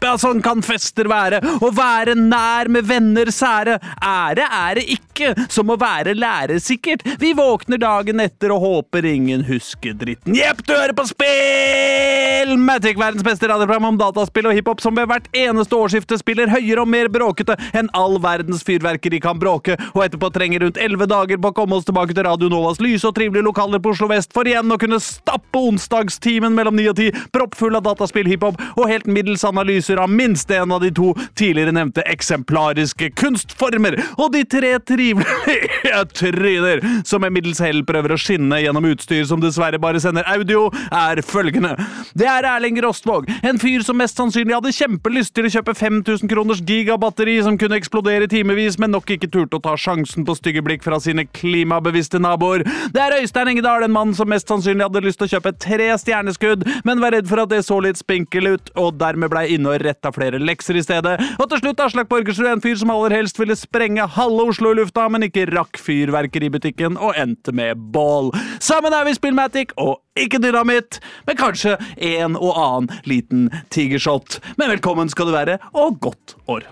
Ja, 0.00 0.14
sånn 0.18 0.40
kan 0.42 0.62
fester 0.64 1.06
være, 1.10 1.38
å 1.60 1.68
være 1.76 2.14
nær 2.16 2.70
med 2.72 2.86
venner 2.88 3.28
sære. 3.34 3.76
Ære 4.00 4.46
er 4.48 4.78
det 4.80 4.86
ikke, 4.96 5.34
som 5.52 5.68
å 5.70 5.76
være 5.78 6.14
læresikkert. 6.16 7.04
Vi 7.20 7.34
våkner 7.36 7.78
dagen 7.78 8.22
etter 8.24 8.54
og 8.54 8.64
håper 8.64 9.04
ingen 9.06 9.44
husker 9.46 9.92
dritten. 10.00 10.34
Jepp, 10.34 10.64
du 10.64 10.72
hører 10.72 10.96
på 10.96 11.04
spill! 11.10 12.56
Matic, 12.56 12.96
verdens 12.98 13.26
beste 13.26 13.50
radioprogram 13.50 13.90
om 13.90 13.98
dataspill 14.00 14.48
og 14.48 14.56
hiphop, 14.56 14.80
som 14.80 14.96
ved 14.96 15.10
hvert 15.10 15.28
eneste 15.36 15.76
årsskifte 15.76 16.18
spiller 16.18 16.50
høyere 16.50 16.82
og 16.82 16.90
mer 16.90 17.10
bråkete 17.12 17.58
enn 17.76 17.92
all 17.96 18.16
verdens 18.24 18.64
fyrverkeri 18.66 19.20
kan 19.22 19.38
bråke, 19.38 19.76
og 19.92 20.02
etterpå 20.06 20.32
trenger 20.32 20.64
rundt 20.64 20.80
elleve 20.80 21.06
dager 21.10 21.38
på 21.38 21.52
å 21.52 21.56
komme 21.60 21.76
oss 21.76 21.86
tilbake 21.88 22.16
til 22.16 22.24
Radio 22.26 22.48
Novas 22.50 22.80
lyse 22.80 23.04
og 23.06 23.14
trivelige 23.18 23.44
lokaler 23.46 23.84
på 23.84 23.92
Oslo 23.92 24.08
vest, 24.10 24.32
for 24.34 24.48
igjen 24.48 24.72
å 24.72 24.80
kunne 24.80 24.98
stappe 25.04 25.60
onsdagstimen 25.60 26.56
mellom 26.56 26.80
ni 26.80 26.88
og 26.88 26.96
ti, 26.98 27.10
proppfull 27.36 27.76
av 27.76 27.84
dataspill, 27.86 28.32
hiphop 28.32 28.58
og 28.72 28.88
helt 28.88 29.06
middels 29.10 29.44
analyser 29.90 29.96
av 29.96 30.10
minst 30.10 30.50
en 30.50 30.72
av 30.72 30.80
de 30.80 30.90
to 30.90 31.14
tidligere 31.34 31.72
nevnte 31.72 32.02
eksemplariske 32.06 33.10
kunstformer, 33.16 33.98
og 34.18 34.32
de 34.32 34.44
tre 34.44 34.78
trivelige 34.78 36.04
tryner 36.14 36.80
som 37.04 37.20
med 37.22 37.32
middels 37.32 37.60
hell 37.60 37.84
prøver 37.84 38.14
å 38.14 38.18
skinne 38.18 38.60
gjennom 38.60 38.84
utstyr 38.84 39.24
som 39.26 39.40
dessverre 39.40 39.78
bare 39.78 40.00
sender 40.00 40.26
audio, 40.26 40.70
er 40.90 41.22
følgende. 41.22 41.76
Det 42.14 42.26
er 42.26 42.44
Erling 42.44 42.80
Rostvåg, 42.82 43.28
en 43.42 43.58
fyr 43.58 43.82
som 43.82 43.98
mest 43.98 44.16
sannsynlig 44.18 44.54
hadde 44.56 44.74
kjempelyst 44.74 45.34
til 45.34 45.46
å 45.46 45.52
kjøpe 45.52 45.74
5000 45.74 46.30
kroners 46.30 46.62
gigabatteri 46.66 47.38
som 47.42 47.58
kunne 47.58 47.78
eksplodere 47.78 48.28
timevis, 48.30 48.78
men 48.78 48.94
nok 48.94 49.10
ikke 49.10 49.30
turte 49.30 49.58
å 49.58 49.64
ta 49.64 49.76
sjansen 49.78 50.26
på 50.26 50.36
stygge 50.38 50.64
blikk 50.66 50.84
fra 50.86 51.00
sine 51.00 51.26
klimabevisste 51.26 52.20
naboer. 52.22 52.66
Det 52.94 53.02
er 53.02 53.18
Øystein 53.20 53.52
Engedal, 53.52 53.84
en 53.84 53.94
mann 53.94 54.14
som 54.16 54.30
mest 54.30 54.50
sannsynlig 54.50 54.86
hadde 54.86 55.04
lyst 55.04 55.20
til 55.22 55.30
å 55.30 55.34
kjøpe 55.36 55.54
tre 55.60 55.90
stjerneskudd, 56.00 56.66
men 56.86 57.02
var 57.02 57.14
redd 57.16 57.28
for 57.30 57.42
at 57.42 57.52
det 57.52 57.62
så 57.66 57.80
litt 57.82 58.00
spinkel 58.00 58.54
ut, 58.54 58.72
og 58.80 58.98
dermed 59.00 59.30
blei 59.32 59.46
inne 59.54 59.72
og 59.72 59.79
retta 59.84 60.12
flere 60.14 60.40
lekser 60.42 60.78
i 60.78 60.84
stedet. 60.84 61.16
Og 61.38 61.48
til 61.50 61.62
slutt 61.62 61.82
Aslak 61.84 62.10
Borgersrud, 62.10 62.48
en 62.50 62.64
fyr 62.64 62.78
som 62.80 62.92
aller 62.94 63.14
helst 63.18 63.40
ville 63.40 63.56
sprenge 63.58 64.06
halve 64.16 64.48
Oslo 64.52 64.72
i 64.74 64.80
lufta, 64.80 65.06
men 65.12 65.26
ikke 65.26 65.48
rakk 65.52 65.80
fyrverkeributikken 65.80 66.98
og 66.98 67.18
endte 67.20 67.54
med 67.56 67.80
bål. 67.94 68.32
Sammen 68.62 68.94
er 68.96 69.06
vi 69.08 69.16
Spillmatic 69.18 69.74
og 69.80 70.00
ikke 70.18 70.42
dynamitt, 70.42 71.00
men 71.28 71.38
kanskje 71.40 71.76
en 71.96 72.36
og 72.38 72.52
annen 72.56 73.06
liten 73.08 73.48
tigershot. 73.74 74.40
Men 74.60 74.74
velkommen 74.76 75.12
skal 75.12 75.30
du 75.30 75.36
være, 75.36 75.60
og 75.72 76.00
godt 76.02 76.36
år. 76.50 76.68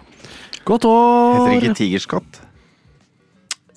Godt 0.69 0.85
år! 0.85 1.39
Heter 1.39 1.49
det 1.55 1.63
ikke 1.63 1.81
tigerskott? 1.85 2.43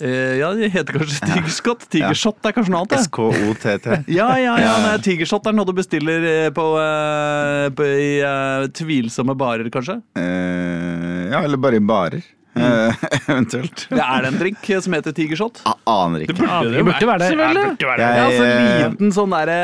Eh, 0.02 0.38
ja, 0.40 0.50
det 0.58 0.72
heter 0.74 0.98
kanskje 0.98 1.28
tigerskott. 1.30 1.86
Tigershot 1.94 2.48
er 2.50 2.56
kanskje 2.56 2.74
noe 2.74 2.84
annet. 2.84 2.98
det. 2.98 3.06
SKOTT. 3.06 3.88
Ja, 4.20 4.28
ja, 4.42 4.58
ja. 4.60 4.74
Nei, 4.82 4.98
Tigershot 5.06 5.46
er 5.48 5.56
noe 5.56 5.68
du 5.70 5.76
bestiller 5.78 6.26
eh, 6.26 6.50
på, 6.56 6.68
eh, 6.82 7.68
på 7.78 7.86
i 7.86 8.12
uh, 8.26 8.68
tvilsomme 8.76 9.36
barer, 9.38 9.70
kanskje. 9.74 10.00
Eh, 10.18 11.32
ja, 11.32 11.44
eller 11.44 11.62
bare 11.62 11.78
i 11.78 11.84
barer. 11.86 12.24
Mm. 12.52 12.92
eventuelt. 13.32 13.86
Det 13.88 14.02
er 14.04 14.26
det 14.26 14.32
en 14.34 14.40
drink 14.42 14.66
som 14.84 14.96
heter 14.98 15.14
tigershot? 15.16 15.62
Aner 15.88 16.26
ikke. 16.26 16.36
Ja, 16.42 16.58
det 16.66 16.84
burde 16.84 17.08
være 17.08 17.22
det. 17.22 17.30
Selvfølgelig. 17.32 17.62
Ja, 17.62 17.70
burde 17.70 17.92
være 17.92 18.02
det. 18.02 18.10
Ja, 18.10 18.26
altså 18.26 18.90
liten 18.90 19.14
sånn 19.16 19.38
derre 19.38 19.60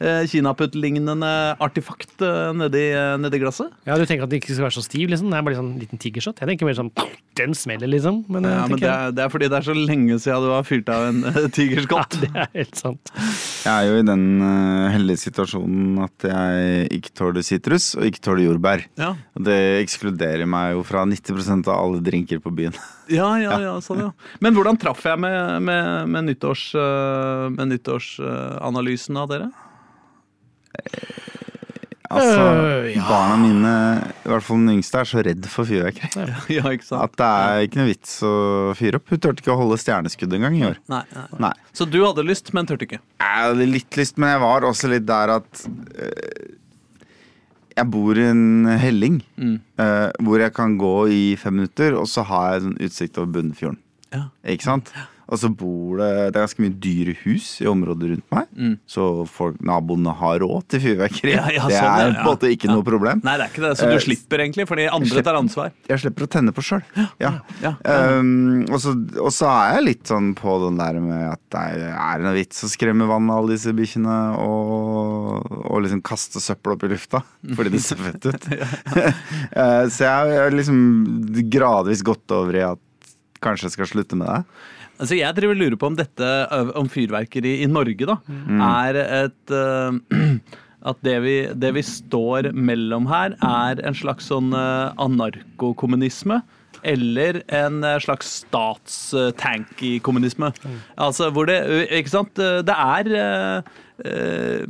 kinaputt-lignende 0.00 1.30
artifakt 1.60 2.22
eh, 2.24 2.50
nedi, 2.56 2.86
eh, 2.96 3.16
nedi 3.20 3.40
glasset. 3.42 3.68
Ja, 3.84 3.98
Du 4.00 4.06
tenker 4.08 4.24
at 4.24 4.30
det 4.32 4.40
ikke 4.40 4.54
skal 4.54 4.66
være 4.68 4.76
så 4.78 4.84
stiv? 4.86 5.10
liksom? 5.12 5.28
Det 5.30 5.36
er 5.38 5.44
bare 5.46 5.58
sånn 5.58 5.74
liten 5.80 6.00
tigershot. 6.00 6.40
Jeg 6.40 6.48
tenker 6.48 6.68
mer 6.68 6.78
sånn 6.78 6.92
Den 7.36 7.54
smeller, 7.56 7.88
liksom. 7.88 8.24
Men, 8.28 8.44
Ja, 8.48 8.66
men 8.68 8.80
det 8.80 8.88
er, 8.90 9.12
det 9.16 9.22
er 9.24 9.30
fordi 9.32 9.48
det 9.52 9.58
er 9.60 9.66
så 9.68 9.74
lenge 9.76 10.16
siden 10.20 10.44
du 10.44 10.50
har 10.54 10.64
fyrt 10.66 10.88
av 10.92 11.06
en 11.10 11.22
tigerskott. 11.56 12.16
Ja, 12.16 12.24
det 12.24 12.30
er 12.44 12.50
helt 12.58 12.80
sant. 12.80 13.12
Jeg 13.64 13.70
er 13.74 13.88
jo 13.90 14.00
i 14.00 14.06
den 14.08 14.24
eh, 14.44 14.88
heldige 14.96 15.22
situasjonen 15.26 16.00
at 16.06 16.26
jeg 16.30 16.88
ikke 17.00 17.14
tåler 17.20 17.44
sitrus 17.46 17.92
og 17.98 18.08
ikke 18.08 18.24
tåler 18.24 18.46
jordbær. 18.48 18.84
Ja. 19.00 19.12
Det 19.36 19.58
ekskluderer 19.84 20.48
meg 20.48 20.74
jo 20.78 20.84
fra 20.86 21.04
90% 21.08 21.68
av 21.70 21.76
alle 21.76 22.00
drinker 22.04 22.40
på 22.44 22.52
byen. 22.56 22.76
Ja, 23.10 23.26
ja, 23.42 23.56
ja, 23.58 23.72
sånn, 23.82 24.04
ja. 24.04 24.10
Men 24.38 24.54
hvordan 24.54 24.76
traff 24.78 25.00
jeg 25.02 25.18
med, 25.18 25.64
med, 25.66 26.06
med, 26.14 26.28
nyttårs, 26.28 26.68
eh, 26.78 27.48
med 27.50 27.72
nyttårsanalysen 27.72 29.18
av 29.18 29.26
dere? 29.32 29.48
Altså, 32.10 32.42
Øh, 32.42 32.86
ja. 32.96 33.04
Barna 33.06 33.36
mine, 33.38 33.72
i 34.26 34.28
hvert 34.32 34.42
fall 34.42 34.56
den 34.64 34.72
yngste, 34.80 34.98
er 34.98 35.06
så 35.06 35.22
redd 35.22 35.44
for 35.46 35.62
fyrverkeri. 35.68 36.24
Ja? 36.56 36.64
At 37.04 37.12
det 37.20 37.26
er 37.28 37.60
ikke 37.68 37.78
noe 37.78 37.86
vits 37.92 38.16
å 38.26 38.32
fyre 38.74 38.98
opp. 38.98 39.12
Hun 39.12 39.20
turte 39.22 39.44
ikke 39.44 39.52
å 39.54 39.58
holde 39.60 39.78
stjerneskudd 39.78 40.34
engang 40.34 40.56
i 40.58 40.64
år. 40.72 40.80
Nei, 40.90 41.04
nei. 41.14 41.26
Nei. 41.46 41.52
Så 41.70 41.86
du 41.86 42.00
hadde 42.02 42.24
lyst, 42.26 42.50
men 42.56 42.66
turte 42.66 42.88
ikke? 42.88 42.98
Jeg 43.22 43.44
hadde 43.46 43.68
litt 43.70 44.00
lyst, 44.00 44.18
men 44.18 44.32
jeg 44.34 44.42
var 44.42 44.66
også 44.66 44.90
litt 44.90 45.06
der 45.06 45.36
at 45.36 45.62
eh, 46.02 46.56
Jeg 47.78 47.86
bor 47.94 48.18
i 48.18 48.26
en 48.26 48.66
helling 48.82 49.20
Mm. 49.38 49.54
eh, 49.78 50.10
hvor 50.26 50.42
jeg 50.42 50.52
kan 50.58 50.74
gå 50.82 50.94
i 51.14 51.22
fem 51.38 51.54
minutter, 51.60 51.94
og 51.96 52.10
så 52.10 52.26
har 52.26 52.56
jeg 52.56 52.66
sånn 52.66 52.78
utsikt 52.90 53.22
over 53.22 53.30
Bunnfjorden. 53.38 53.78
Ja. 54.12 54.24
Ikke 54.50 54.66
sant? 54.66 54.90
Og 55.30 55.38
så 55.38 55.46
bor 55.54 56.00
det 56.00 56.08
Det 56.34 56.40
er 56.40 56.44
ganske 56.44 56.62
mye 56.64 56.74
dyre 56.82 57.12
hus 57.22 57.60
i 57.62 57.66
området 57.70 58.08
rundt 58.10 58.26
meg, 58.34 58.46
Mm. 58.56 58.72
så 58.90 59.04
folk, 59.30 59.60
naboene 59.62 60.12
har 60.18 60.40
råd 60.42 60.64
til 60.68 60.80
fyrverkeri. 60.82 61.32
Ja, 61.36 61.44
ja, 61.54 61.66
det 61.70 61.76
sånn, 61.78 61.86
er 61.86 62.00
ja, 62.00 62.14
på 62.16 62.18
en 62.18 62.26
måte 62.26 62.50
ikke 62.50 62.68
noe 62.72 62.82
problem. 62.86 63.20
Nei, 63.24 63.36
det 63.38 63.46
er 63.46 63.52
ikke 63.54 63.62
det. 63.68 63.70
Så 63.78 63.86
du 63.86 63.94
Eh, 63.94 64.02
slipper 64.02 64.42
egentlig, 64.42 64.66
fordi 64.68 64.88
andre 64.90 65.08
slipper. 65.08 65.22
tar 65.30 65.38
ansvar. 65.38 65.70
Jeg 65.88 66.02
slipper 66.02 66.26
å 66.26 66.30
tenne 66.34 66.52
på 66.56 66.64
sjøl. 66.66 66.82
Ja. 67.20 67.32
Um, 67.84 68.64
og, 68.70 68.80
så, 68.82 69.46
er 69.46 69.76
jeg 69.78 69.84
litt 69.86 70.04
sånn 70.10 70.34
på 70.34 70.56
den 70.66 70.76
der 70.82 70.98
med 71.00 71.32
at 71.32 71.40
det 71.54 71.62
er, 71.78 71.94
er 71.94 72.18
noe 72.26 72.34
vits 72.34 72.64
å 72.66 72.70
skremme 72.70 73.06
vann 73.08 73.30
av 73.30 73.38
alle 73.44 73.54
disse 73.56 73.72
bikkjene 73.76 74.18
og, 74.38 75.46
og 75.70 75.82
liksom 75.84 76.02
kaste 76.02 76.40
søppel 76.42 76.74
opp 76.74 76.84
i 76.84 76.90
lufta 76.92 77.22
fordi 77.54 77.70
det 77.76 77.82
ser 77.84 77.96
fett 78.02 78.26
ut. 78.26 78.50
Eh, 79.50 79.86
så 79.90 80.04
jeg 80.06 80.36
har 80.40 80.52
liksom 80.54 80.78
gradvis 81.50 82.02
gått 82.06 82.30
over 82.34 82.56
i 82.56 82.62
at 82.64 82.78
kanskje 83.42 83.66
jeg 83.68 83.74
skal 83.78 83.88
slutte 83.90 84.18
med 84.18 84.28
det. 84.28 84.44
Altså, 85.00 85.16
jeg 85.16 85.36
driver 85.36 85.56
og 85.56 85.62
lurer 85.62 85.78
på 85.80 85.88
om 85.88 85.96
dette, 85.96 86.30
om 86.76 86.88
fyrverkeri 86.92 87.60
i 87.64 87.68
Norge, 87.70 88.04
da, 88.04 88.18
er 88.66 88.98
et 89.04 89.54
uh, 89.54 89.96
At 90.90 90.96
det 91.04 91.18
vi, 91.20 91.34
det 91.60 91.74
vi 91.76 91.82
står 91.84 92.54
mellom 92.56 93.04
her, 93.10 93.34
er 93.44 93.82
en 93.84 93.96
slags 93.96 94.30
sånn 94.30 94.54
uh, 94.56 94.96
anarkokommunisme. 94.96 96.38
Eller 96.84 97.42
en 97.48 97.82
slags 98.00 98.44
statstank 98.44 99.82
i 99.86 99.98
kommunisme. 100.04 100.52
Altså 100.98 101.30
hvor 101.34 101.46
det 101.50 101.60
Ikke 101.90 102.12
sant? 102.12 102.34
Det 102.34 102.74
er 102.76 103.10
ø, 104.00 104.64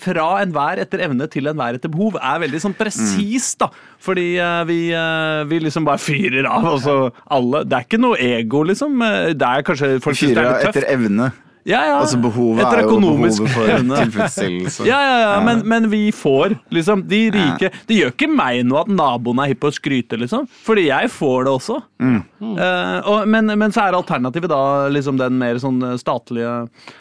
fra 0.00 0.26
enhver 0.42 0.80
etter 0.84 1.02
evne 1.06 1.26
til 1.32 1.48
enhver 1.50 1.76
etter 1.78 1.92
behov 1.92 2.16
er 2.20 2.40
veldig 2.46 2.60
sånn 2.62 2.76
presist, 2.78 3.58
da. 3.62 3.68
Fordi 4.02 4.28
eh, 4.40 4.62
vi, 4.68 4.78
eh, 4.96 5.42
vi 5.50 5.60
liksom 5.66 5.86
bare 5.88 6.00
fyrer 6.02 6.48
av. 6.48 6.64
Og 6.74 6.80
så 6.84 6.96
alle 7.36 7.64
Det 7.68 7.76
er 7.80 7.88
ikke 7.88 8.00
noe 8.02 8.16
ego, 8.22 8.62
liksom. 8.68 8.96
Eh, 9.04 9.32
Det 9.36 9.50
er 9.50 9.66
kanskje 9.66 9.96
folk 10.04 10.16
synes 10.16 10.34
det 10.36 10.44
er 10.44 10.52
litt 10.54 10.70
etter 10.72 10.88
evne. 10.94 11.32
Ja, 11.66 11.80
ja. 11.88 11.94
Altså 11.98 12.18
behovet 12.22 12.62
er 12.62 12.84
jo 12.84 12.98
behovet 13.00 13.40
for 13.50 13.70
tilfredsstillelse. 14.00 14.86
Ja, 14.86 14.98
ja, 15.02 15.16
ja, 15.24 15.32
men, 15.42 15.64
men 15.66 15.88
vi 15.90 16.04
får, 16.14 16.54
liksom. 16.74 17.02
De 17.10 17.24
rike 17.34 17.72
Det 17.88 17.98
gjør 17.98 18.12
ikke 18.14 18.30
meg 18.30 18.62
noe 18.68 18.84
at 18.84 18.92
naboen 18.92 19.42
er 19.42 19.50
hypp 19.50 19.64
på 19.64 19.72
å 19.72 19.74
skryte, 19.74 20.18
liksom. 20.20 20.46
Fordi 20.66 20.86
jeg 20.88 21.10
får 21.10 21.48
det 21.48 21.56
også. 21.56 21.80
Mm. 22.02 22.20
Uh, 22.44 22.98
og, 23.00 23.26
men, 23.34 23.50
men 23.58 23.74
så 23.74 23.86
er 23.86 23.98
alternativet 23.98 24.52
da 24.52 24.62
liksom 24.92 25.18
den 25.18 25.40
mer 25.40 25.58
sånn 25.62 25.82
statlige 25.98 26.54
eh, 26.68 26.94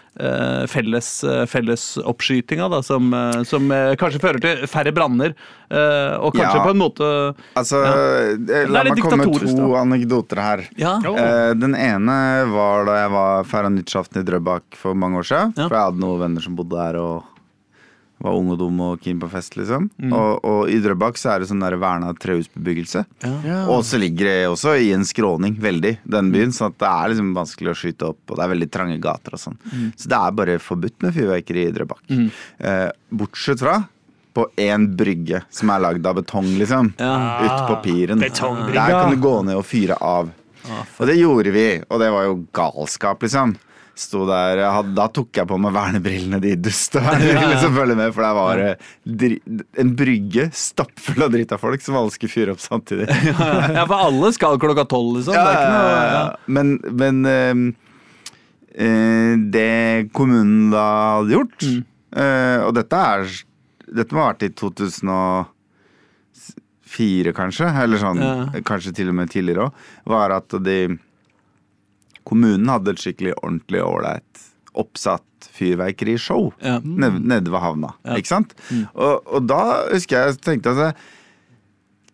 felles, 0.71 1.23
eh, 1.23 1.45
fellesoppskytinga, 1.45 2.69
da, 2.71 2.81
som, 2.83 3.13
eh, 3.13 3.43
som 3.43 3.71
eh, 3.71 3.95
kanskje 3.99 4.21
fører 4.23 4.39
til 4.41 4.63
færre 4.71 4.93
branner. 4.95 5.33
eh, 5.69 6.15
og 6.21 6.33
kanskje 6.35 6.55
Ja. 6.59 6.63
på 6.63 6.69
en 6.69 6.77
måte 6.77 7.35
Altså, 7.57 7.79
ja. 7.83 8.65
La 8.69 8.83
meg 8.83 8.99
komme 9.01 9.17
med 9.17 9.33
to 9.33 9.55
da. 9.73 9.81
anekdoter 9.81 10.37
her. 10.41 10.63
Ja. 10.77 10.99
Jo. 11.03 11.15
Eh, 11.17 11.53
den 11.57 11.73
ene 11.75 12.45
var 12.51 12.85
da 12.85 12.93
jeg 13.01 13.11
var 13.11 13.43
feira 13.43 13.69
nyttårsaften 13.73 14.21
i 14.21 14.23
Drøbak 14.23 14.63
for 14.75 14.93
mange 14.93 15.17
år 15.17 15.23
siden. 15.25 15.53
For 15.55 15.69
jeg 15.75 15.85
hadde 15.89 15.99
noen 15.99 16.19
venner 16.21 16.41
som 16.41 16.55
bodde 16.55 16.77
der 16.77 16.99
og 17.01 17.23
var 18.25 18.37
ung 18.37 18.51
og 18.53 18.59
dum 18.59 18.81
og 18.83 19.01
keen 19.03 19.19
på 19.21 19.29
fest, 19.31 19.55
liksom. 19.59 19.87
Mm. 20.01 20.13
Og, 20.15 20.45
og 20.45 20.71
i 20.71 20.79
Drøbak 20.83 21.19
så 21.21 21.33
er 21.33 21.41
det 21.41 21.49
sånn 21.51 21.63
der 21.63 21.77
verna 21.81 22.11
trehusbebyggelse. 22.19 23.05
Ja. 23.45 23.61
Og 23.71 23.85
så 23.87 23.99
ligger 24.01 24.29
det 24.29 24.37
også 24.49 24.75
i 24.81 24.91
en 24.95 25.05
skråning, 25.07 25.57
veldig, 25.61 25.95
den 26.17 26.31
byen. 26.33 26.53
Så 26.55 26.69
at 26.69 26.77
det 26.81 26.91
er 26.91 27.11
liksom 27.13 27.33
vanskelig 27.37 27.73
å 27.73 27.79
skyte 27.79 28.11
opp, 28.11 28.21
og 28.29 28.39
det 28.39 28.45
er 28.45 28.53
veldig 28.55 28.69
trange 28.73 29.01
gater 29.03 29.37
og 29.37 29.43
sånn. 29.47 29.59
Mm. 29.71 29.89
Så 29.95 30.11
det 30.11 30.21
er 30.21 30.39
bare 30.43 30.61
forbudt 30.63 30.97
med 31.05 31.17
fyrverkeri 31.17 31.67
i 31.69 31.75
Drøbak. 31.75 32.05
Eh, 32.11 32.87
bortsett 33.15 33.61
fra 33.63 33.81
på 34.35 34.49
én 34.59 34.89
brygge 34.99 35.39
som 35.53 35.69
er 35.71 35.83
lagd 35.85 36.07
av 36.09 36.17
betong, 36.17 36.49
liksom. 36.59 36.91
Ja. 36.99 37.13
Ute 37.45 37.61
på 37.69 37.77
piren. 37.85 38.19
Der 38.19 38.91
kan 38.91 39.13
du 39.13 39.21
gå 39.23 39.37
ned 39.47 39.55
og 39.61 39.63
fyre 39.67 39.95
av. 40.03 40.33
Og 40.65 41.07
det 41.07 41.15
gjorde 41.19 41.53
vi, 41.55 41.67
og 41.87 42.01
det 42.01 42.09
var 42.11 42.27
jo 42.27 42.41
galskap, 42.55 43.23
liksom. 43.23 43.55
Sto 43.95 44.25
der, 44.27 44.59
hadde, 44.67 44.91
Da 44.97 45.05
tok 45.07 45.31
jeg 45.39 45.47
på 45.47 45.55
meg 45.63 45.71
vernebrillene, 45.75 46.39
de 46.43 46.55
dustevernebrillene 46.59 47.59
som 47.61 47.71
følger 47.77 47.95
med. 47.95 48.11
For 48.11 48.21
der 48.25 48.33
var 48.35 48.59
ja. 48.59 48.73
dri, 49.21 49.37
en 49.79 49.93
brygge 49.95 50.49
stappfull 50.51 51.23
av 51.23 51.31
drita 51.31 51.55
folk 51.61 51.79
som 51.85 51.95
alle 51.95 52.11
skulle 52.11 52.33
fyre 52.33 52.51
opp 52.51 52.59
samtidig. 52.59 53.07
ja, 53.77 53.85
for 53.87 53.95
alle 53.95 54.33
skal 54.35 54.59
klokka 54.59 54.83
tolv, 54.91 55.15
liksom. 55.21 55.31
Det 55.31 55.39
ikke 55.55 55.71
noe, 55.71 55.95
ja. 56.11 56.35
Men, 56.57 56.75
men 56.99 57.15
øh, 58.75 59.33
det 59.55 60.11
kommunen 60.15 60.71
da 60.75 60.85
hadde 61.21 61.31
gjort 61.37 61.55
Mm. 61.63 61.79
øh, 62.19 62.59
Og 62.67 62.71
dette 62.75 62.95
er 62.99 63.23
Dette 63.95 64.11
må 64.15 64.19
ha 64.25 64.31
vært 64.33 64.43
i 64.43 64.49
2004, 64.59 67.31
kanskje. 67.37 67.67
Eller 67.83 67.97
sånn, 68.01 68.19
Ja. 68.19 68.49
kanskje 68.65 68.91
til 68.97 69.07
og 69.09 69.15
med 69.15 69.29
tidligere 69.31 69.63
òg. 69.69 69.73
Var 70.09 70.29
at 70.35 70.49
de 70.65 70.77
Kommunen 72.25 72.67
hadde 72.71 72.95
et 72.95 73.01
skikkelig 73.03 73.35
ordentlig 73.43 73.83
ålreit 73.85 74.43
oppsatt 74.75 75.23
fyrverkerishow 75.55 76.49
Ja. 76.65 76.79
nede, 76.83 77.19
nede 77.23 77.51
ved 77.53 77.61
havna. 77.63 77.93
Ja. 78.03 78.17
Ikke 78.19 78.27
sant? 78.33 78.55
Og, 78.93 79.21
og 79.29 79.45
da 79.47 79.59
husker 79.93 80.25
jeg 80.25 80.41
tenkte 80.43 80.73
at 80.75 80.97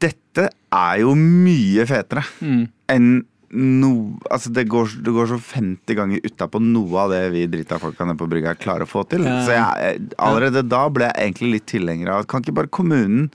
dette 0.01 0.47
er 0.73 1.01
jo 1.03 1.13
mye 1.17 1.85
fetere 1.89 2.23
Mm. 2.41 2.63
enn 2.89 3.09
no, 3.51 3.89
altså 4.31 4.47
det, 4.55 4.63
går, 4.71 4.93
det 5.03 5.11
går 5.11 5.27
så 5.27 5.37
50 5.43 5.95
ganger 5.97 6.21
utapå 6.23 6.61
noe 6.63 7.01
av 7.01 7.09
det 7.11 7.23
vi 7.33 7.41
drita 7.51 7.79
folka 7.81 8.05
nede 8.07 8.17
på 8.21 8.29
brygga 8.31 8.53
klarer 8.55 8.85
å 8.85 8.89
få 8.89 9.03
til. 9.11 9.25
Ja. 9.27 9.41
Så 9.43 9.51
jeg, 9.57 10.05
allerede 10.17 10.63
da 10.71 10.85
ble 10.89 11.09
jeg 11.09 11.17
egentlig 11.25 11.49
litt 11.57 11.65
tilhenger 11.67 12.13
av 12.13 12.21
at 12.23 12.29
Kan 12.31 12.45
ikke 12.45 12.55
bare 12.61 12.71
kommunen 12.71 13.29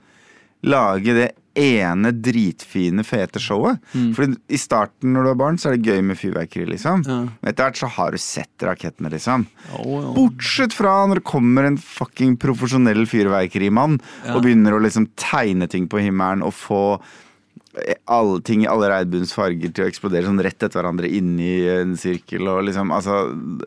lage 0.65 1.13
det 1.13 1.27
ene 1.57 2.11
dritfine, 2.13 3.03
fete 3.07 3.41
showet? 3.41 3.81
Fordi 4.15 4.37
i 4.53 4.59
starten 4.61 5.13
når 5.15 5.25
du 5.27 5.31
er 5.31 5.39
barn, 5.41 5.57
så 5.59 5.71
er 5.71 5.77
det 5.77 5.89
gøy 5.91 6.01
med 6.05 6.19
fyrverkeri, 6.19 6.67
liksom. 6.71 7.03
Ja. 7.07 7.19
Men 7.27 7.51
etter 7.51 7.67
hvert 7.67 7.81
så 7.81 7.89
har 7.97 8.13
du 8.13 8.21
sett 8.21 8.65
rakettene, 8.67 9.11
liksom. 9.13 9.47
Oh, 9.73 9.85
oh. 9.97 10.09
Bortsett 10.15 10.75
fra 10.77 10.95
når 11.09 11.21
det 11.21 11.27
kommer 11.33 11.67
en 11.69 11.77
fucking 11.81 12.37
profesjonell 12.41 13.05
fyrverkerimann 13.09 13.97
Ja. 14.25 14.35
og 14.35 14.43
begynner 14.45 14.77
å 14.77 14.81
liksom 14.83 15.09
tegne 15.19 15.67
ting 15.69 15.87
på 15.89 15.99
himmelen 16.03 16.45
og 16.45 16.53
få 16.53 16.83
alle 18.09 18.39
ting 18.41 18.63
i 18.63 18.69
alle 18.69 18.87
regnbuens 18.89 19.33
farger 19.37 19.69
til 19.69 19.85
å 19.85 19.89
eksplodere 19.91 20.25
sånn 20.25 20.41
rett 20.41 20.57
etter 20.63 20.79
hverandre 20.79 21.09
inni 21.13 21.59
en 21.69 21.91
sirkel 21.99 22.47
og 22.49 22.63
liksom 22.65 22.89
Altså, 22.95 23.19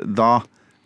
da 0.05 0.41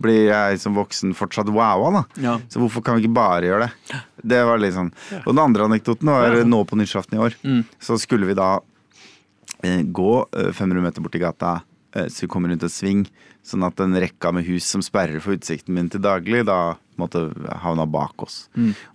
blir 0.04 0.26
jeg 0.28 0.58
som 0.60 0.74
voksen 0.76 1.14
fortsatt 1.16 1.48
wowa, 1.54 1.90
da. 1.94 2.02
Ja. 2.20 2.34
Så 2.52 2.60
hvorfor 2.60 2.82
kan 2.84 2.98
vi 2.98 3.04
ikke 3.06 3.14
bare 3.16 3.46
gjøre 3.46 3.68
det? 3.70 4.00
Det 4.24 4.40
var 4.48 4.62
litt 4.62 4.76
sånn. 4.76 4.92
Og 5.24 5.32
den 5.32 5.42
andre 5.44 5.68
anekdoten 5.68 6.10
var 6.12 6.38
nå 6.48 6.62
på 6.68 6.78
nyttårsaften 6.80 7.18
i 7.18 7.22
år. 7.26 7.36
Mm. 7.44 7.62
Så 7.82 7.98
skulle 8.00 8.28
vi 8.30 8.36
da 8.38 8.56
eh, 9.62 9.82
gå 9.84 10.14
eh, 10.32 10.50
500 10.52 10.86
meter 10.86 11.04
borti 11.04 11.20
gata, 11.22 11.58
eh, 11.94 12.08
så 12.08 12.24
vi 12.24 12.30
kommer 12.32 12.52
rundt 12.52 12.64
et 12.66 12.74
sving, 12.74 13.04
sånn 13.44 13.66
at 13.66 13.76
den 13.80 13.96
rekka 14.00 14.32
med 14.32 14.46
hus 14.48 14.68
som 14.70 14.82
sperrer 14.84 15.20
for 15.20 15.36
utsikten 15.36 15.76
min 15.76 15.90
til 15.92 16.02
daglig, 16.04 16.46
da 16.48 16.76
måtte 17.00 17.24
havna 17.62 17.86
bak 17.90 18.22
oss. 18.22 18.36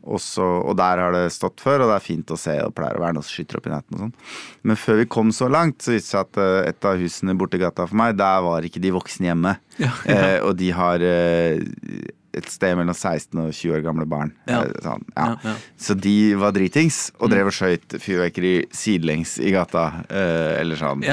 Og, 0.02 0.20
så, 0.24 0.44
og 0.44 0.78
der 0.80 1.02
har 1.04 1.16
det 1.16 1.26
stått 1.36 1.62
før, 1.64 1.84
og 1.84 1.92
det 1.92 1.98
er 1.98 2.06
fint 2.06 2.34
å 2.34 2.38
se, 2.40 2.56
og 2.64 2.74
pleier 2.78 2.98
å 2.98 3.04
være 3.04 3.18
noe 3.18 3.28
som 3.28 3.36
skyter 3.36 3.60
opp 3.60 3.68
i 3.68 3.74
netten 3.74 3.98
og 3.98 4.04
sånn. 4.06 4.14
Men 4.70 4.80
før 4.80 5.02
vi 5.02 5.10
kom 5.18 5.34
så 5.36 5.50
langt, 5.52 5.82
så 5.84 5.96
viste 5.96 6.08
det 6.08 6.14
seg 6.14 6.24
at 6.28 6.42
eh, 6.44 6.70
et 6.72 6.90
av 6.90 7.02
husene 7.02 7.36
borti 7.40 7.62
gata 7.62 7.88
for 7.90 8.00
meg, 8.00 8.16
der 8.20 8.46
var 8.46 8.68
ikke 8.68 8.84
de 8.84 8.94
voksne 8.96 9.32
hjemme. 9.32 9.58
Eh, 9.80 10.40
og 10.44 10.56
de 10.60 10.72
har 10.76 11.04
eh, 11.06 11.62
et 12.38 12.50
sted 12.52 12.76
mellom 12.78 12.96
16 12.96 13.40
og 13.42 13.50
20 13.54 13.78
år 13.78 13.84
gamle 13.86 14.06
barn. 14.10 14.34
Ja. 14.50 14.62
Eh, 14.66 14.76
Sånn, 14.86 15.06
ja. 15.16 15.32
Ja. 15.44 15.56
Så 15.80 15.96
de 15.98 16.16
var 16.40 16.54
dritings 16.56 17.10
og 17.20 17.32
drev 17.34 17.50
og 17.50 17.56
skøyt 17.56 17.98
fyrverkeri 18.02 18.54
sidelengs 18.76 19.38
i 19.42 19.54
gata. 19.56 19.88
Eh, 20.10 20.60
eller 20.62 20.80
sånn. 20.80 21.04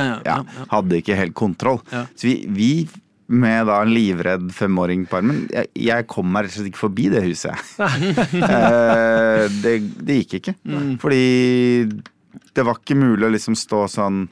Hadde 0.72 1.00
ikke 1.00 1.18
helt 1.18 1.36
kontroll. 1.38 1.80
Så 2.14 2.28
vi, 2.28 2.36
vi 2.52 2.70
med 3.26 3.66
da 3.66 3.80
en 3.82 3.90
livredd 3.90 4.52
femåring 4.54 5.00
på 5.10 5.16
armen 5.18 5.40
jeg, 5.50 5.66
jeg 5.88 6.06
kom 6.06 6.28
meg 6.30 6.46
rett 6.46 6.52
og 6.52 6.60
slett 6.60 6.68
ikke 6.70 6.84
forbi 6.84 7.08
det 7.10 7.24
huset. 7.24 7.72
eh, 7.82 9.46
det, 9.64 9.72
det 10.06 10.20
gikk 10.20 10.38
ikke. 10.40 10.54
Mm. 10.62 10.92
Fordi 11.02 11.24
det 12.56 12.64
var 12.64 12.78
ikke 12.78 12.98
mulig 12.98 13.26
å 13.26 13.32
liksom 13.34 13.56
stå 13.58 13.86
sånn 13.90 14.26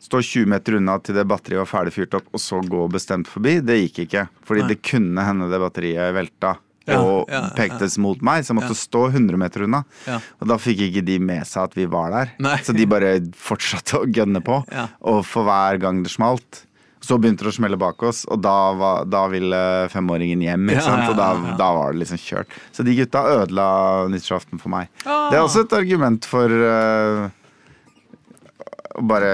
Stå 0.00 0.22
20 0.24 0.46
meter 0.48 0.78
unna 0.78 0.94
til 1.04 1.14
det 1.18 1.26
batteriet 1.28 1.60
var 1.60 1.68
ferdig 1.68 1.92
fyrt 1.92 2.14
opp, 2.16 2.30
og 2.32 2.40
så 2.40 2.62
gå 2.64 2.86
bestemt 2.92 3.28
forbi. 3.28 3.58
Det 3.60 3.76
gikk 3.82 3.98
ikke. 4.06 4.22
Fordi 4.48 4.64
Nei. 4.64 4.70
det 4.72 4.78
kunne 4.88 5.26
hende 5.26 5.50
det 5.52 5.60
batteriet 5.60 6.14
velta 6.16 6.54
Ja, 6.88 6.96
og 7.04 7.28
ja, 7.28 7.42
ja. 7.44 7.50
pektes 7.54 7.98
mot 8.00 8.22
meg, 8.24 8.42
så 8.42 8.54
jeg 8.54 8.58
måtte 8.62 8.74
stå 8.80 9.02
100 9.12 9.36
meter 9.38 9.66
unna. 9.66 9.82
Og 10.40 10.48
da 10.48 10.56
fikk 10.58 10.80
ikke 10.88 11.04
de 11.06 11.18
med 11.22 11.44
seg 11.46 11.68
at 11.68 11.76
vi 11.76 11.84
var 11.92 12.08
der. 12.14 12.32
Nei. 12.42 12.56
Så 12.64 12.72
de 12.74 12.88
bare 12.88 13.12
fortsatte 13.36 14.00
å 14.00 14.08
gønne 14.08 14.40
på. 14.42 14.62
Og 15.12 15.20
for 15.28 15.46
hver 15.46 15.78
gang 15.84 16.00
det 16.02 16.10
smalt, 16.16 16.64
så 17.04 17.16
begynte 17.20 17.44
det 17.46 17.52
å 17.52 17.56
smelle 17.56 17.78
bak 17.80 18.02
oss, 18.04 18.26
og 18.28 18.42
da, 18.44 18.54
var, 18.76 19.06
da 19.08 19.22
ville 19.32 19.60
femåringen 19.92 20.42
hjem. 20.44 20.66
Ikke 20.72 20.82
sant? 20.84 21.06
Og 21.08 21.16
da, 21.16 21.28
da 21.60 21.68
var 21.76 21.92
det 21.94 22.02
liksom 22.02 22.20
kjørt. 22.20 22.56
Så 22.76 22.84
de 22.84 22.96
gutta 22.98 23.22
ødela 23.38 23.68
nyttårsaften 24.12 24.60
for 24.60 24.72
meg. 24.72 24.90
Ah. 25.04 25.28
Det 25.30 25.38
er 25.38 25.44
også 25.44 25.64
et 25.64 25.76
argument 25.78 26.28
for 26.28 26.52
å 26.52 26.74
bare 28.98 29.30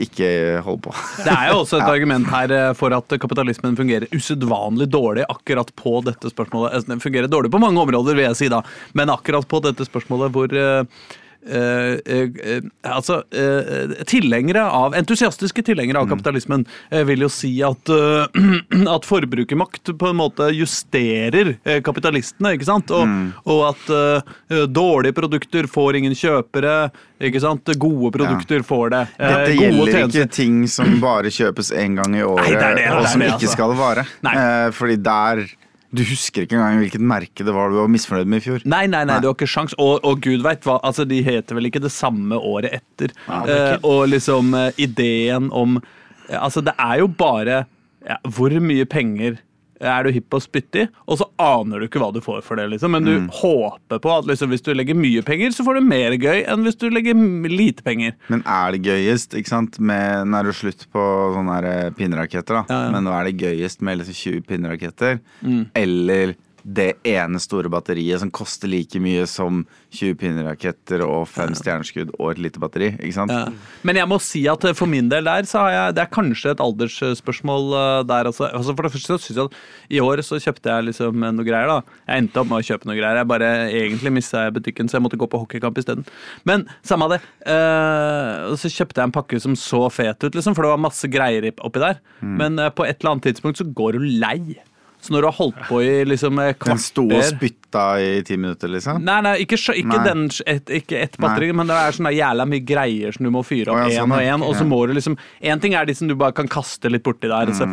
ikke 0.00 0.60
holde 0.64 0.82
på. 0.84 0.94
Det 1.24 1.32
er 1.32 1.50
jo 1.52 1.60
også 1.62 1.80
et 1.80 1.88
argument 1.88 2.28
her 2.30 2.52
eh, 2.56 2.72
for 2.76 2.94
at 2.96 3.16
kapitalismen 3.22 3.78
fungerer 3.78 4.10
usedvanlig 4.12 4.90
dårlig 4.92 5.24
akkurat 5.28 5.72
på 5.78 6.00
dette 6.06 6.32
spørsmålet. 6.32 6.74
Altså, 6.74 6.92
Den 6.92 7.02
fungerer 7.02 7.30
dårlig 7.30 7.52
på 7.52 7.62
mange 7.62 7.80
områder, 7.80 8.18
vil 8.18 8.28
jeg 8.28 8.38
si 8.38 8.50
da, 8.52 8.62
men 8.98 9.12
akkurat 9.12 9.48
på 9.48 9.62
dette 9.64 9.86
spørsmålet 9.88 10.34
hvor 10.34 10.52
eh, 10.52 10.60
eh, 10.60 10.84
eh, 10.84 11.29
altså 11.40 13.22
eh, 13.32 13.94
Tilhengere 14.10 14.62
av, 14.66 14.94
entusiastiske 14.98 15.62
tilhengere 15.66 16.02
av 16.02 16.08
kapitalismen 16.10 16.66
eh, 16.90 17.02
vil 17.08 17.24
jo 17.24 17.30
si 17.32 17.52
at, 17.64 17.90
eh, 17.90 18.50
at 18.94 19.08
forbrukermakt 19.08 19.92
på 19.98 20.10
en 20.10 20.18
måte 20.20 20.50
justerer 20.56 21.54
eh, 21.64 21.80
kapitalistene, 21.86 22.54
ikke 22.58 22.68
sant? 22.68 22.92
Og, 22.94 23.08
og 23.48 23.62
at 23.70 23.92
eh, 23.96 24.66
dårlige 24.70 25.16
produkter 25.16 25.68
får 25.70 26.00
ingen 26.00 26.16
kjøpere, 26.18 26.90
ikke 27.20 27.42
sant? 27.42 27.72
Gode 27.80 28.12
produkter 28.18 28.64
får 28.66 28.92
det. 28.94 29.02
Eh, 29.16 29.32
Dette 29.34 29.56
gjelder 29.56 29.94
tjenester. 29.96 30.20
ikke 30.26 30.36
ting 30.36 30.60
som 30.70 31.00
bare 31.02 31.32
kjøpes 31.34 31.72
én 31.76 31.96
gang 32.00 32.16
i 32.18 32.24
året, 32.26 32.46
Nei, 32.50 32.54
det 32.58 32.70
det, 32.80 32.84
det 32.84 32.92
og 33.00 33.08
som 33.08 33.24
det, 33.24 33.32
ikke 33.32 33.40
altså. 33.46 33.56
skal 33.56 33.76
vare. 33.80 34.06
Nei. 34.26 34.36
Eh, 34.44 34.68
fordi 34.76 35.00
der 35.08 35.44
Du 35.90 36.04
husker 36.06 36.44
ikke 36.46 36.54
engang 36.54 36.78
hvilket 36.84 37.02
merke 37.02 37.44
det 37.46 37.52
var 37.54 37.72
du 37.72 37.80
var 37.80 37.90
misfornøyd 37.90 38.28
med 38.30 38.38
i 38.38 38.44
fjor. 38.44 38.62
Nei, 38.64 38.84
nei, 38.86 39.02
nei, 39.02 39.16
Nei. 39.16 39.18
du 39.24 39.26
har 39.26 39.34
ikke 39.34 39.48
sjans. 39.50 39.74
Og, 39.82 39.98
og 40.06 40.20
gud 40.22 40.44
veit 40.44 40.62
hva, 40.68 40.76
altså 40.86 41.06
de 41.08 41.18
heter 41.26 41.58
vel 41.58 41.66
ikke 41.66 41.82
det 41.82 41.90
samme 41.94 42.38
året 42.38 42.78
etter. 42.78 43.14
er 43.26 43.50
Eh, 43.50 43.76
og 43.82 44.04
liksom 44.12 44.54
eh, 44.54 44.70
ideen 44.78 45.50
om 45.50 45.80
eh, 45.80 46.38
Altså, 46.38 46.62
det 46.62 46.76
er 46.78 47.00
jo 47.02 47.08
bare 47.10 47.64
ja, 48.06 48.16
Hvor 48.30 48.54
mye 48.62 48.86
penger 48.86 49.40
er 49.80 50.04
du 50.04 50.10
hypp 50.12 50.28
på 50.30 50.38
å 50.40 50.44
spytte 50.44 50.82
i, 50.84 50.88
og 51.08 51.18
så 51.20 51.26
aner 51.40 51.80
du 51.80 51.86
ikke 51.88 52.00
hva 52.02 52.12
du 52.12 52.20
får 52.20 52.42
for 52.44 52.56
det, 52.60 52.68
liksom. 52.70 52.90
Men 52.92 53.04
du 53.04 53.12
Mm. 53.20 53.28
håper 53.32 53.98
på 54.00 54.10
at 54.18 54.26
liksom, 54.26 54.50
hvis 54.50 54.62
du 54.62 54.72
legger 54.74 54.94
mye 54.94 55.22
penger, 55.24 55.50
så 55.56 55.64
får 55.64 55.74
du 55.80 55.80
mer 55.88 56.12
gøy 56.20 56.44
enn 56.46 56.62
hvis 56.64 56.76
du 56.78 56.88
legger 56.90 57.14
lite 57.48 57.82
penger. 57.82 58.12
Men 58.28 58.42
er 58.46 58.72
det 58.72 58.82
gøyest, 58.82 59.34
ikke 59.34 59.48
sant? 59.48 59.78
Med, 59.80 60.26
nå 60.28 60.38
er 60.40 60.44
det 60.44 60.54
slutt 60.54 60.86
på 60.92 61.00
sånne 61.34 61.94
pinneraketter, 61.96 62.60
da. 62.60 62.64
Ja, 62.68 62.84
ja. 62.86 62.90
Men 62.90 63.04
nå 63.04 63.10
er 63.18 63.30
det 63.30 63.38
gøyest 63.40 63.80
med 63.82 63.98
liksom 63.98 64.14
20 64.14 64.46
pinneraketter. 64.46 65.20
Mm. 65.42 65.66
Eller 65.74 66.34
det 66.70 66.92
ene 67.08 67.40
store 67.42 67.70
batteriet 67.72 68.20
som 68.22 68.30
koster 68.30 68.70
like 68.70 69.00
mye 69.02 69.24
som 69.28 69.64
20 69.96 70.16
pinneraketter 70.20 71.02
og 71.02 71.24
fem 71.30 71.54
stjerneskudd 71.56 72.12
og 72.18 72.32
et 72.32 72.42
lite 72.44 72.62
batteri. 72.62 72.92
Ikke 72.98 73.16
sant? 73.16 73.34
Ja. 73.34 73.48
Men 73.86 73.98
jeg 73.98 74.10
må 74.10 74.20
si 74.22 74.44
at 74.50 74.64
eh, 74.68 74.76
for 74.76 74.90
min 74.90 75.10
del 75.10 75.26
der, 75.26 75.48
så 75.48 75.64
har 75.64 75.72
jeg 75.74 75.96
Det 75.96 76.04
er 76.04 76.12
kanskje 76.14 76.54
et 76.54 76.62
aldersspørsmål 76.62 77.74
eh, 77.80 78.02
der 78.10 78.30
altså. 78.30 78.46
altså. 78.46 78.76
For 78.76 78.86
det 78.86 78.92
første 78.94 79.16
så 79.16 79.18
synes 79.18 79.40
jeg 79.40 79.50
at 79.50 79.58
i 79.98 80.02
år 80.04 80.22
så 80.26 80.38
kjøpte 80.42 80.70
jeg 80.70 80.88
liksom 80.90 81.26
noe 81.26 81.46
greier, 81.46 81.70
da. 81.70 81.98
Jeg 82.06 82.24
endte 82.24 82.42
opp 82.42 82.50
med 82.52 82.60
å 82.60 82.68
kjøpe 82.70 82.90
noe 82.90 82.98
greier. 82.98 83.20
Jeg 83.20 83.30
bare 83.32 83.50
egentlig 83.82 84.14
mista 84.20 84.46
butikken, 84.54 84.88
så 84.88 84.98
jeg 84.98 85.06
måtte 85.06 85.20
gå 85.20 85.28
på 85.30 85.42
hockeykamp 85.42 85.80
isteden. 85.80 86.06
Men 86.48 86.66
samme 86.86 87.08
av 87.08 87.16
det. 87.16 87.20
Uh, 87.42 88.54
så 88.60 88.70
kjøpte 88.70 89.00
jeg 89.00 89.10
en 89.10 89.14
pakke 89.14 89.40
som 89.42 89.56
så 89.58 89.86
fet 89.92 90.22
ut, 90.22 90.34
liksom, 90.36 90.54
for 90.54 90.66
det 90.66 90.74
var 90.74 90.82
masse 90.82 91.10
greier 91.10 91.50
oppi 91.58 91.82
der. 91.82 92.00
Men 92.22 92.60
uh, 92.60 92.70
på 92.70 92.86
et 92.86 93.00
eller 93.00 93.16
annet 93.16 93.30
tidspunkt 93.30 93.60
så 93.60 93.66
går 93.66 93.98
du 93.98 94.10
lei. 94.22 94.60
Så 95.00 95.14
når 95.14 95.24
du 95.24 95.28
har 95.30 95.36
holdt 95.38 95.60
på 95.68 95.80
i 95.82 95.92
liksom 96.04 96.36
kvarter 96.36 96.74
Den 96.74 96.82
sto 96.84 97.04
og 97.08 97.22
spytta 97.24 97.84
i 98.04 98.10
ti 98.26 98.36
minutter, 98.36 98.68
liksom? 98.68 99.00
Nei, 99.06 99.16
nei, 99.24 99.34
ikke, 99.46 99.56
ikke, 99.56 99.94
Nei. 99.94 100.04
den, 100.04 100.26
et, 100.44 100.72
ikke 100.80 101.00
ett 101.00 101.16
batteri, 101.20 101.48
men 101.56 101.70
det 101.70 101.78
er 101.80 101.96
sånn 101.96 102.10
der 102.10 102.18
jævla 102.18 102.46
mye 102.52 102.66
greier 102.68 103.16
som 103.16 103.28
du 103.28 103.32
må 103.32 103.42
fyre 103.46 103.72
opp 103.72 103.86
én 103.86 103.94
ja, 103.94 104.02
sånn, 104.02 104.12
og 104.16 104.28
én, 104.28 104.44
og 104.44 104.56
så 104.58 104.66
må 104.68 104.82
du 104.86 104.94
liksom 104.98 105.16
Én 105.40 105.62
ting 105.62 105.76
er 105.78 105.88
de 105.88 105.96
som 105.96 106.10
du 106.10 106.16
bare 106.20 106.36
kan 106.36 106.50
kaste 106.50 106.92
litt 106.92 107.04
borti 107.06 107.30
der, 107.30 107.52
så, 107.56 107.68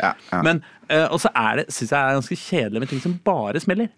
Ja, 0.00 0.14
ja. 0.30 0.42
men 0.46 0.62
eh, 0.88 1.04
Og 1.10 1.20
så 1.20 1.28
er 1.36 1.60
det, 1.60 1.66
syns 1.74 1.92
jeg 1.92 2.00
er 2.00 2.16
ganske 2.16 2.38
kjedelig 2.40 2.84
med 2.84 2.92
ting 2.94 3.02
som 3.04 3.18
bare 3.26 3.60
smeller. 3.60 3.90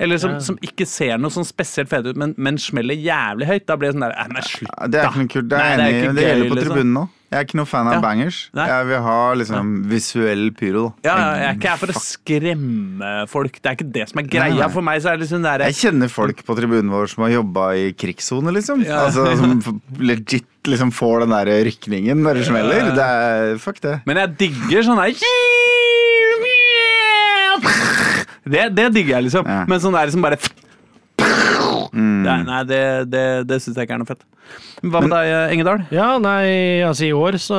Eller 0.00 0.20
som, 0.20 0.38
som 0.40 0.56
ikke 0.64 0.86
ser 0.88 1.20
noe 1.20 1.32
sånn 1.34 1.46
spesielt 1.48 1.90
fete 1.92 2.14
ut, 2.14 2.18
men, 2.20 2.34
men 2.40 2.58
smeller 2.60 2.96
jævlig 2.96 3.48
høyt. 3.50 3.66
Da 3.68 3.76
blir 3.76 3.90
det 3.90 3.98
sånn 3.98 4.06
der 4.06 4.16
Nei, 4.32 4.44
slutt, 4.48 4.70
da! 4.72 4.88
Det 4.88 5.00
er 5.00 5.08
ikke 5.10 5.22
noe 5.22 5.32
kult. 5.34 5.48
Det 5.50 5.58
er 5.58 5.64
Nei, 5.64 5.70
det 5.70 5.84
er 5.84 5.88
enig 5.90 6.00
i. 6.00 6.14
Det 6.16 6.28
gjelder 6.28 6.46
på 6.48 6.60
liksom. 6.60 6.76
tribunen 6.76 6.94
nå. 6.96 7.08
Jeg 7.30 7.38
er 7.38 7.44
ikke 7.46 7.58
noe 7.60 7.70
fan 7.70 7.86
av 7.86 8.00
bangers. 8.02 8.38
Nei. 8.58 8.64
Jeg 8.66 8.86
vil 8.88 9.02
ha 9.04 9.18
liksom 9.38 9.68
visuell 9.92 10.48
pyro. 10.58 10.80
da. 11.04 11.06
Ja, 11.06 11.12
ja, 11.14 11.28
jeg 11.38 11.46
er 11.46 11.58
ikke 11.60 11.70
her 11.70 11.78
for 11.78 11.92
å 11.92 12.02
skremme 12.02 13.10
folk. 13.30 13.60
Det 13.60 13.70
er 13.70 13.76
ikke 13.78 13.86
det 13.94 14.06
som 14.10 14.22
er 14.22 14.26
greia. 14.32 14.56
Nei. 14.56 14.70
For 14.74 14.86
meg 14.88 14.98
så 15.04 15.12
er 15.12 15.20
det 15.20 15.28
liksom 15.28 15.46
der 15.46 15.62
Jeg 15.68 15.78
kjenner 15.78 16.10
folk 16.10 16.42
på 16.48 16.58
tribunen 16.58 16.90
vår 16.90 17.12
som 17.12 17.22
har 17.28 17.36
jobba 17.36 17.68
i 17.78 17.86
krigssone, 17.94 18.50
liksom. 18.58 18.82
Ja. 18.88 19.04
Altså, 19.06 19.28
som 19.38 19.62
legit 20.10 20.48
liksom 20.66 20.90
får 20.92 21.22
den 21.22 21.36
der 21.36 21.52
rykningen 21.70 22.18
når 22.24 22.40
det 22.40 22.50
smeller. 22.50 22.90
Det 22.98 23.06
er, 23.06 23.54
fuck 23.62 23.78
det. 23.84 24.00
Men 24.10 24.24
jeg 24.24 24.34
digger 24.42 24.90
sånn 24.90 24.98
her 24.98 25.14
det, 28.44 28.68
det 28.76 28.88
digger 28.94 29.16
jeg, 29.18 29.28
liksom. 29.28 29.46
Ja. 29.48 29.64
Men 29.68 29.80
sånn 29.82 29.96
der 29.96 30.12
som 30.14 30.22
bare 30.24 30.38
Mm. 31.90 32.22
det, 32.22 32.34
Nei, 32.46 32.58
det, 32.68 32.80
det, 33.10 33.22
det 33.50 33.56
syns 33.62 33.76
jeg 33.76 33.88
ikke 33.88 33.96
er 33.96 34.00
noe 34.02 34.08
fett. 34.08 34.22
Hva 34.86 35.00
med 35.04 35.10
deg, 35.12 35.30
Engedal? 35.54 35.82
Ja, 35.92 36.06
nei, 36.22 36.80
altså 36.86 37.08
i 37.08 37.12
år 37.16 37.36
så 37.42 37.58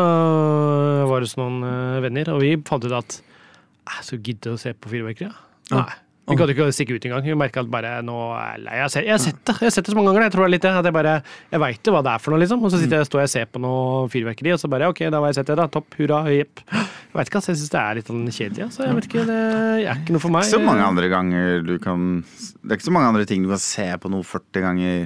var 1.10 1.20
det 1.22 1.28
hos 1.30 1.36
noen 1.40 1.60
eh, 1.68 1.98
venner, 2.06 2.32
og 2.34 2.40
vi 2.44 2.54
fant 2.68 2.86
ut 2.88 2.96
at 2.96 3.18
jeg 3.20 4.08
skulle 4.08 4.24
gidde 4.30 4.54
å 4.56 4.60
se 4.62 4.72
på 4.74 4.92
fyrverkeri. 4.94 5.30
Ja. 5.72 5.84
Nei. 5.84 6.00
Vi 6.30 6.36
gadd 6.38 6.52
ikke 6.54 6.68
å 6.70 6.74
stikke 6.74 6.96
ut 6.96 7.06
engang. 7.08 7.24
Vi 7.26 7.34
merka 7.36 7.64
at 7.64 7.70
bare 7.74 7.92
nå 8.06 8.14
er 8.38 8.62
jeg 8.62 8.82
har 8.84 8.92
sett, 8.94 9.06
jeg 9.08 9.16
har 9.16 9.22
sett 9.24 9.40
det 9.42 9.56
Jeg 9.58 9.66
har 9.68 9.74
sett 9.74 9.88
det 9.88 9.92
så 9.92 9.98
mange 9.98 10.12
ganger. 10.12 10.26
Jeg 10.28 10.34
tror 10.36 10.44
det 10.46 10.48
er 10.48 10.54
litt 10.54 10.66
det. 10.68 10.74
At 10.80 10.88
jeg 10.88 10.96
bare 10.96 11.14
Jeg 11.52 11.62
veit 11.64 11.90
jo 11.90 11.94
hva 11.96 12.02
det 12.06 12.12
er 12.14 12.22
for 12.22 12.32
noe, 12.34 12.42
liksom. 12.44 12.62
Og 12.62 12.72
så 12.72 12.80
sitter 12.82 13.02
jeg, 13.02 13.08
står 13.10 13.22
jeg 13.24 13.30
og 13.30 13.34
ser 13.34 13.48
på 13.52 13.62
noe 13.64 14.06
fyrverkeri, 14.14 14.54
og 14.54 14.62
så 14.62 14.70
bare 14.72 14.90
OK, 14.94 15.02
da 15.10 15.20
har 15.20 15.32
jeg 15.32 15.40
sett 15.42 15.50
det, 15.52 15.58
da. 15.60 15.66
Topp, 15.74 15.98
hurra, 15.98 16.22
jepp. 16.32 16.62
Jeg 16.72 17.18
vet 17.18 17.32
ikke, 17.32 17.42
altså. 17.42 17.52
Jeg 17.52 17.60
syns 17.64 17.74
det 17.74 17.82
er 17.82 17.98
litt 18.00 18.12
sånn 18.14 18.22
kjedelig. 18.30 18.68
Altså. 18.68 18.86
Jeg 18.86 19.00
vet 19.00 19.10
ikke, 19.10 19.26
det 19.32 19.40
er 19.42 19.98
ikke 19.98 20.16
noe 20.16 20.24
for 20.28 20.36
meg. 20.38 20.46
Ikke 20.46 20.56
så 20.60 20.64
mange 20.70 20.88
andre 20.92 21.12
ganger 21.12 21.66
du 21.68 21.74
kan 21.82 22.08
Det 22.22 22.70
er 22.70 22.78
ikke 22.80 22.90
så 22.92 22.96
mange 22.96 23.12
andre 23.16 23.28
ting 23.34 23.44
du 23.44 23.52
kan 23.52 23.64
se 23.66 23.90
på 24.06 24.14
noe 24.14 24.28
40 24.32 24.66
ganger, 24.70 25.04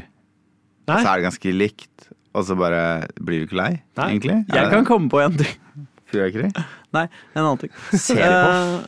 Nei. 0.91 0.99
så 0.99 1.07
er 1.07 1.13
det 1.15 1.29
ganske 1.31 1.55
likt. 1.55 2.09
Og 2.35 2.43
så 2.43 2.59
bare 2.59 2.81
blir 3.23 3.41
du 3.41 3.47
ikke 3.47 3.61
lei, 3.63 3.73
Nei. 3.95 4.09
egentlig. 4.11 4.41
Jeg 4.51 4.71
kan 4.75 4.83
komme 4.87 5.07
på 5.09 5.23
en 5.23 5.39
ting. 5.39 5.55
Fyrverkeri? 6.11 6.51
Nei, 6.95 7.05
en 7.35 7.41
annen 7.43 7.59
ting. 7.65 7.71
Ser 7.99 8.23
Uh. 8.25 8.79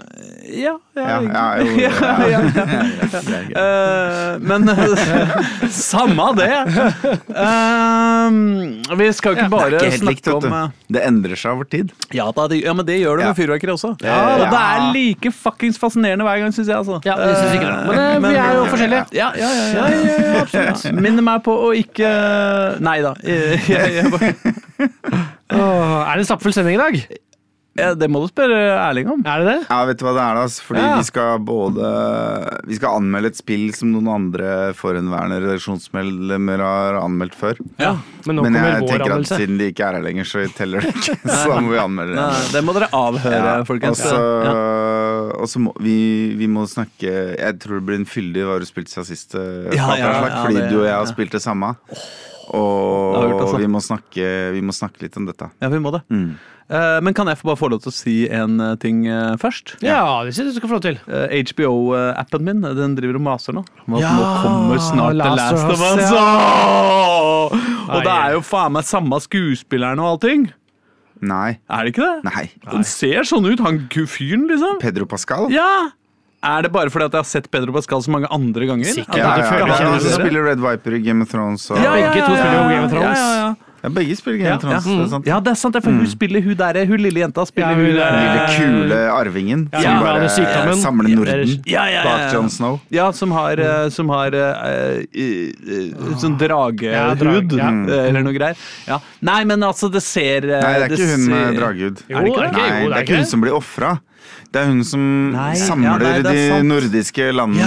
Eh, 0.48 0.62
ja, 0.64 0.74
ja, 0.96 1.04
Ja, 1.04 1.18
ja, 1.28 1.46
jo, 1.60 1.72
ja. 1.84 2.40
Eh, 3.58 4.38
men 4.48 4.64
samme 5.76 6.28
det. 6.38 6.48
Uh, 7.36 8.96
vi 8.98 9.08
skal 9.16 9.36
ikke 9.36 9.50
bare 9.52 9.76
ikke 9.76 9.90
helt 9.92 10.06
likt, 10.08 10.24
snakke 10.28 10.48
om 10.50 10.56
eh, 10.58 10.72
Det 10.96 11.04
endrer 11.08 11.40
seg 11.40 11.58
over 11.58 11.68
tid. 11.70 11.92
ja, 12.16 12.28
da, 12.36 12.48
det, 12.52 12.62
ja, 12.64 12.74
men 12.78 12.88
det 12.88 12.98
gjør 13.02 13.20
det 13.22 13.28
med 13.30 13.40
fyrverkeri 13.42 13.74
også. 13.76 13.94
Ja, 14.06 14.18
Og 14.38 14.46
det 14.46 14.62
er 14.62 14.88
like 14.96 15.34
fuckings 15.36 15.80
fascinerende 15.82 16.26
hver 16.28 16.42
gang, 16.46 16.56
syns 16.56 16.72
jeg. 16.72 16.78
Altså. 16.80 17.00
Ja, 17.08 17.18
det 17.20 17.34
synes 17.38 17.58
ikke 17.60 17.68
det. 17.68 17.78
Men, 17.92 18.00
eh, 18.06 18.30
vi 18.30 18.34
er 18.46 18.58
jo 18.58 18.66
forskjellige. 18.72 19.04
Ja, 19.18 19.30
ja, 19.38 19.52
ja, 19.52 19.68
ja, 19.68 19.86
ja, 19.92 20.18
ja 20.18 20.42
absolutt. 20.46 20.88
Minner 21.04 21.26
meg 21.28 21.44
på 21.46 21.54
å 21.68 21.72
ikke 21.78 22.10
Nei 22.84 22.98
da. 23.06 23.14
Jeg, 23.26 23.62
jeg, 23.74 24.00
jeg, 24.00 24.12
bare- 24.14 24.36
Oh, 25.48 26.04
er 26.04 26.18
det 26.20 26.26
en 26.26 26.28
stappfull 26.28 26.52
sending 26.54 26.76
i 26.76 26.82
dag? 26.82 26.98
Ja, 27.78 27.94
det 27.96 28.10
må 28.12 28.22
du 28.24 28.28
spørre 28.32 28.58
Erling 28.90 29.08
om. 29.14 29.22
Er 29.26 29.44
det 29.44 29.48
det? 29.52 29.58
Ja, 29.70 29.80
vet 29.86 30.00
du 30.00 30.06
hva 30.08 30.14
det 30.18 30.24
er 30.26 30.36
da? 30.40 30.46
Fordi 30.68 30.82
Ja. 30.84 30.98
vi 30.98 31.04
skal 31.08 31.40
både 31.40 31.92
Vi 32.68 32.76
skal 32.80 32.98
anmelde 32.98 33.28
et 33.32 33.38
spill 33.40 33.74
som 33.74 33.92
noen 33.94 34.08
andre 34.12 34.74
forhenværende 34.78 35.40
redaksjonsmedlemmer 35.46 36.60
har 36.64 37.00
anmeldt 37.02 37.36
før. 37.38 37.56
Ja. 37.80 37.96
Men 38.26 38.36
nå 38.38 38.44
Men 38.44 38.54
kommer 38.58 38.72
jeg 38.74 38.82
vår 38.82 38.88
tenker 38.98 39.16
at 39.20 39.32
siden 39.32 39.58
de 39.62 39.70
ikke 39.72 39.86
er 39.88 39.94
her 39.98 40.04
lenger, 40.04 40.26
så 40.28 40.44
teller 40.58 40.82
det 40.82 40.94
ikke. 40.96 41.16
Så 41.24 41.48
da 41.48 41.60
må 41.64 41.72
vi 41.72 41.78
anmelde 41.80 42.16
det. 42.18 42.26
Nei, 42.26 42.48
det 42.58 42.64
må 42.68 42.74
dere 42.76 42.90
avhøre, 42.92 43.38
Ja, 43.38 43.64
folkens. 43.64 44.02
Og 44.04 44.12
så, 44.12 44.22
Ja. 44.44 44.56
og 45.38 45.48
så 45.48 45.60
må 45.64 45.74
vi, 45.80 45.98
vi 46.36 46.48
må 46.48 46.66
snakke 46.68 47.38
Jeg 47.38 47.60
tror 47.60 47.80
det 47.80 47.86
blir 47.86 47.96
en 48.02 48.06
fyldig 48.10 48.44
Hva 48.44 48.54
har 48.58 48.60
du 48.60 48.66
spilt 48.66 48.90
siden 48.92 49.06
sist? 49.06 49.36
eh, 49.36 49.76
Ja, 49.76 49.96
ja, 49.96 50.44
fordi 50.44 50.56
det- 50.60 50.70
du 50.72 50.80
og 50.82 50.86
jeg 50.86 50.94
har 50.94 51.06
ja. 51.06 51.12
spilt 51.14 51.32
det 51.32 51.42
samme. 51.42 51.76
Det 52.48 52.54
Og 53.38 53.48
altså. 53.48 53.62
vi, 53.62 53.72
må 53.72 53.82
snakke, 53.84 54.28
vi 54.56 54.62
må 54.66 54.76
snakke 54.76 55.06
litt 55.06 55.18
om 55.20 55.28
dette. 55.30 55.50
Ja, 55.64 55.72
vi 55.74 55.82
må 55.82 55.94
det. 55.96 56.04
Mm. 56.14 56.38
Uh, 56.68 56.98
men 57.00 57.16
kan 57.16 57.30
jeg 57.32 57.40
få 57.40 57.48
bare 57.48 57.60
få 57.62 57.70
lov 57.72 57.80
til 57.80 57.94
å 57.94 57.96
si 57.96 58.16
en 58.28 58.60
eh, 58.60 58.74
ting 58.82 59.06
uh, 59.08 59.38
først? 59.40 59.78
Ja, 59.80 60.20
det 60.28 60.34
synes 60.36 60.50
jeg 60.50 60.58
du 60.58 60.60
skal 60.60 60.72
få 60.74 60.76
lov 60.76 60.84
til. 60.84 60.98
Uh, 61.08 61.32
HBO-appen 61.48 62.44
min 62.44 62.66
den 62.76 62.98
driver 62.98 63.22
og 63.22 63.24
maser 63.24 63.56
nå. 63.56 63.64
Om 63.86 63.96
Ja, 64.02 64.12
nå 64.12 64.28
kommer 64.44 64.82
snart 64.84 65.16
The 65.16 65.32
Last 65.32 65.56
Last 65.56 65.72
of 65.72 65.86
Us, 65.88 66.12
Ja. 66.12 66.26
Og 67.88 68.04
det 68.04 68.14
er 68.18 68.36
jo 68.36 68.44
faen 68.44 68.76
meg 68.76 68.84
samme 68.84 69.22
skuespilleren 69.24 70.04
og 70.04 70.18
allting. 70.18 70.50
Nei. 71.24 71.56
Er 71.72 71.88
det 71.88 71.96
ikke 71.96 72.04
det? 72.04 72.28
Nei. 72.28 72.44
Den 72.68 72.84
ser 72.86 73.24
sånn 73.26 73.48
ut, 73.48 73.64
han 73.64 73.86
fyren, 73.88 74.46
liksom. 74.52 74.82
Pedro 74.84 75.08
Pascal? 75.10 75.48
Ja! 75.54 75.96
Er 76.44 76.62
det 76.62 76.72
bare 76.72 76.90
fordi 76.94 77.06
at 77.10 77.14
jeg 77.18 77.24
har 77.24 77.30
sett 77.30 77.48
Pedro 77.52 77.74
Pascal 77.74 78.02
så 78.06 78.12
mange 78.14 78.28
andre 78.32 78.68
ganger? 78.70 78.86
Sikkert. 78.86 79.18
Ja, 79.18 79.38
ja, 79.42 79.68
ja, 79.68 79.78
han 79.90 80.00
spiller 80.02 80.44
Red 80.52 80.60
Viper 80.62 80.94
i 80.94 81.00
Game 81.02 81.22
of 81.26 81.32
Thrones. 81.32 81.70
Og, 81.72 81.78
Ja, 81.82 81.96
ja, 81.98 82.12
Begge 82.14 82.28
to 82.28 82.36
spiller 82.36 82.54
jo 82.54 82.60
ja, 82.62 82.70
Game 82.70 82.86
of 82.86 82.92
Thrones. 82.92 83.18
Ja, 83.18 83.32
ja, 83.32 83.48
ja. 83.48 83.56
Ja, 83.84 83.90
begge 83.94 84.16
spiller 84.18 84.38
Game 84.42 84.56
of 84.56 84.62
Thrones. 84.62 84.86
ja. 84.86 84.94
Det 84.98 85.04
er 85.06 85.10
sant. 85.10 85.28
Ja, 85.30 85.40
det 85.40 85.52
er 85.52 85.56
sant, 85.62 85.76
for 85.84 85.92
hun 85.94 86.08
spiller 86.10 86.42
hun 86.42 86.56
der, 86.58 86.80
hun 86.90 86.98
lille 86.98 87.22
jenta 87.22 87.44
spiller 87.46 87.70
Ja, 87.70 87.76
hun 87.78 87.86
hun 87.86 87.96
der. 87.96 88.10
der 88.12 88.24
Lille 88.26 88.48
kule 88.58 88.98
arvingen 89.14 89.70
Ja, 89.72 89.82
som 89.82 90.00
bare 90.02 90.30
sykdommen. 90.34 90.82
samler 90.82 91.16
Norden 91.16 91.62
Ja, 91.66 91.86
ja, 91.86 91.86
ja, 91.94 92.04
bak 92.04 92.34
John 92.34 92.50
Snow. 92.50 92.80
Ja, 92.92 93.12
som 93.12 93.32
har, 93.32 93.60
eh, 93.60 93.90
som 93.90 94.10
har 94.10 94.34
uh, 94.34 94.42
eh, 94.42 95.06
eh, 95.14 96.18
sånn 96.18 96.38
dragehud, 96.42 96.92
Ja, 96.92 97.14
drag, 97.14 97.54
ja. 97.54 97.70
eh, 97.70 98.08
eller 98.10 98.22
noe 98.26 98.34
greier. 98.34 98.58
Ja. 98.88 99.00
Nei, 99.22 99.44
men 99.46 99.62
altså, 99.62 99.92
det 99.94 100.02
ser 100.04 100.50
uh, 100.50 100.60
Nei, 100.62 100.74
det 100.74 100.84
er 100.92 100.98
ikke 100.98 101.12
hun 101.14 101.26
med 101.30 101.46
ser- 101.46 101.62
dragehud. 101.62 102.04
Jo, 102.10 102.18
Er 102.18 102.22
det 102.22 102.34
ikke? 102.34 102.52
Nei, 102.58 102.84
det 102.90 102.98
er 102.98 103.04
ikke 103.06 103.18
hun 103.22 103.26
som 103.26 103.42
blir 103.46 103.54
ofra. 103.58 104.00
Det 104.54 104.62
er 104.62 104.70
hun 104.72 104.84
som 104.88 105.02
Nei, 105.34 105.54
samler 105.60 106.04
ja, 106.06 106.12
nei, 106.24 106.34
de 106.36 106.60
nordiske 106.68 107.26
landene 107.36 107.66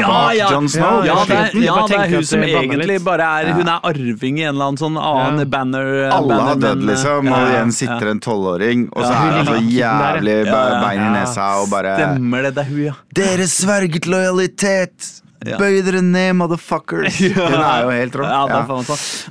Ja, 0.00 0.06
bak 0.08 0.36
ja. 0.38 0.46
Jon 0.54 0.68
Snow. 0.72 1.02
Ja, 1.04 1.14
Ja, 1.14 1.24
det 1.28 1.36
er, 1.36 1.58
ja, 1.62 1.74
det 1.90 1.98
er 1.98 2.14
hun 2.14 2.24
som 2.28 2.44
egentlig 2.46 2.96
bare 3.04 3.26
er 3.40 3.50
Ja. 3.50 3.56
Hun 3.58 3.68
er 3.68 3.80
arving 3.90 4.38
i 4.40 4.46
en 4.46 4.54
eller 4.54 4.70
annen 4.72 4.80
sånn 4.80 4.96
annen 5.00 5.42
Ja. 5.44 5.48
banner 5.56 5.90
Alle 6.08 6.38
har 6.40 6.54
banner, 6.54 6.62
dødd, 6.74 6.86
liksom, 6.90 7.28
og 7.32 7.50
igjen 7.52 7.72
sitter 7.76 8.08
ja. 8.08 8.14
en 8.16 8.22
tolvåring, 8.24 8.86
og 8.92 9.04
så 9.04 9.10
Ja, 9.10 9.18
er 9.24 9.36
hun 9.36 9.46
så 9.46 9.58
jævlig 9.78 10.38
bein 10.50 11.02
i 11.04 11.10
nesa 11.18 11.50
og 11.62 11.68
bare 11.70 11.96
Stemmer 12.00 12.48
det, 12.48 12.54
det 12.56 12.64
er 12.64 12.70
hun, 12.72 12.80
ja. 12.88 12.96
Dere 13.14 13.46
sverget 13.50 14.06
lojalitet! 14.10 15.20
Ja. 15.44 15.58
Bøy 15.60 15.80
dere 15.84 16.00
ned, 16.04 16.32
motherfuckers! 16.38 17.18
Hun 17.36 17.58
er 17.60 17.84
jo 17.84 17.90
helt 17.92 18.16
rå. 18.18 18.24
Ja, 18.28 18.42
Ja. 18.48 18.60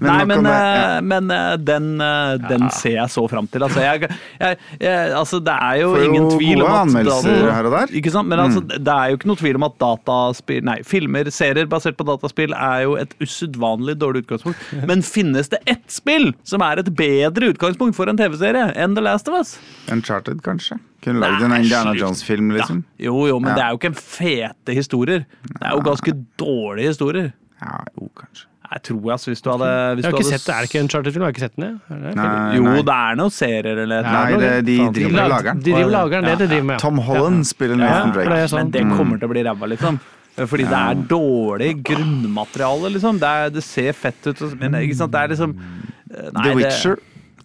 Nei, 0.04 0.18
men, 0.30 0.46
eh, 0.50 0.98
men 1.02 1.32
eh, 1.34 1.56
den, 1.58 1.88
eh, 2.04 2.36
den 2.50 2.68
ser 2.76 2.98
jeg 3.00 3.10
så 3.14 3.24
fram 3.32 3.48
til. 3.52 3.66
Altså, 3.66 3.82
jeg, 3.84 4.10
jeg, 4.40 4.60
jeg, 4.84 5.14
altså 5.18 5.40
det 5.44 5.56
er 5.56 5.80
jo 5.82 5.90
Får 5.96 6.06
ingen 6.08 6.30
tvil 6.36 6.62
om 6.64 6.70
at 6.70 6.80
anmeldelser 6.84 7.52
her 7.56 7.70
og 7.70 7.76
der. 7.78 7.96
Ikke 8.00 8.14
sant? 8.14 8.30
Men 8.32 8.44
altså, 8.46 8.64
det 8.70 8.94
er 8.94 9.12
jo 9.14 9.20
ikke 9.20 9.32
noe 9.32 9.42
tvil 9.42 9.60
om 9.62 9.68
at 9.70 9.78
dataspill 9.84 10.64
Nei, 10.70 10.78
filmer, 10.88 11.30
serier 11.34 11.68
basert 11.72 11.98
på 12.00 12.06
dataspill 12.08 12.54
er 12.56 12.86
jo 12.86 12.96
et 13.02 13.18
usedvanlig 13.24 13.98
dårlig 14.02 14.24
utgangspunkt. 14.26 14.64
Men 14.90 15.04
finnes 15.06 15.50
det 15.54 15.60
ett 15.66 15.86
spill 15.92 16.32
som 16.48 16.64
er 16.66 16.84
et 16.84 16.94
bedre 16.98 17.52
utgangspunkt 17.54 17.98
for 17.98 18.12
en 18.12 18.20
TV-serie 18.20 18.70
enn 18.80 18.96
The 18.98 19.04
Last 19.04 19.28
of 19.32 19.40
Us? 19.42 19.58
Uncharted, 19.92 20.44
kanskje? 20.46 20.80
Kunne 21.04 21.20
lagd 21.20 21.44
en 21.44 21.52
Indiana. 21.58 21.94
Jones-film, 22.00 22.50
liksom. 22.56 22.84
Ja. 22.98 23.06
Jo, 23.10 23.28
jo, 23.28 23.40
men 23.40 23.52
Ja. 23.52 23.56
det 23.56 23.64
er 23.64 23.70
jo 23.76 23.78
ikke 23.82 23.96
fete 24.00 24.74
historier. 24.78 25.26
Det 25.44 25.62
er 25.62 25.72
jo 25.76 25.82
ganske 25.84 26.14
dårlige 26.40 26.88
historier. 26.94 27.34
Ja, 27.62 27.78
jo, 28.00 28.10
kanskje. 28.16 28.46
Jeg 28.74 28.82
tror 28.88 29.12
altså, 29.14 29.30
hvis 29.30 29.42
du 29.46 29.50
hadde 29.52 29.68
hvis 29.96 30.04
Jeg 30.04 30.10
har 30.10 30.18
ikke 30.18 30.24
hadde 30.24 30.40
sett 30.40 30.46
det. 30.48 30.54
Er 30.56 30.62
det 30.64 30.70
ikke 30.72 30.80
en 30.82 30.88
charterfilm? 30.90 31.22
Har 31.22 31.32
ikke 31.36 31.44
sett 31.44 31.56
den, 31.60 31.66
jeg. 31.92 32.16
Nei, 32.16 32.56
Jo, 32.56 32.64
nei. 32.64 32.82
det 32.82 32.96
er 32.96 33.16
noen 33.20 33.30
serier 33.36 33.78
eller 33.84 34.02
Nei, 34.02 34.38
det, 34.42 34.66
de 34.66 34.78
driver 34.96 35.22
og 35.24 35.30
lager 35.30 35.50
den. 35.54 35.60
De 35.62 35.72
driver 35.72 35.86
og 35.86 35.92
lager 35.94 36.16
den, 36.16 36.24
det 36.26 36.38
de 36.40 36.48
driver 36.54 36.64
med. 36.72 36.80
Tom 36.80 36.98
Holland 36.98 37.46
spiller 37.46 37.76
Ja, 37.78 37.84
Nathan 37.84 38.08
det 38.16 38.26
Drake. 38.26 38.40
er 38.40 38.48
sånn. 38.48 38.58
Men 38.64 38.72
det 38.72 38.82
kommer 38.98 39.20
til 39.20 39.28
å 39.28 39.32
bli 39.36 39.44
ræva, 39.46 39.70
liksom. 39.70 40.00
Fordi 40.50 40.64
det 40.66 40.80
er 40.80 40.96
dårlig 41.12 41.70
grunnmateriale, 41.86 42.90
liksom. 42.96 43.20
Det, 43.22 43.30
er, 43.30 43.50
det 43.54 43.64
ser 43.64 43.92
fett 43.94 44.26
ut, 44.32 44.42
men 44.60 44.74
ikke 44.82 44.96
sant, 44.98 45.12
det 45.14 45.22
er 45.22 45.28
liksom 45.36 45.54
nei, 45.54 46.32
The 46.34 46.42
det- 46.50 46.56
Witcher 46.58 46.98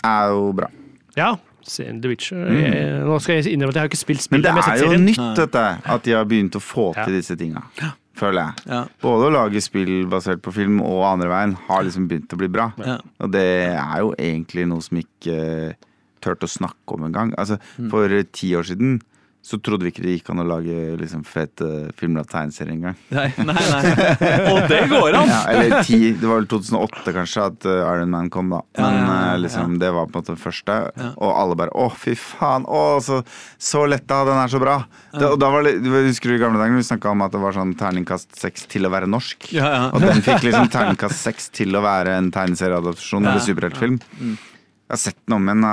er 0.04 0.28
jo 0.32 0.52
bra. 0.56 0.70
Ja. 1.16 1.34
Se 1.70 1.84
The 2.02 2.08
Witcher. 2.08 2.44
Jeg, 2.48 3.04
nå 3.06 3.20
skal 3.20 3.38
jeg 3.42 3.52
innrømme 3.54 3.70
at 3.74 3.78
jeg 3.78 3.82
har 3.86 3.90
ikke 3.92 4.00
spilt 4.02 4.30
Men 4.30 4.42
det 4.42 4.52
men 4.54 4.62
jeg 4.62 4.82
er 4.82 4.92
jo 4.92 4.98
nytt, 5.04 5.36
dette, 5.36 5.64
at 5.84 6.02
de 6.04 6.12
har 6.16 6.24
begynt 6.24 6.56
å 6.58 6.60
få 6.62 6.94
Ja. 6.96 7.04
til 7.04 7.14
disse 7.20 7.36
tinga. 7.36 7.62
Føler 8.18 8.48
jeg. 8.48 8.66
Ja. 8.72 8.80
Både 9.00 9.28
å 9.28 9.32
lage 9.32 9.60
spill 9.62 10.06
basert 10.10 10.40
på 10.42 10.50
film 10.52 10.80
og 10.82 11.04
andre 11.06 11.28
veien 11.30 11.52
har 11.68 11.84
liksom 11.86 12.08
begynt 12.10 12.32
å 12.34 12.38
bli 12.40 12.48
bra. 12.48 12.72
Ja. 12.82 12.96
Og 13.20 13.30
det 13.30 13.44
er 13.78 13.98
jo 14.00 14.12
egentlig 14.18 14.66
noe 14.66 14.82
som 14.82 14.98
ikke 14.98 15.74
turte 16.20 16.48
å 16.48 16.50
snakke 16.50 16.96
om 16.96 17.04
engang. 17.06 17.32
Altså, 17.38 17.58
Mm. 17.78 17.90
for 17.90 18.08
ti 18.32 18.50
år 18.58 18.64
siden 18.66 19.00
så 19.40 19.56
trodde 19.62 19.86
vi 19.86 19.92
ikke 19.92 20.02
det 20.02 20.14
gikk 20.16 20.30
an 20.32 20.42
å 20.42 20.44
lage 20.44 20.74
liksom, 20.98 21.22
fete 21.24 21.66
filmer 21.96 22.24
av 22.24 22.28
tegneserier 22.28 22.74
engang. 22.74 22.96
Nei, 23.14 23.28
nei, 23.38 23.54
nei. 23.54 24.30
Og 24.50 24.58
det 24.68 24.80
går 24.90 25.16
an! 25.16 25.30
Ja, 25.30 25.38
eller 25.52 25.84
ti, 25.86 26.00
det 26.18 26.26
var 26.26 26.40
vel 26.42 26.48
2008 26.50 27.14
kanskje 27.16 27.44
at 27.46 27.68
uh, 27.70 27.76
Iron 27.86 28.10
Man 28.12 28.28
kom, 28.34 28.50
da. 28.52 28.60
Men 28.76 28.82
Ja, 28.82 28.90
ja, 28.98 29.04
ja, 29.06 29.28
uh, 29.36 29.38
liksom, 29.44 29.78
det 29.80 29.92
var 29.94 30.10
på 30.10 30.18
en 30.18 30.24
måte 30.24 30.34
det 30.34 30.42
første. 30.42 30.78
Og 31.14 31.30
alle 31.30 31.58
bare 31.60 31.72
å, 31.78 31.86
fy 31.94 32.16
faen! 32.18 32.66
Å, 32.66 32.82
så, 33.04 33.20
så 33.62 33.84
letta! 33.88 34.24
Den 34.28 34.40
er 34.42 34.52
så 34.52 34.60
bra! 34.62 34.80
Det, 35.14 35.24
og 35.30 35.38
da 35.40 35.52
var 35.54 35.64
det, 35.64 35.78
husker 36.10 36.34
du 36.34 36.36
i 36.36 36.42
gamle 36.42 36.60
dager 36.60 36.76
vi 36.76 36.84
snakka 36.90 37.14
om 37.14 37.24
at 37.24 37.32
det 37.32 37.40
var 37.44 37.56
sånn 37.56 37.72
terningkast 37.78 38.36
seks 38.42 38.66
til 38.68 38.90
å 38.90 38.92
være 38.92 39.08
norsk? 39.08 39.48
Ja, 39.54 39.70
ja. 39.70 39.86
Og 39.94 40.04
den 40.04 40.20
fikk 40.26 40.44
liksom 40.48 40.68
terningkast 40.74 41.22
seks 41.22 41.48
til 41.54 41.78
å 41.78 41.84
være 41.86 42.18
en 42.18 42.28
tegneserieadopsjon 42.34 43.24
eller 43.24 43.46
superheltfilm. 43.46 44.02
Jeg 44.18 44.92
har 44.92 45.02
sett 45.06 45.18
den 45.24 45.38
om 45.38 45.48
igjen. 45.48 45.64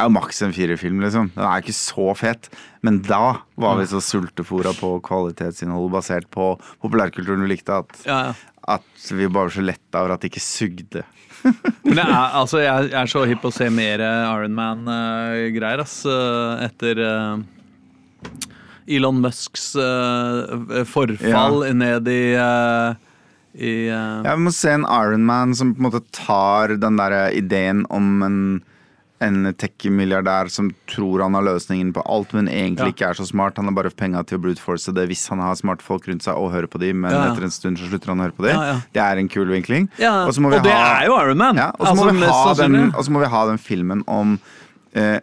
Er 0.00 0.08
jo 0.08 0.14
maks 0.16 0.42
en 0.44 0.54
firerfilm, 0.56 1.00
liksom. 1.04 1.30
Den 1.36 1.46
er 1.46 1.62
ikke 1.62 1.76
så 1.76 2.10
fet. 2.18 2.48
Men 2.86 3.00
da 3.06 3.40
var 3.60 3.78
vi 3.80 3.86
så 3.90 4.00
sultefora 4.04 4.72
på 4.76 4.94
kvalitetsinnhold 5.06 5.90
basert 5.94 6.28
på 6.34 6.52
populærkulturen 6.82 7.44
vi 7.46 7.54
likte, 7.54 7.80
at, 7.84 8.02
Ja, 8.08 8.18
ja. 8.30 8.34
at 8.76 9.08
vi 9.12 9.28
bare 9.28 9.48
var 9.48 9.54
så 9.56 9.64
letta 9.64 10.02
over 10.02 10.14
at 10.16 10.24
det 10.24 10.32
ikke 10.32 10.44
sugde. 10.44 11.04
Men 11.86 11.96
jeg 11.96 12.04
er, 12.06 12.34
altså, 12.36 12.58
jeg 12.60 12.90
er 13.00 13.08
så 13.08 13.24
hypp 13.28 13.40
på 13.44 13.52
å 13.52 13.56
se 13.56 13.70
mer 13.72 14.02
Iron 14.04 14.56
Man-greier, 14.56 15.80
ass. 15.84 16.00
eh, 16.04 16.66
Etter 16.66 17.00
eh, 17.00 17.46
Elon 18.96 19.20
Musks 19.22 19.70
forfall 19.76 21.14
forfall 21.20 21.62
ned 21.78 22.08
i 22.10 22.22
eh, 22.34 23.06
i 23.50 23.70
uh... 23.90 24.20
Ja, 24.22 24.34
Vi 24.36 24.44
må 24.46 24.52
se 24.54 24.70
en 24.76 24.84
Iron 24.86 25.24
Man 25.26 25.54
som 25.58 25.72
på 25.74 25.82
en 25.82 25.88
måte 25.88 26.04
tar 26.14 26.76
den 26.78 27.00
der 27.00 27.32
ideen 27.34 27.82
om 27.90 28.22
en 28.22 28.36
en 29.20 29.50
tech-milliardær 29.52 30.48
som 30.48 30.70
tror 30.88 31.20
han 31.22 31.34
har 31.36 31.42
løsningen 31.44 31.92
på 31.92 32.00
alt, 32.08 32.32
men 32.32 32.46
egentlig 32.48 32.86
Ja. 32.86 32.92
ikke 32.94 33.08
er 33.10 33.14
så 33.18 33.26
smart. 33.28 33.56
Han 33.60 33.66
har 33.66 33.72
bare 33.76 33.90
penga 33.90 34.22
til 34.24 34.38
å 34.38 34.42
brute 34.42 34.60
det 34.94 35.08
hvis 35.10 35.28
han 35.28 35.38
har 35.44 35.54
smarte 35.54 35.82
folk 35.82 36.06
rundt 36.08 36.22
seg 36.22 36.34
og 36.40 36.52
hører 36.52 36.66
på 36.72 36.80
dem, 36.80 37.02
men 37.02 37.12
Ja, 37.12 37.26
ja. 37.26 37.32
etter 37.34 37.44
en 37.44 37.50
stund 37.50 37.76
så 37.78 37.88
slutter 37.90 38.08
han 38.14 38.18
å 38.20 38.22
høre 38.28 38.36
på 38.38 38.46
ja. 38.48 38.80
Det 38.94 39.02
er 39.02 39.16
en 39.18 39.28
kul 39.28 39.46
vinkling. 39.48 39.88
Og 40.00 40.32
så 40.32 40.40
må 40.40 40.50
vi 40.50 40.56
og 40.56 40.62
det 40.64 40.72
ha- 40.72 41.02
er 41.02 41.06
jo 41.06 41.16
Iron 41.20 41.36
Man! 41.36 41.58
Og 41.58 41.86
så 41.86 41.94
må, 41.96 42.04
Altså, 42.08 42.32
ha 42.32 42.54
så 43.02 43.10
må 43.10 43.20
vi 43.20 43.26
ha 43.26 43.46
den 43.46 43.58
filmen 43.58 44.02
om 44.08 44.38
eh, 44.94 45.20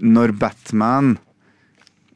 når 0.00 0.32
Batman 0.38 1.18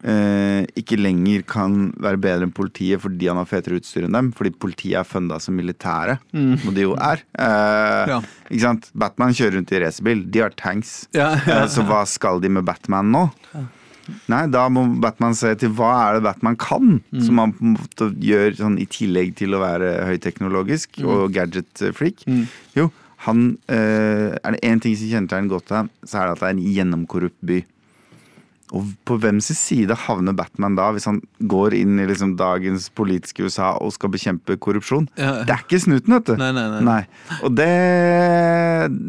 eh, 0.05 0.65
ikke 0.81 0.97
lenger 1.01 1.43
kan 1.49 1.91
være 2.01 2.21
bedre 2.21 2.47
enn 2.49 2.53
politiet 2.57 3.01
fordi 3.03 3.29
han 3.29 3.37
har 3.41 3.49
fetere 3.51 3.79
utstyr 3.81 4.07
enn 4.09 4.17
dem. 4.17 4.31
Fordi 4.37 4.51
politiet 4.57 5.01
er 5.01 5.09
funda 5.09 5.39
som 5.41 5.57
militære, 5.59 6.19
og 6.35 6.71
de 6.77 6.87
jo 6.87 6.95
er. 6.97 7.23
Eh, 7.39 8.07
Ja. 8.15 8.21
Ikke 8.51 8.61
sant? 8.65 8.91
Batman 8.95 9.33
kjører 9.37 9.59
rundt 9.59 9.73
i 9.73 9.81
racerbil. 9.83 10.25
De 10.31 10.41
har 10.41 10.51
tanks. 10.57 11.07
Ja, 11.15 11.35
ja. 11.47 11.63
Eh, 11.65 11.69
Så 11.69 11.85
hva 11.87 12.05
skal 12.07 12.41
de 12.41 12.49
med 12.49 12.65
Batman 12.65 13.11
nå? 13.13 13.27
Nei, 14.27 14.47
da 14.51 14.65
må 14.73 14.83
Batman 14.99 15.35
se 15.39 15.53
til 15.55 15.71
hva 15.79 15.91
er 16.09 16.15
det 16.17 16.25
Batman 16.25 16.57
kan, 16.59 16.97
som 17.23 17.39
han 17.39 17.53
på 17.55 17.63
en 17.63 17.77
måte 17.77 18.09
gjør 18.19 18.57
sånn 18.59 18.79
i 18.83 18.87
tillegg 18.91 19.37
til 19.39 19.55
å 19.55 19.61
være 19.63 19.93
høyteknologisk 20.09 20.99
og 21.05 21.31
gadget-freak. 21.37 22.25
Jo, 22.75 22.89
han 23.27 23.59
eh, 23.69 24.35
Er 24.43 24.57
det 24.57 24.63
én 24.67 24.81
ting 24.83 24.97
som 24.97 25.07
kjennetegner 25.13 25.53
Gotham, 25.53 25.91
så 26.03 26.19
er 26.23 26.27
det 26.27 26.33
at 26.33 26.41
det 26.41 26.49
er 26.49 26.57
en 26.57 26.65
gjennomkorrupt 26.75 27.39
by. 27.47 27.61
Og 28.77 28.87
på 29.09 29.17
hvem 29.19 29.41
sin 29.43 29.59
side 29.59 29.97
havner 30.07 30.35
Batman 30.37 30.77
da, 30.79 30.91
hvis 30.95 31.09
han 31.09 31.19
går 31.51 31.75
inn 31.81 31.99
i 31.99 32.07
liksom 32.07 32.37
dagens 32.39 32.87
politiske 32.95 33.43
USA 33.47 33.73
og 33.83 33.93
skal 33.97 34.13
bekjempe 34.15 34.57
korrupsjon? 34.63 35.09
Ja. 35.19 35.41
Det 35.47 35.57
er 35.57 35.65
ikke 35.65 35.83
snuten, 35.83 36.15
vet 36.15 36.29
du. 36.31 36.35
Nei, 36.39 36.53
nei, 36.55 36.83
nei. 36.87 37.01
Og 37.43 37.57
det, 37.59 37.71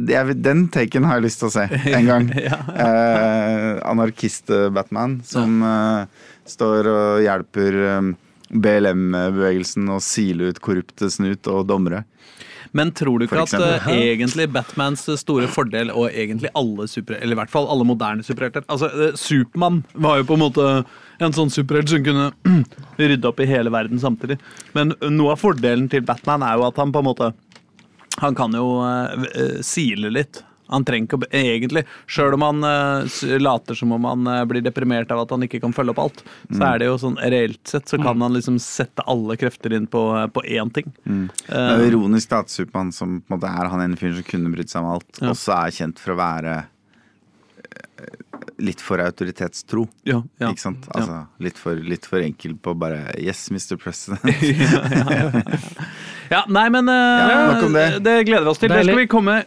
det 0.09 0.23
Den 0.41 0.65
taken 0.73 1.05
har 1.05 1.19
jeg 1.19 1.27
lyst 1.27 1.43
til 1.43 1.51
å 1.51 1.53
se 1.53 1.67
en 1.69 2.09
gang. 2.09 2.29
eh, 2.87 3.69
Anarkist-Batman 3.91 5.19
som 5.29 5.61
eh, 5.67 6.27
står 6.49 6.89
og 6.91 7.25
hjelper 7.27 7.81
eh, 7.85 8.11
BLM-bevegelsen 8.51 9.93
å 9.93 10.01
sile 10.03 10.49
ut 10.51 10.63
korrupte 10.63 11.11
snut 11.13 11.47
og 11.51 11.67
dommere. 11.69 12.03
Men 12.77 12.93
tror 12.95 13.19
du 13.19 13.25
ikke 13.25 13.43
at 13.43 13.53
uh, 13.59 13.87
egentlig 13.91 14.47
Batmans 14.53 15.03
store 15.19 15.47
fordel, 15.51 15.91
og 15.91 16.07
egentlig 16.07 16.51
alle 16.55 16.87
super, 16.87 17.17
eller 17.19 17.35
i 17.35 17.39
hvert 17.41 17.51
fall 17.51 17.67
alle 17.71 17.87
moderne 17.87 18.23
superhelter 18.23 18.63
Altså, 18.71 18.87
uh, 18.87 19.17
Supermann 19.19 19.81
var 19.91 20.21
jo 20.21 20.27
på 20.29 20.37
en 20.37 20.43
måte 20.45 20.67
en 21.21 21.35
sånn 21.35 21.51
superhelt 21.53 21.91
som 21.91 22.05
kunne 22.05 22.29
rydde 23.01 23.27
opp 23.27 23.41
i 23.43 23.49
hele 23.49 23.73
verden 23.73 23.99
samtidig. 24.01 24.39
Men 24.77 24.95
noe 25.11 25.35
av 25.35 25.41
fordelen 25.43 25.89
til 25.91 26.05
Batman 26.07 26.45
er 26.47 26.57
jo 26.57 26.69
at 26.69 26.79
han 26.81 26.93
på 26.93 27.03
en 27.03 27.09
måte 27.11 27.33
Han 28.21 28.35
kan 28.35 28.53
jo 28.53 28.81
uh, 28.83 29.27
eh, 29.35 29.59
sile 29.65 30.11
litt. 30.11 30.41
Han 30.71 30.85
trenger 30.87 31.07
ikke 31.07 31.17
å 31.19 31.21
egentlig, 31.35 31.83
Sjøl 32.09 32.33
om 32.37 32.43
han 32.45 32.59
uh, 32.63 33.03
later 33.41 33.75
som 33.77 33.91
om 33.95 34.03
han 34.07 34.27
uh, 34.29 34.43
blir 34.49 34.61
deprimert 34.65 35.11
av 35.11 35.19
at 35.25 35.29
han 35.35 35.43
ikke 35.45 35.59
kan 35.63 35.73
følge 35.75 35.91
opp 35.93 35.99
alt, 36.05 36.19
så 36.49 36.61
er 36.69 36.75
det 36.81 36.85
jo 36.89 36.97
sånn 37.01 37.17
reelt 37.21 37.61
sett 37.67 37.87
så 37.91 37.97
kan 38.01 38.21
han 38.23 38.33
liksom 38.37 38.57
sette 38.61 39.01
alle 39.11 39.35
krefter 39.39 39.71
inn 39.75 39.87
på, 39.91 40.01
eh, 40.17 40.27
på 40.31 40.41
én 40.47 40.69
ting. 40.73 40.87
Det 41.03 41.29
er 41.51 41.81
jo 41.83 41.87
ironisk 41.91 42.29
da, 42.31 42.37
at 42.45 42.49
Supermann, 42.53 42.91
som 42.95 43.07
på 43.21 43.27
en 43.33 43.37
måte 43.37 43.51
er 43.51 43.65
han 43.71 43.81
ene 43.83 43.97
fyren 43.99 44.15
som 44.19 44.27
kunne 44.27 44.51
brydd 44.53 44.69
seg 44.71 44.79
om 44.83 44.89
alt, 44.95 45.11
Ja. 45.21 45.29
også 45.33 45.51
er 45.57 45.69
kjent 45.75 45.97
for 46.01 46.09
å 46.15 46.19
være 46.21 46.53
litt 48.61 48.81
for 48.81 48.97
autoritetstro. 49.01 49.87
Ja, 50.07 50.21
ja. 50.41 50.49
Ikke 50.51 50.61
sant? 50.63 50.85
Ja. 50.87 50.91
Altså, 50.99 51.17
litt, 51.43 51.57
for, 51.61 51.73
litt 51.75 52.05
for 52.09 52.19
enkel 52.23 52.53
på 52.61 52.73
bare 52.77 52.99
Yes, 53.19 53.49
Mr. 53.51 53.75
President. 53.81 54.21
Ja, 56.31 56.45
nei, 56.47 56.69
men 56.71 56.87
uh, 56.87 56.95
Ja, 56.95 57.57
det. 57.67 57.99
det 58.05 58.13
gleder 58.29 58.45
vi 58.45 58.49
oss 58.53 58.61
til. 58.61 58.69
Det 58.71 58.85
skal 58.85 59.01
vi 59.01 59.07
komme 59.11 59.41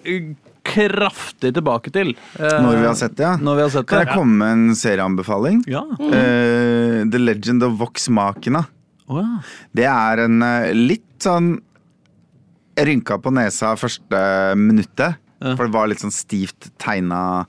kraftig 0.75 1.53
tilbake 1.57 1.93
til. 1.95 2.13
eh, 2.39 2.59
Når 2.63 2.79
vi 2.81 2.87
har 2.89 2.95
sett 2.99 3.17
det, 3.17 3.25
ja. 3.27 3.35
Når 3.41 3.57
vi 3.61 3.63
har 3.67 3.73
sett 3.75 3.87
Kan 3.91 4.01
det. 4.03 4.07
jeg 4.09 4.19
komme 4.19 4.39
med 4.43 4.53
en 4.59 4.75
serieanbefaling? 4.81 5.63
Ja. 5.71 5.85
Eh, 5.99 7.05
The 7.11 7.21
Legend 7.23 7.63
of 7.67 7.79
Vox 7.81 8.09
Machina. 8.09 8.65
Oh, 9.09 9.21
ja. 9.21 9.41
Det 9.77 9.85
er 9.91 10.25
en 10.25 10.43
eh, 10.43 10.71
litt 10.73 11.05
sånn 11.21 11.59
Jeg 12.77 12.89
rynka 12.89 13.19
på 13.23 13.31
nesa 13.31 13.75
første 13.79 14.21
minuttet. 14.59 15.21
Ja. 15.45 15.53
For 15.55 15.67
det 15.69 15.75
var 15.77 15.87
litt 15.91 16.01
sånn 16.03 16.11
stivt 16.15 16.71
tegna 16.83 17.45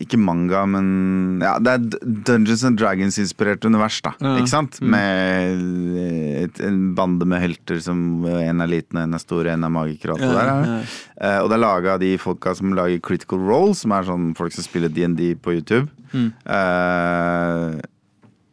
Ikke 0.00 0.18
manga, 0.20 0.62
men 0.66 1.40
ja, 1.42 1.56
Det 1.60 1.72
er 1.72 2.04
Dungeons 2.28 2.64
and 2.64 2.78
Dragons-inspirert 2.80 3.64
univers, 3.68 4.00
da. 4.04 4.14
Ja. 4.20 4.36
Ikke 4.40 4.52
sant? 4.52 4.78
Med 4.80 6.44
et, 6.44 6.60
en 6.64 6.94
bande 6.98 7.26
med 7.28 7.42
helter 7.42 7.80
som 7.84 8.24
en 8.26 8.64
er 8.64 8.70
liten, 8.70 8.98
en 9.02 9.14
er 9.14 9.22
stor, 9.22 9.46
en 9.52 9.66
er 9.68 9.72
magiker 9.72 10.14
og 10.14 10.20
alt 10.20 10.28
det 10.28 10.36
der. 10.38 10.94
Eh, 11.22 11.38
og 11.42 11.50
det 11.50 11.58
er 11.58 11.64
laga 11.64 11.96
av 11.96 12.00
de 12.02 12.12
folka 12.22 12.54
som 12.58 12.72
lager 12.78 13.02
Critical 13.04 13.42
Role, 13.42 13.74
som 13.78 13.92
er 13.96 14.08
sånn 14.08 14.30
folk 14.38 14.54
som 14.56 14.64
spiller 14.66 14.92
DND 14.92 15.34
på 15.42 15.56
YouTube. 15.58 15.88
Mm. 16.12 16.30
Uh, 16.46 17.76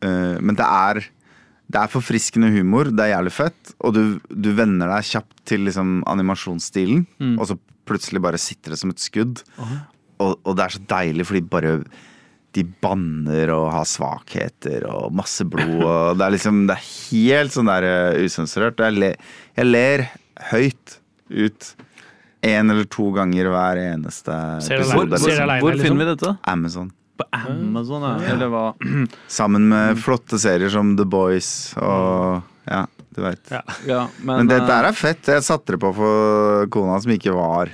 uh, 0.06 0.36
men 0.44 0.56
det 0.60 0.68
er 0.68 1.02
det 1.70 1.78
er 1.78 1.92
forfriskende 1.94 2.48
humor, 2.50 2.88
det 2.90 3.04
er 3.04 3.12
jævlig 3.12 3.32
fett, 3.36 3.74
og 3.86 3.94
du, 3.94 4.02
du 4.34 4.48
venner 4.58 4.90
deg 4.90 5.06
kjapt 5.06 5.36
til 5.46 5.68
liksom 5.68 6.00
animasjonsstilen, 6.10 7.04
Mm. 7.22 7.36
og 7.38 7.46
så 7.52 7.60
plutselig 7.86 8.22
bare 8.26 8.40
sitter 8.42 8.74
det 8.74 8.80
som 8.82 8.90
et 8.90 9.02
skudd. 9.02 9.44
Og, 10.20 10.38
og 10.44 10.56
det 10.58 10.66
er 10.66 10.76
så 10.76 10.86
deilig, 10.92 11.28
fordi 11.30 11.44
bare 11.52 11.74
de 12.58 12.64
banner 12.82 13.52
og 13.54 13.68
har 13.76 13.86
svakheter 13.88 14.88
og 14.90 15.14
masse 15.16 15.46
blod. 15.46 15.84
Og 15.86 16.18
det 16.18 16.26
er 16.26 16.34
liksom 16.34 16.64
Det 16.70 16.76
er 16.76 16.88
helt 16.88 17.54
sånn 17.54 17.70
der 17.70 17.86
uh, 17.86 18.24
usensurert. 18.26 18.82
Jeg, 18.82 18.98
le, 18.98 19.12
jeg 19.60 19.70
ler 19.70 20.08
høyt 20.50 20.98
ut 21.30 21.74
én 22.42 22.72
eller 22.72 22.88
to 22.90 23.10
ganger 23.14 23.52
hver 23.52 23.82
eneste 23.84 24.34
episode. 24.34 24.88
Hvor, 24.96 25.12
hvor, 25.12 25.20
hvor 25.20 25.76
liksom? 25.76 25.86
finner 25.86 26.02
vi 26.02 26.08
dette? 26.10 26.34
Amazon. 26.50 26.94
På 27.20 27.26
Amazon, 27.36 28.06
ja. 28.08 28.16
Eller 28.32 28.52
hva? 28.54 28.64
Sammen 29.40 29.68
med 29.70 30.00
flotte 30.00 30.40
serier 30.40 30.72
som 30.74 30.96
The 30.98 31.06
Boys 31.10 31.52
og 31.78 32.48
Ja, 32.70 32.86
du 33.16 33.22
veit. 33.26 33.44
Ja. 33.52 33.62
Ja, 33.90 34.02
men, 34.22 34.46
Men 34.46 34.52
dette 34.52 34.72
eh, 34.72 34.88
er 34.88 34.96
fett. 34.96 35.28
Jeg 35.28 35.44
satte 35.46 35.76
det 35.76 35.82
på 35.84 35.92
for 35.98 36.70
kona 36.72 37.00
som 37.04 37.14
ikke 37.14 37.36
var 37.36 37.74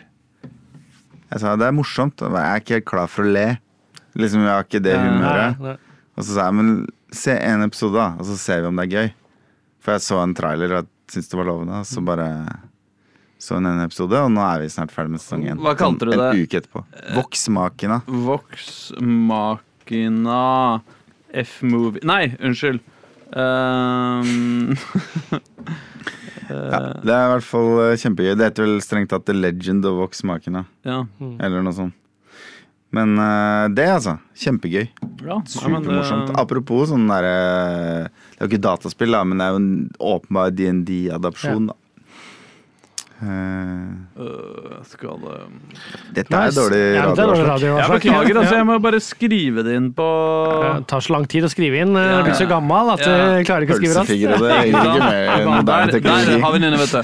Jeg 1.36 1.44
sa 1.44 1.52
det 1.60 1.66
er 1.68 1.74
morsomt. 1.76 2.22
Jeg 2.24 2.32
er 2.40 2.62
ikke 2.64 2.78
helt 2.78 2.86
klar 2.88 3.10
for 3.12 3.28
å 3.28 3.32
le. 3.36 3.48
Liksom, 4.16 4.40
Jeg 4.46 4.54
har 4.56 4.64
ikke 4.64 4.80
det 4.86 4.94
humøret. 4.96 5.58
Nei, 5.60 5.74
nei. 5.74 5.78
Og 6.16 6.24
så 6.24 6.30
sa 6.38 6.46
jeg 6.48 6.56
men 6.56 6.70
se 7.12 7.34
en 7.36 7.66
episode, 7.66 7.98
da, 8.00 8.06
og 8.16 8.24
så 8.30 8.36
ser 8.40 8.62
vi 8.64 8.70
om 8.70 8.78
det 8.80 8.86
er 8.88 8.94
gøy. 8.96 9.10
For 9.84 9.90
jeg 9.98 10.02
så 10.08 10.16
en 10.24 10.36
trailer 10.38 10.70
og 10.80 10.88
syntes 11.12 11.30
det 11.32 11.38
var 11.42 11.50
lovende, 11.52 11.76
og 11.84 11.88
så 11.90 12.00
bare 12.08 12.28
så 13.46 13.52
en 13.60 13.68
en 13.70 13.84
episode, 13.84 14.16
og 14.16 14.32
nå 14.32 14.42
er 14.48 14.64
vi 14.64 14.72
snart 14.72 14.94
ferdig 14.96 15.12
med 15.18 15.22
sesong 15.22 15.44
én. 15.52 15.60
Hva 15.62 15.76
kalte 15.78 16.08
du 16.08 16.12
en 16.16 16.22
det? 16.24 16.32
uke 16.48 16.56
etterpå. 16.64 16.80
Voksmakina. 17.20 17.98
Voksmakina 18.08 20.40
F-movie 21.44 22.02
Nei, 22.08 22.24
unnskyld. 22.40 22.80
Ehm, 23.36 24.72
Ja, 26.72 26.80
det 27.02 27.14
er 27.14 27.28
i 27.28 27.34
hvert 27.36 27.48
fall 27.48 27.70
eh, 27.84 27.98
kjempegøy. 28.02 28.34
Det 28.38 28.50
heter 28.50 28.68
vel 28.68 28.82
strengt 28.84 29.12
tatt 29.14 29.28
The 29.28 29.36
Legend 29.36 29.88
of 29.90 30.00
Voksmakina, 30.02 30.66
ja. 30.88 31.04
eller 31.22 31.66
noe 31.66 31.76
sånt. 31.76 31.98
Men 32.96 33.18
eh, 33.20 33.66
det, 33.76 33.88
altså. 33.92 34.18
Kjempegøy. 34.40 34.86
ja. 35.26 35.40
Supermorsomt. 35.52 36.32
Ja, 36.32 36.38
Apropos 36.40 36.92
sånn 36.92 37.10
derre 37.10 37.34
Det 38.08 38.38
er 38.38 38.46
jo 38.46 38.52
ikke 38.54 38.62
dataspill, 38.64 39.16
da, 39.16 39.24
men 39.28 39.42
det 39.42 39.48
er 39.48 39.56
jo 39.56 39.62
en 39.64 39.74
åpenbar 40.14 40.54
DND-adopsjon. 40.56 41.72
da 41.72 41.80
Eh, 43.24 43.94
Øh, 44.16 44.84
skal 44.88 45.18
det 45.20 45.36
dette 46.16 46.36
er 46.36 46.52
dårlig 46.56 47.46
radio. 47.48 47.78
Jeg 47.78 47.90
beklager, 47.92 48.38
altså. 48.40 48.56
Jeg 48.56 48.66
må 48.68 48.76
bare 48.84 49.00
skrive 49.04 49.64
det 49.64 49.74
inn 49.76 49.90
på 49.96 50.06
Det 50.76 50.88
tar 50.88 51.00
så 51.04 51.12
lang 51.16 51.26
tid 51.28 51.44
å 51.44 51.50
skrive 51.52 51.80
inn. 51.84 51.94
Ja. 51.96 52.04
Jeg 52.20 52.26
blir 52.30 52.38
så 52.40 52.48
gammel 52.48 52.92
at 52.94 53.00
Ja. 53.04 53.16
jeg 53.38 53.46
klarer 53.48 53.64
ikke 53.66 53.76
å 53.76 53.80
skrive 53.80 53.96
raskt. 53.96 54.12
Det 54.12 54.20
Der, 55.66 56.00
der 56.02 56.40
har 56.42 56.52
vi 56.54 56.60
den 56.60 56.68
inne, 56.74 56.80
vet 56.80 56.92
du. 56.92 57.02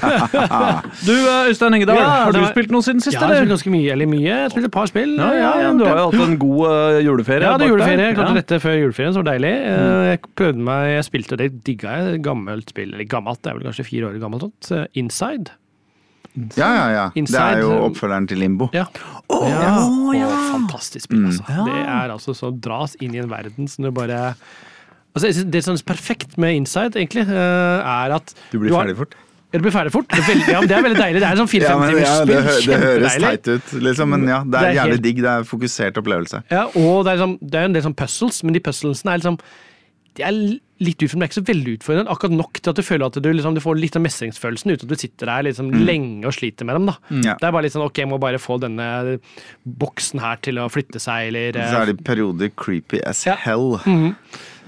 Du, 1.08 1.14
Øystein 1.48 1.74
Engedal, 1.74 1.96
Ja, 1.96 2.08
har 2.24 2.32
du 2.32 2.40
var- 2.40 2.52
spilt 2.52 2.70
noe 2.70 2.82
siden 2.82 3.00
sist, 3.00 3.14
Ja, 3.14 3.20
jeg 3.20 3.28
har 3.28 3.36
spilt 3.44 3.52
ganske 3.56 3.70
mye. 3.72 3.92
Eller 3.92 4.06
mye. 4.06 4.22
Jeg 4.28 4.42
har 4.42 4.48
spilt 4.50 4.64
et 4.66 4.72
par 4.72 4.86
spill. 4.86 5.16
Ja, 5.16 5.32
ja, 5.32 5.52
ja, 5.62 5.72
du 5.76 5.84
har 5.84 5.96
jo 5.96 6.10
hatt 6.10 6.28
en 6.28 6.36
god 6.38 7.02
juleferie. 7.04 7.42
Ja, 7.42 7.56
det 7.58 7.66
er 7.66 7.72
juleferie. 7.72 8.06
Jeg 8.08 8.16
klarte 8.16 8.34
dette 8.40 8.60
før 8.60 8.76
juleferien, 8.80 9.12
så 9.12 9.22
det 9.22 9.24
var 9.24 9.32
deilig. 9.32 9.54
Eh, 9.66 10.02
Jeg 10.12 10.20
prøvde 10.36 10.58
meg, 10.58 10.84
jeg 10.96 11.04
spilte 11.08 11.36
det, 11.40 11.64
digga 11.64 11.88
jeg. 11.98 12.22
Gammelt 12.22 12.68
spill. 12.68 12.92
Eller 12.94 13.04
gammelt, 13.04 13.42
det 13.42 13.50
er 13.52 13.58
vel 13.58 13.66
kanskje 13.68 13.84
fire 13.86 14.08
år 14.12 14.20
gammelt. 14.20 14.40
sånt. 14.62 14.72
Eh, 14.72 14.86
Inside. 14.94 15.50
Ja, 16.56 16.68
ja, 16.74 16.84
ja. 16.96 17.06
Det 17.14 17.34
er 17.36 17.58
jo 17.60 17.70
oppfølgeren 17.90 18.26
til 18.30 18.38
Limbo. 18.40 18.70
Ja. 18.72 18.86
ja. 19.28 19.72
Å, 19.84 20.28
fantastisk 20.52 21.04
spill, 21.10 21.26
altså. 21.28 21.44
Det 21.66 21.74
er 21.82 22.12
altså 22.14 22.32
så 22.36 22.50
dras 22.64 22.94
inn 23.04 23.14
i 23.14 23.20
en 23.20 23.28
verden 23.32 23.68
som 23.68 23.84
du 23.84 23.90
bare 23.92 24.34
Altså, 25.12 25.28
Det 25.44 25.60
som 25.60 25.74
er 25.76 25.82
perfekt 25.84 26.38
med 26.40 26.54
Inside, 26.56 26.96
egentlig, 26.96 27.26
eh, 27.28 27.82
er 27.84 28.14
at 28.16 28.32
Du 28.50 28.58
blir 28.58 28.72
har- 28.72 28.86
ferdig 28.86 28.96
fort. 28.96 29.14
Ja, 29.52 29.58
det 29.58 29.62
blir 29.66 29.72
ferdig 29.74 29.92
fort. 29.92 30.06
Det 30.08 30.18
er 30.22 30.24
veldig, 30.30 30.48
ja, 30.48 30.60
det 30.64 30.70
er 30.72 30.82
veldig 30.86 30.96
deilig. 31.02 31.20
Det 31.20 31.28
er 31.28 31.36
sånn 31.36 31.44
Ja, 31.44 31.52
fire-fem 31.52 31.80
men, 31.82 31.90
timers 31.92 32.08
ja, 32.08 32.14
spill. 32.22 32.26
det, 32.32 32.64
det 32.64 32.78
høres 32.80 33.16
teit 33.20 33.48
ut, 33.52 33.82
liksom, 33.84 34.08
men 34.08 34.24
ja, 34.26 34.38
det 34.40 34.50
Det 34.50 34.60
er 34.62 34.64
er 34.70 34.72
jævlig 34.78 34.96
helt- 34.96 35.02
digg. 35.04 35.16
Det 35.20 35.28
er 35.34 35.42
fokusert 35.44 35.98
opplevelse. 36.00 36.42
Ja, 36.50 36.62
og 36.64 37.04
det 37.04 37.12
er, 37.12 37.16
liksom, 37.18 37.34
det 37.44 37.54
er 37.60 37.64
en 37.68 37.72
del 37.76 37.82
sånn 37.82 37.94
puzzles, 37.94 38.42
men 38.44 38.54
de 38.56 38.60
puzzlesene 38.60 39.12
er 39.12 39.18
liksom 39.20 39.38
de 40.16 40.22
er 40.22 40.58
litt 40.82 40.98
utfordrende, 41.02 41.22
men 41.22 41.30
ikke 41.30 41.38
så 41.40 41.46
veldig 41.48 41.74
utfordrende. 41.78 42.12
Akkurat 42.16 42.36
nok 42.36 42.60
til 42.60 42.70
at 42.74 42.76
du 42.76 42.82
føler 42.86 43.06
at 43.06 43.18
du, 43.22 43.28
liksom, 43.32 43.54
du 43.56 43.62
får 43.64 43.80
litt 43.80 43.96
av 43.98 44.02
mestringsfølelsen 44.04 44.74
uten 44.74 44.86
at 44.86 44.92
du 44.92 44.98
sitter 45.02 45.30
der 45.32 45.46
liksom, 45.48 45.70
lenge 45.86 46.26
og 46.28 46.34
sliter 46.36 46.68
med 46.68 46.78
dem. 46.80 46.86
da. 46.92 46.96
Mm. 47.10 47.22
Det 47.28 47.48
er 47.48 47.52
bare 47.56 47.62
litt 47.68 47.76
sånn 47.76 47.86
ok, 47.86 48.02
jeg 48.04 48.10
må 48.12 48.18
bare 48.22 48.40
få 48.42 48.58
denne 48.62 48.88
boksen 49.64 50.20
her 50.22 50.40
til 50.44 50.58
å 50.62 50.68
flytte 50.72 51.00
seg, 51.02 51.30
eller 51.32 51.52
Så 51.70 51.82
er 51.82 51.92
det 51.92 52.02
perioder 52.06 52.50
creepy 52.56 53.00
as 53.06 53.24
Ja. 53.26 53.36
hell. 53.36 53.78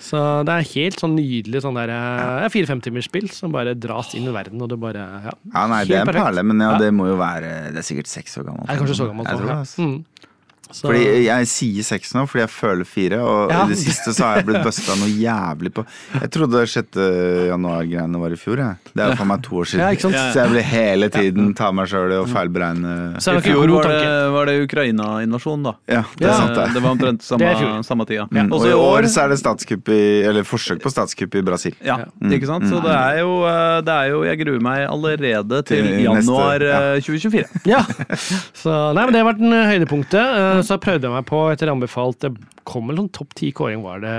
Så 0.05 0.18
det 0.44 0.53
er 0.53 0.66
helt 0.74 0.98
sånn 1.00 1.14
nydelig 1.16 1.62
sånn 1.64 1.79
der 1.79 1.88
eh, 1.94 2.48
fire-fem 2.53 2.81
timers 2.85 3.07
spill 3.09 3.29
som 3.33 3.53
bare 3.55 3.72
dras 3.79 4.11
inn 4.18 4.27
i 4.29 4.33
verden, 4.35 4.61
og 4.61 4.68
det 4.68 4.77
bare 4.83 5.00
ja. 5.24 5.33
Ja, 5.55 5.62
nei, 5.70 5.85
det 5.88 5.96
er 5.96 6.00
en 6.03 6.11
perfekt. 6.11 6.27
perle, 6.27 6.42
men 6.44 6.61
ja, 6.61 6.72
Ja. 6.74 6.79
det 6.83 6.90
må 6.92 7.07
jo 7.09 7.16
være 7.16 7.72
Det 7.72 7.79
er 7.81 7.87
sikkert 7.88 8.07
seks 8.11 8.37
år 8.38 8.44
gammelt. 8.50 8.68
Er 8.68 8.77
kanskje 8.83 8.98
så 9.00 9.07
gammelt 9.09 9.29
Jeg 9.31 9.38
tror 9.38 9.48
ja. 9.48 9.55
det, 9.55 9.61
altså. 9.64 10.05
Mm. 10.74 10.80
Så- 10.80 10.88
Fordi 10.88 11.24
jeg 11.24 11.46
sier 11.46 11.82
seks 11.87 12.12
nå 12.14 12.24
fordi 12.26 12.42
jeg 12.42 12.50
føler 12.50 12.84
fire, 12.84 13.18
og 13.22 13.50
Ja. 13.50 13.64
i 13.64 13.68
det 13.68 13.78
siste 13.78 14.10
så 14.12 14.24
har 14.26 14.37
jeg 14.40 14.46
blitt 14.46 14.64
busta 14.64 14.96
noe 14.98 15.06
jævlig 15.08 15.70
på 15.72 15.84
Jeg 16.20 16.30
trodde 16.34 16.66
6. 16.66 16.98
januar-greiene 17.48 18.18
var 18.20 18.30
i 18.34 18.38
fjor, 18.38 18.56
jeg. 18.58 18.76
Det 18.94 19.02
er 19.04 19.10
jo 19.10 19.16
for 19.16 19.24
meg 19.30 19.42
to 19.42 19.54
år 19.60 19.64
siden. 19.70 19.80
Ja, 19.84 19.88
ikke 19.94 20.00
sant? 20.08 20.14
Så 20.34 20.34
jeg 20.42 20.50
blir 20.50 20.62
hele 20.66 21.08
tiden 21.14 21.54
ta 21.54 21.70
meg 21.72 21.87
sjøl 21.88 22.10
i 22.10 22.18
å 22.18 22.26
feilberegne 22.26 22.94
er 23.14 23.38
I 23.38 23.40
fjor 23.44 23.70
var 23.70 23.88
det, 23.88 24.32
var 24.34 24.46
det 24.46 24.56
Ukraina-invasjon, 24.68 25.62
da. 25.62 25.74
Ja, 25.88 26.02
det 26.18 26.26
er 26.28 26.34
sant, 26.34 26.54
det. 26.54 26.66
det. 26.74 26.82
var 26.82 26.90
omtrent 26.96 27.22
samme, 27.30 27.84
samme 27.84 28.06
tida. 28.06 28.26
Mm. 28.30 28.52
Og 28.52 28.66
i 28.66 28.72
år 28.74 29.06
så 29.10 29.24
er 29.24 29.28
det 29.34 29.38
statskupp 29.38 29.88
i 29.88 30.00
Eller 30.24 30.42
forsøk 30.42 30.80
på 30.82 30.90
statskupp 30.90 31.34
i 31.34 31.42
Brasil. 31.42 31.74
Ja, 31.84 31.98
Ja. 31.98 32.28
ikke 32.28 32.46
sant? 32.46 32.64
Så 32.66 32.80
det 32.82 32.90
er, 32.90 33.18
jo, 33.22 33.44
eh, 33.46 33.80
det 33.80 33.94
er 33.94 34.08
jo 34.10 34.22
Jeg 34.24 34.38
gruer 34.40 34.60
meg 34.60 34.88
allerede 34.88 35.62
til 35.64 35.84
januar 36.02 36.62
eh, 36.62 37.00
2024. 37.00 37.44
Ja. 37.66 37.82
Så, 38.54 38.94
nei, 38.94 39.04
men 39.04 39.12
det 39.12 39.22
har 39.22 39.32
vært 39.32 39.40
en 39.40 39.52
høydepunktet. 39.70 40.63
Eh, 40.64 40.68
Så 40.72 40.81
prøvde 40.83 41.07
jeg 41.07 41.14
meg 41.14 41.27
på, 41.29 41.40
etter 41.53 41.70
anbefalt 41.70 42.18
Det 42.24 42.33
kom 42.64 42.88
vel 42.88 42.96
sånn 43.03 43.12
topp 43.12 43.35
ti 43.38 43.53
kåring, 43.53 43.83
var 43.85 44.00
det 44.00 44.14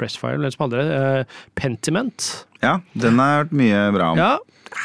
Pressfire 0.00 0.34
eller 0.40 0.50
som 0.54 0.66
andre? 0.70 0.82
eh, 0.96 1.24
Pentiment. 1.54 2.44
Ja, 2.64 2.78
den 2.96 3.18
har 3.20 3.28
jeg 3.30 3.42
hørt 3.44 3.52
mye 3.60 3.80
bra 3.94 4.10
om. 4.14 4.18
Ja, 4.18 4.36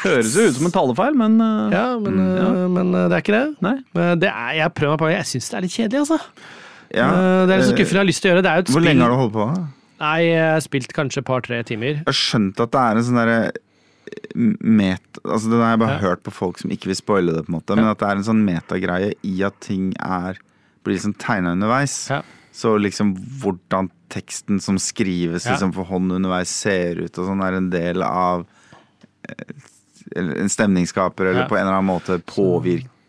Høres 0.04 0.32
jo 0.38 0.44
ut 0.48 0.54
som 0.56 0.66
en 0.68 0.72
talefeil, 0.72 1.16
men 1.18 1.40
eh, 1.42 1.72
ja 1.74 1.86
men, 2.00 2.18
eh, 2.22 2.68
men 2.70 2.94
eh, 2.94 3.08
det 3.10 3.16
er 3.18 3.24
ikke 3.24 3.34
det. 3.34 3.56
Nei. 3.66 3.74
Men 3.96 4.20
Det 4.22 4.28
er, 4.30 4.52
jeg 4.60 4.74
prøver 4.78 4.94
meg 4.94 5.00
på 5.02 5.10
Jeg 5.12 5.26
syns 5.32 5.48
det 5.50 5.56
er 5.58 5.64
litt 5.66 5.74
kjedelig, 5.76 6.04
altså. 6.04 6.18
Ja, 6.92 7.08
det 7.48 7.52
er 7.54 7.58
litt 7.58 7.66
så 7.66 7.72
skuffende 7.74 7.98
jeg 7.98 8.04
har 8.04 8.08
lyst 8.12 8.22
til 8.22 8.30
å 8.30 8.34
gjøre. 8.34 8.44
Det 8.46 8.50
er 8.52 8.56
jo 8.60 8.62
et 8.66 8.72
Hvor 8.76 8.84
lenge 8.84 9.02
har 9.02 9.10
du 9.12 9.16
holdt 9.18 9.34
på? 9.36 9.46
Nei, 10.02 10.16
jeg 10.28 10.46
har 10.52 10.60
spilt 10.64 10.92
kanskje 10.96 11.20
et 11.22 11.28
par-tre 11.28 11.58
timer. 11.64 11.92
Jeg 12.02 12.08
har 12.08 12.16
skjønt 12.18 12.60
at 12.60 12.72
det 12.74 12.80
er 12.84 13.00
en 13.00 13.06
sånn 13.08 13.20
derre 13.20 13.38
met... 14.36 15.20
Altså 15.24 15.50
det 15.52 15.60
har 15.60 15.70
jeg 15.74 15.80
bare 15.82 15.96
Ja. 15.98 16.02
hørt 16.08 16.22
på 16.26 16.32
folk 16.34 16.58
som 16.58 16.70
ikke 16.74 16.90
vil 16.90 16.98
spoile 16.98 17.32
det, 17.36 17.44
på 17.46 17.52
en 17.52 17.58
måte. 17.58 17.76
Men 17.78 17.88
at 17.90 17.98
det 18.02 18.08
er 18.08 18.16
en 18.20 18.26
sånn 18.26 18.42
metagreie 18.44 19.12
i 19.24 19.34
at 19.46 19.58
ting 19.64 19.92
er 20.00 20.38
blir 20.84 20.94
liksom 20.94 21.14
tegna 21.14 21.52
underveis. 21.52 22.06
Ja. 22.10 22.22
Så 22.52 22.74
liksom 22.78 23.14
hvordan 23.40 23.90
teksten 24.12 24.60
som 24.60 24.78
skrives 24.78 25.46
Ja. 25.46 25.52
liksom 25.52 25.72
for 25.72 25.84
hånd 25.88 26.12
underveis 26.12 26.48
ser 26.48 26.96
ut 27.00 27.16
og 27.18 27.26
sånn, 27.30 27.40
er 27.46 27.56
en 27.56 27.70
del 27.70 28.02
av 28.02 28.46
eh, 29.28 29.54
eller 30.16 30.40
en 30.42 30.48
stemningsskaper, 30.48 31.24
eller 31.30 31.42
Ja. 31.42 31.48
på 31.48 31.56
en 31.56 31.62
eller 31.66 31.78
annen 31.78 31.88
måte 31.94 32.18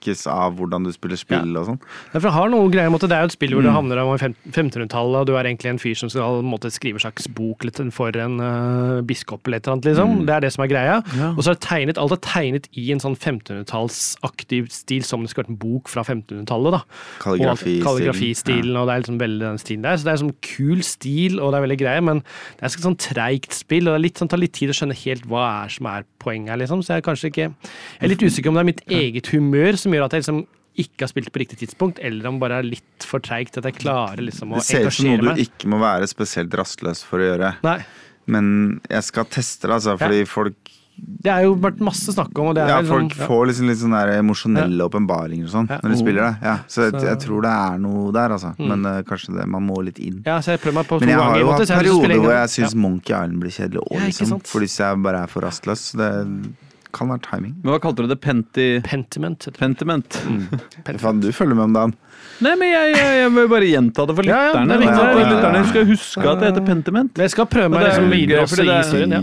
påvirkes 0.04 0.26
av 0.28 0.56
hvordan 0.58 0.84
du 0.86 0.92
spiller 0.94 1.18
spill 1.20 1.56
og 1.58 1.68
sånn. 1.68 1.80
Ja, 2.14 2.20
for 2.20 2.28
det 2.28 2.34
har 2.36 2.50
noen 2.52 2.72
greier, 2.72 2.92
måte, 2.92 3.08
det 3.08 3.16
er 3.18 3.24
jo 3.24 3.32
et 3.32 3.36
spill 3.38 3.54
hvor 3.54 3.64
Mm. 3.64 3.68
du 3.70 3.72
havner 3.74 3.98
om 4.04 4.18
1500-tallet, 4.18 5.20
og 5.22 5.26
du 5.28 5.34
er 5.38 5.44
egentlig 5.46 5.70
en 5.72 5.80
fyr 5.80 5.96
som 5.96 6.10
skal 6.10 6.42
måte, 6.44 6.72
skrive 6.72 6.96
en 6.96 7.06
slags 7.12 7.28
bok 7.28 7.64
litt 7.64 7.80
for 7.94 8.12
en 8.16 8.40
uh, 8.40 9.02
biskop 9.02 9.46
eller 9.48 9.58
et 9.58 9.68
eller 9.68 9.74
annet, 9.78 9.86
liksom. 9.86 10.10
Mm. 10.20 10.26
Det 10.26 10.34
er 10.36 10.40
det 10.42 10.54
som 10.54 10.64
er 10.64 10.68
greia. 10.68 10.96
Ja. 11.18 11.30
Og 11.36 11.44
så 11.44 11.52
er 11.52 11.56
det 11.56 11.64
tegnet, 11.68 11.98
alt 11.98 12.12
er 12.12 12.22
tegnet 12.24 12.68
i 12.76 12.92
en 12.92 13.00
sånn 13.00 13.16
1500-tallsaktiv 13.16 14.70
stil, 14.72 15.04
som 15.04 15.22
det 15.24 15.32
skulle 15.32 15.46
vært 15.48 15.54
en 15.56 15.62
bok 15.62 15.90
fra 15.92 16.04
1500-tallet, 16.04 16.72
da. 16.78 16.82
Kalligrafi. 17.24 17.78
ja. 17.80 17.84
Kalligrafistilen, 17.88 18.76
og 18.78 18.88
det 18.88 18.96
er 18.96 19.04
liksom 19.06 19.20
veldig 19.22 19.46
den 19.48 19.62
stilen 19.62 19.84
der. 19.88 19.98
Så 19.98 20.08
det 20.08 20.14
er 20.14 20.22
sånn 20.24 20.36
kul 20.42 20.84
stil, 20.84 21.40
og 21.40 21.52
det 21.54 21.60
er 21.60 21.68
veldig 21.68 21.80
greie, 21.84 22.02
men 22.04 22.24
det 22.60 22.68
er 22.68 22.76
sånn 22.84 22.98
treigt 23.00 23.54
spill, 23.54 23.88
og 23.88 23.94
det 23.96 24.00
er 24.02 24.06
litt, 24.08 24.20
sånn, 24.22 24.32
tar 24.32 24.42
litt 24.42 24.54
tid 24.58 24.70
å 24.74 24.78
skjønne 24.78 24.98
helt 25.04 25.28
hva 25.30 25.46
er 25.64 25.74
som 25.74 25.90
er 25.90 26.06
poenget 26.24 26.60
liksom. 26.62 26.84
Så 26.84 26.94
jeg 26.96 27.02
er 27.04 27.08
kanskje 27.08 27.30
ikke 27.32 27.44
Jeg 27.54 28.04
er 28.04 28.12
litt 28.12 28.24
usikker 28.24 28.50
om 28.50 28.56
det 28.58 28.64
er 28.64 28.70
mitt 28.72 28.84
eget 28.90 29.28
humør 29.34 29.78
som 29.80 29.93
gjør 29.94 30.06
at 30.10 30.18
jeg 30.18 30.26
liksom 30.26 30.44
ikke 30.84 31.06
har 31.06 31.10
spilt 31.12 31.30
på 31.30 31.42
riktig 31.44 31.60
tidspunkt, 31.62 32.00
eller 32.02 32.26
om 32.28 32.40
det 32.40 32.42
bare 32.48 32.62
er 32.64 32.66
litt 32.66 33.06
for 33.06 33.22
treigt 33.22 33.60
at 33.60 33.68
jeg 33.70 33.76
klarer 33.78 34.24
liksom 34.26 34.56
å 34.56 34.58
Det 34.58 34.66
ser 34.66 34.88
ut 34.88 34.96
som 34.96 35.06
noe 35.06 35.18
engasjere 35.20 35.36
du 35.38 35.42
ikke 35.46 35.70
må 35.70 35.78
være 35.84 36.08
spesielt 36.10 36.56
rastløs 36.58 37.04
for 37.06 37.22
å 37.22 37.28
gjøre. 37.30 37.52
Nei. 37.66 37.80
Men 38.26 38.80
jeg 38.90 39.04
skal 39.04 39.28
teste 39.30 39.68
det, 39.68 39.76
altså, 39.78 39.98
fordi 40.00 40.24
folk 40.26 40.56
Det 40.94 41.30
er 41.34 41.42
jo 41.48 41.56
vært 41.58 41.80
masse 41.82 42.14
snakk 42.14 42.38
om, 42.38 42.52
og 42.52 42.56
det 42.56 42.64
er 42.64 42.68
Ja, 42.70 42.82
liksom- 42.82 43.10
folk 43.10 43.28
får 43.28 43.48
liksom 43.50 43.68
litt 43.68 43.80
sånne 43.82 44.02
emosjonelle 44.20 44.82
åpenbaringer 44.90 45.46
og 45.46 45.50
sånn 45.50 45.70
Ja. 45.70 45.80
når 45.82 45.90
de 45.90 45.98
spiller 45.98 46.22
det. 46.22 46.38
Ja, 46.44 46.58
så 46.68 46.84
jeg, 46.86 47.02
jeg 47.02 47.20
tror 47.20 47.42
det 47.42 47.50
er 47.54 47.78
noe 47.80 48.12
der, 48.14 48.30
altså. 48.30 48.54
Men 48.60 48.86
uh, 48.86 49.02
kanskje 49.02 49.34
det, 49.38 49.48
man 49.48 49.66
må 49.66 49.84
litt 49.84 49.98
inn. 50.00 50.22
Ja, 50.26 50.38
så 50.40 50.54
jeg 50.54 50.62
prøver 50.62 50.76
meg 50.76 50.86
på 50.88 51.00
to 51.00 51.06
Men 51.06 51.10
jeg 51.10 51.18
har 51.18 51.40
jo 51.40 51.52
hatt 51.52 51.68
har 51.68 51.82
perioder 51.82 52.18
hvor 52.22 52.34
jeg 52.38 52.50
syns 52.50 52.76
Monkey 52.76 53.14
Island 53.14 53.40
blir 53.42 53.50
kjedelig 53.52 53.82
òg, 53.90 54.00
Ja, 54.00 54.06
liksom. 54.06 54.46
For 54.46 54.60
hvis 54.62 54.78
jeg 54.78 55.02
bare 55.04 55.24
er 55.24 55.28
for 55.28 55.42
rastløs. 55.42 55.92
Det 55.98 56.54
kan 56.94 57.10
være 57.10 57.24
timing. 57.26 57.54
Men 57.64 57.74
hva 57.74 57.80
kalte 57.84 58.04
du 58.06 58.10
det? 58.12 58.20
Penti... 58.24 58.68
Pentiment. 58.86 59.48
Pentiment. 59.60 60.20
Mm. 60.30 60.44
Pentiment? 60.86 61.02
Faen, 61.04 61.22
du 61.24 61.32
følger 61.34 61.58
med 61.58 61.66
om 61.72 61.74
dagen. 61.78 61.96
Nei, 62.44 62.54
men 62.60 62.70
jeg, 62.72 62.94
jeg, 62.98 63.18
jeg 63.22 63.32
vil 63.36 63.48
bare 63.52 63.68
gjenta 63.70 64.06
det 64.10 64.16
for 64.18 64.28
Ja, 64.28 64.38
ja, 64.38 64.54
ja, 64.54 64.62
Ja, 64.62 64.66
det 64.68 64.78
viktig. 64.84 65.28
lytterne 65.30 65.64
skal 65.70 65.86
huske 65.90 66.30
at 66.32 66.40
det 66.42 66.48
heter 66.52 66.66
Pentiment. 66.68 67.12
Men 67.18 67.26
jeg 67.28 67.34
skal 67.36 67.48
prøve 67.52 67.70
meg 67.74 67.84
er 67.84 67.90
liksom 67.92 68.10
videre 68.14 68.38
gøy, 68.40 68.44
også 68.44 68.56
fordi 68.58 68.64
i 68.64 68.72
det 68.72 68.76
er- 68.76 68.84
historien. 68.88 69.12
Ja. 69.14 69.22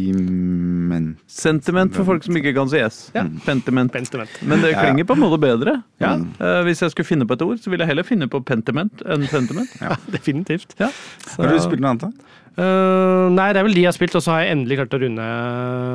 Men 0.90 1.06
Sentiment 1.30 1.94
for 1.94 2.04
folk 2.08 2.24
som 2.26 2.34
ikke 2.40 2.52
kan 2.56 2.68
si 2.72 2.80
S. 2.82 2.98
Ja. 3.14 3.22
Pentiment. 3.46 3.92
Pentiment. 3.94 4.30
Men 4.42 4.60
det 4.64 4.72
Ja. 4.74 4.82
klinger 4.82 5.06
på 5.06 5.14
en 5.16 5.22
måte 5.22 5.38
bedre. 5.40 5.76
Ja, 6.02 6.16
Uh, 6.40 6.62
hvis 6.66 6.80
jeg 6.82 6.90
skulle 6.92 7.06
finne 7.06 7.26
på 7.30 7.36
et 7.38 7.42
ord, 7.46 7.58
så 7.62 7.70
ville 7.70 7.84
jeg 7.86 7.92
heller 7.94 8.06
finne 8.06 8.26
på 8.28 8.42
pentiment 8.44 9.02
enn 9.06 9.26
sentiment. 9.30 9.70
definitivt. 10.16 10.74
Ja. 10.80 10.90
har 11.36 11.48
du 11.54 11.58
spilt 11.62 11.80
noe 11.84 11.94
annet, 11.94 12.08
da? 12.10 12.36
Uh, 12.60 13.30
nei, 13.30 13.52
det 13.54 13.60
er 13.60 13.64
vel 13.64 13.74
de 13.76 13.84
jeg 13.84 13.88
har 13.88 13.94
spilt, 13.96 14.14
og 14.18 14.22
så 14.24 14.32
har 14.34 14.40
jeg 14.44 14.56
endelig 14.56 14.76
klart 14.80 14.96
å 14.98 15.00
runde 15.00 15.26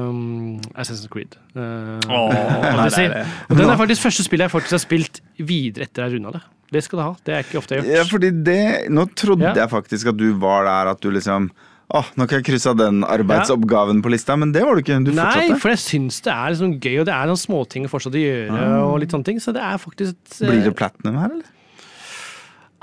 um, 0.09 0.59
Assassin's 0.79 1.09
Creed. 1.11 1.35
Uh, 1.55 1.99
oh, 2.09 2.31
nei, 2.31 2.87
det 2.89 3.03
er 3.03 3.13
det. 3.19 3.23
Og 3.51 3.59
den 3.59 3.69
er 3.73 3.79
faktisk 3.81 4.05
første 4.07 4.25
spillet 4.25 4.47
jeg 4.47 4.53
faktisk 4.55 4.77
har 4.77 4.83
spilt 4.83 5.19
videre 5.37 5.85
etter 5.89 6.03
jeg 6.05 6.09
har 6.09 6.15
runda 6.17 6.33
det. 6.37 6.43
Det 6.75 6.81
skal 6.83 6.97
du 6.99 7.03
ha. 7.05 7.11
Det 7.27 7.35
er 7.35 7.43
ikke 7.45 7.59
ofte 7.61 7.75
jeg 7.75 7.83
har 7.83 7.91
Ja, 7.91 8.01
gjort. 8.03 8.13
fordi 8.15 8.29
det 8.47 8.89
Nå 8.91 9.05
trodde 9.15 9.45
Ja. 9.45 9.53
jeg 9.53 9.69
faktisk 9.69 10.09
at 10.11 10.17
du 10.17 10.33
var 10.41 10.65
der, 10.65 10.91
at 10.95 11.01
du 11.01 11.11
liksom 11.11 11.51
Åh, 11.93 12.07
nå 12.17 12.25
kan 12.25 12.39
jeg 12.39 12.47
krysse 12.47 12.71
av 12.71 12.79
den 12.79 13.03
arbeidsoppgaven 13.05 13.99
på 14.01 14.09
lista, 14.09 14.33
men 14.41 14.49
det 14.55 14.63
var 14.65 14.73
du 14.73 14.81
ikke. 14.81 14.95
Du 15.05 15.11
fortsatte. 15.11 15.41
Nei, 15.51 15.59
for 15.61 15.69
jeg 15.69 15.81
syns 15.83 16.17
det 16.25 16.31
er 16.33 16.55
liksom 16.55 16.71
gøy, 16.81 16.95
og 17.03 17.05
det 17.05 17.13
er 17.13 17.29
noen 17.29 17.37
småting 17.41 17.85
fortsatt 17.91 18.15
å 18.17 18.23
gjøre. 18.23 18.63
og 18.87 18.95
litt 19.03 19.13
sånne 19.13 19.27
ting, 19.27 19.39
Så 19.39 19.53
det 19.53 19.61
er 19.61 19.77
faktisk 19.77 20.15
et, 20.15 20.41
eh, 20.41 20.49
Blir 20.49 20.63
det 20.65 20.75
platinum 20.75 21.19
her, 21.21 21.29
eller? 21.35 21.51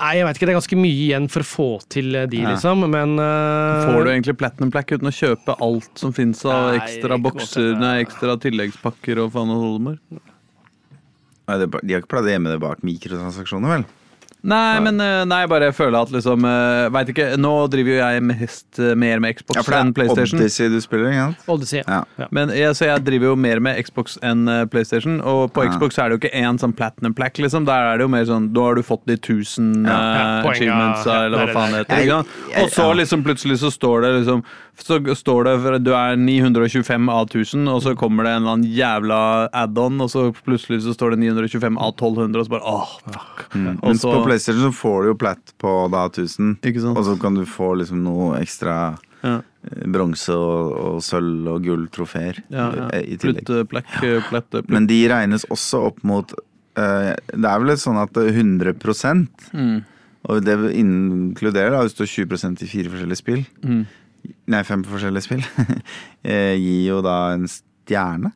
Nei, 0.03 0.17
jeg 0.17 0.27
vet 0.27 0.37
ikke. 0.39 0.47
Det 0.47 0.53
er 0.55 0.59
ganske 0.61 0.79
mye 0.79 1.03
igjen 1.03 1.27
for 1.31 1.43
å 1.43 1.47
få 1.47 1.89
til 1.89 2.15
eh, 2.17 2.27
de, 2.27 2.39
Ja. 2.43 2.53
liksom. 2.55 2.91
Men 2.91 3.19
uh... 3.19 3.87
Får 3.91 4.05
du 4.05 4.11
egentlig 4.11 4.37
platinum 4.39 4.71
plaque 4.71 4.95
uten 4.99 5.11
å 5.11 5.15
kjøpe 5.15 5.57
alt 5.61 5.99
som 5.99 6.13
fins 6.13 6.45
av 6.47 6.71
Nei, 6.71 6.79
ekstra 6.79 7.19
bokser, 7.23 7.75
måte. 7.75 7.81
nei, 7.83 7.97
ekstra 8.05 8.37
tilleggspakker 8.39 9.19
og 9.19 9.33
faen 9.35 9.51
og 9.51 9.63
holder? 9.67 9.99
Nei, 11.49 11.59
det, 11.59 11.69
de 11.83 11.93
har 11.95 12.01
ikke 12.03 12.15
pleid 12.15 12.31
å 12.31 12.33
gjemme 12.37 12.55
det 12.55 12.61
bak 12.63 12.83
mikrotransaksjoner, 12.87 13.69
vel? 13.77 13.85
Nei, 14.43 14.81
men 14.83 14.99
eh, 14.99 15.21
nei, 15.29 15.43
jeg 15.45 15.51
bare 15.53 15.69
føler 15.71 16.03
at 16.03 16.11
liksom 16.11 16.43
uh, 16.43 16.89
Veit 16.91 17.13
ikke. 17.13 17.29
Nå 17.39 17.53
driver 17.71 17.93
jo 17.95 17.99
jeg 18.01 18.25
mest 18.27 18.81
eh, 18.83 18.95
mer 18.99 19.21
med 19.23 19.37
Xbox 19.39 19.61
Ja, 19.61 19.63
for 19.63 19.77
det 19.77 19.83
enn 19.85 19.93
PlayStation. 19.95 20.41
Odyssey 20.43 20.73
du 20.73 20.81
spiller, 20.83 21.13
ikke 21.13 21.27
sant? 21.29 21.45
Odyssey. 21.55 21.83
Ja. 21.87 22.01
Ja. 22.19 22.29
Men 22.35 22.51
jeg, 22.57 22.75
så 22.79 22.89
jeg 22.89 23.05
driver 23.07 23.31
jo 23.31 23.37
mer 23.39 23.63
med 23.63 23.79
Xbox 23.87 24.19
enn 24.27 24.43
eh, 24.51 24.65
PlayStation. 24.73 25.21
Og 25.21 25.53
på 25.55 25.67
Ja. 25.67 25.71
Xbox 25.77 26.01
er 26.03 26.11
det 26.11 26.19
jo 26.19 26.23
ikke 26.25 26.43
én 26.43 26.59
sånn 26.59 26.75
platinum 26.75 27.15
plack, 27.15 27.39
liksom. 27.39 27.69
Der 27.71 27.93
er 27.93 28.03
det 28.03 28.09
jo 28.09 28.13
mer 28.17 28.27
sånn 28.27 28.51
Da 28.57 28.67
har 28.67 28.81
du 28.81 28.83
fått 28.87 29.07
de 29.07 29.15
1000 29.21 29.87
Ja, 29.87 29.95
eh, 29.95 30.19
ja. 30.19 30.51
achievements, 30.51 31.07
Ja, 31.07 31.21
eller 31.29 31.47
hva 31.47 31.57
faen 31.61 31.79
det 31.79 31.87
heter. 31.87 32.35
Og 32.65 32.75
så 32.75 32.91
liksom 32.99 33.23
plutselig 33.23 33.61
så 33.63 33.71
står 33.71 34.09
det 34.09 34.15
liksom 34.23 34.43
så 34.83 34.97
står 35.15 35.45
det 35.45 35.53
for 35.63 35.79
du 35.79 35.91
er 35.95 36.17
925 36.17 37.09
av 37.13 37.27
1000, 37.29 37.69
og 37.71 37.83
så 37.85 37.93
kommer 37.99 38.25
det 38.25 38.33
en 38.33 38.43
eller 38.43 38.55
annen 38.57 38.71
jævla 38.73 39.19
add-on, 39.53 40.01
og 40.01 40.09
så 40.11 40.25
plutselig 40.47 40.81
så 40.87 40.95
står 40.97 41.15
det 41.15 41.21
925 41.27 41.77
av 41.77 41.93
1200, 41.93 42.41
og 42.41 42.47
så 42.49 42.55
bare 42.55 42.73
åh, 42.73 42.95
fuck. 43.05 43.45
Mm. 43.55 43.79
Og 43.83 43.95
så- 44.01 44.15
PlayStation 44.33 44.65
så 44.67 44.75
får 44.81 44.99
du 45.05 45.11
jo 45.13 45.17
platt 45.21 45.53
på 45.63 45.73
da 45.93 46.07
1000, 46.09 46.57
Ikke 46.65 46.83
sant? 46.83 46.99
og 46.99 47.05
så 47.07 47.15
kan 47.21 47.37
du 47.39 47.45
få 47.49 47.75
liksom 47.83 48.03
noe 48.07 48.41
ekstra 48.41 48.77
Ja. 49.23 49.37
eh, 49.69 49.85
bronse 49.87 50.35
og, 50.35 50.73
og 50.97 50.97
sølv 51.07 51.47
og 51.53 51.63
gull-trofeer 51.63 52.41
Ja, 52.51 52.65
ja. 52.75 52.89
eh, 52.97 53.05
i 53.15 53.17
tillegg. 53.23 53.45
Plutt, 53.47 53.69
plekk, 53.71 53.93
plett, 54.33 54.51
plett. 54.51 54.69
Men 54.73 54.89
de 54.91 54.99
regnes 55.13 55.45
også 55.53 55.85
opp 55.93 56.01
mot 56.03 56.33
uh, 56.35 57.13
Det 57.31 57.47
er 57.47 57.63
vel 57.63 57.77
sånn 57.79 58.01
at 58.03 58.17
100 58.17 58.75
Mm. 59.53 59.85
Og 60.31 60.39
det 60.47 60.55
inkluderer 60.79 61.71
da 61.75 61.81
hvis 61.83 61.95
du 61.99 62.05
har 62.05 62.11
20% 62.11 62.63
i 62.63 62.67
fire 62.71 62.91
forskjellige 62.93 63.19
spill, 63.23 63.45
Mm. 63.63 63.87
nei, 64.47 64.63
fem 64.63 64.85
forskjellige 64.87 65.25
spill, 65.27 65.43
eh, 66.25 66.55
gir 66.59 66.85
jo 66.93 67.01
da 67.03 67.33
en 67.35 67.47
stjerne 67.51 68.31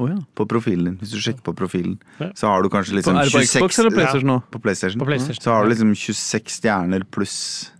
Å 0.00 0.08
ja. 0.08 0.16
på 0.34 0.46
profilen 0.48 0.84
din. 0.86 0.96
Hvis 1.02 1.10
du 1.12 1.18
sjekker 1.20 1.42
på 1.44 1.52
profilen, 1.54 1.98
Ja. 2.18 2.30
så 2.34 2.48
har 2.48 2.62
du 2.62 2.68
kanskje 2.72 2.94
På, 2.94 2.96
liksom 3.00 3.16
er 3.20 3.24
det 3.28 3.32
på 3.34 3.42
26 3.42 3.58
Xbox 3.60 3.78
eller 3.78 3.90
PlayStation 3.90 4.30
nå? 4.30 4.38
På 4.50 4.58
PlayStation. 4.62 4.98
På 5.02 5.06
PlayStation. 5.10 5.42
Så 5.44 5.52
har 5.52 5.64
du 5.64 5.70
liksom 5.74 5.92
26 5.94 6.58
stjerner 6.60 7.04
pluss 7.04 7.70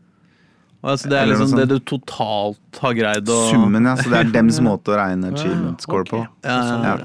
Altså, 0.83 1.07
det 1.09 1.15
er 1.21 1.29
liksom 1.31 1.53
det 1.55 1.69
du 1.71 1.77
totalt 1.79 2.79
har 2.83 2.95
greid 2.99 3.29
å 3.31 3.37
summen, 3.53 3.85
ja. 3.87 3.95
Så 3.97 4.11
det 4.11 4.19
er 4.19 4.33
dems 4.37 4.59
måte 4.61 4.91
å 4.91 4.97
regne 4.99 5.31
achievement 5.31 5.81
score 5.81 6.03
på. 6.11 6.25
Ja, 6.43 6.57
ja, 6.59 6.81
ja, 6.83 6.97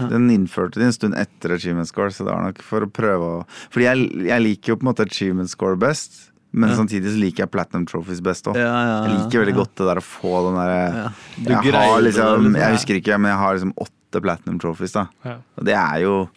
ja. 0.00 0.08
Den 0.10 0.26
innførte 0.34 0.80
de 0.80 0.88
en 0.88 0.92
stund 0.96 1.14
etter 1.14 1.54
achievement 1.54 1.86
score, 1.86 2.10
så 2.10 2.24
det 2.26 2.32
var 2.32 2.42
nok 2.48 2.58
for 2.66 2.82
å 2.82 2.90
prøve 2.90 3.22
å 3.22 3.46
Fordi 3.70 3.86
jeg, 3.86 4.10
jeg 4.26 4.42
liker 4.42 4.72
jo 4.72 4.78
på 4.80 4.86
en 4.86 4.90
måte 4.90 5.06
achievement 5.06 5.52
score 5.52 5.78
best, 5.78 6.32
men 6.50 6.72
Ja. 6.72 6.76
samtidig 6.80 7.12
så 7.14 7.20
liker 7.22 7.44
jeg 7.46 7.52
platinum 7.54 7.86
trophies 7.86 8.20
best 8.20 8.50
òg. 8.50 8.56
Ja, 8.58 8.66
ja, 8.66 8.82
ja. 8.90 8.98
Jeg 9.06 9.20
liker 9.20 9.44
veldig 9.44 9.54
godt 9.60 9.74
det 9.78 9.86
der 9.92 10.00
å 10.02 10.04
få 10.04 10.34
den 10.48 10.58
derre 10.58 10.82
Ja. 10.92 11.08
Jeg 11.46 11.74
har 11.78 12.00
liksom 12.02 12.42
liksom. 12.42 12.56
Jeg 12.58 12.74
husker 12.74 12.98
ikke, 12.98 13.20
men 13.22 13.30
jeg 13.30 13.38
har 13.38 13.54
liksom 13.54 13.74
åtte 13.78 14.01
platinum 14.20 14.58
trophies, 14.60 14.92
da. 14.92 15.06
Ja. 15.24 15.38
Og 15.56 15.64
det 15.64 15.74
er 15.78 15.98
jo 16.04 16.28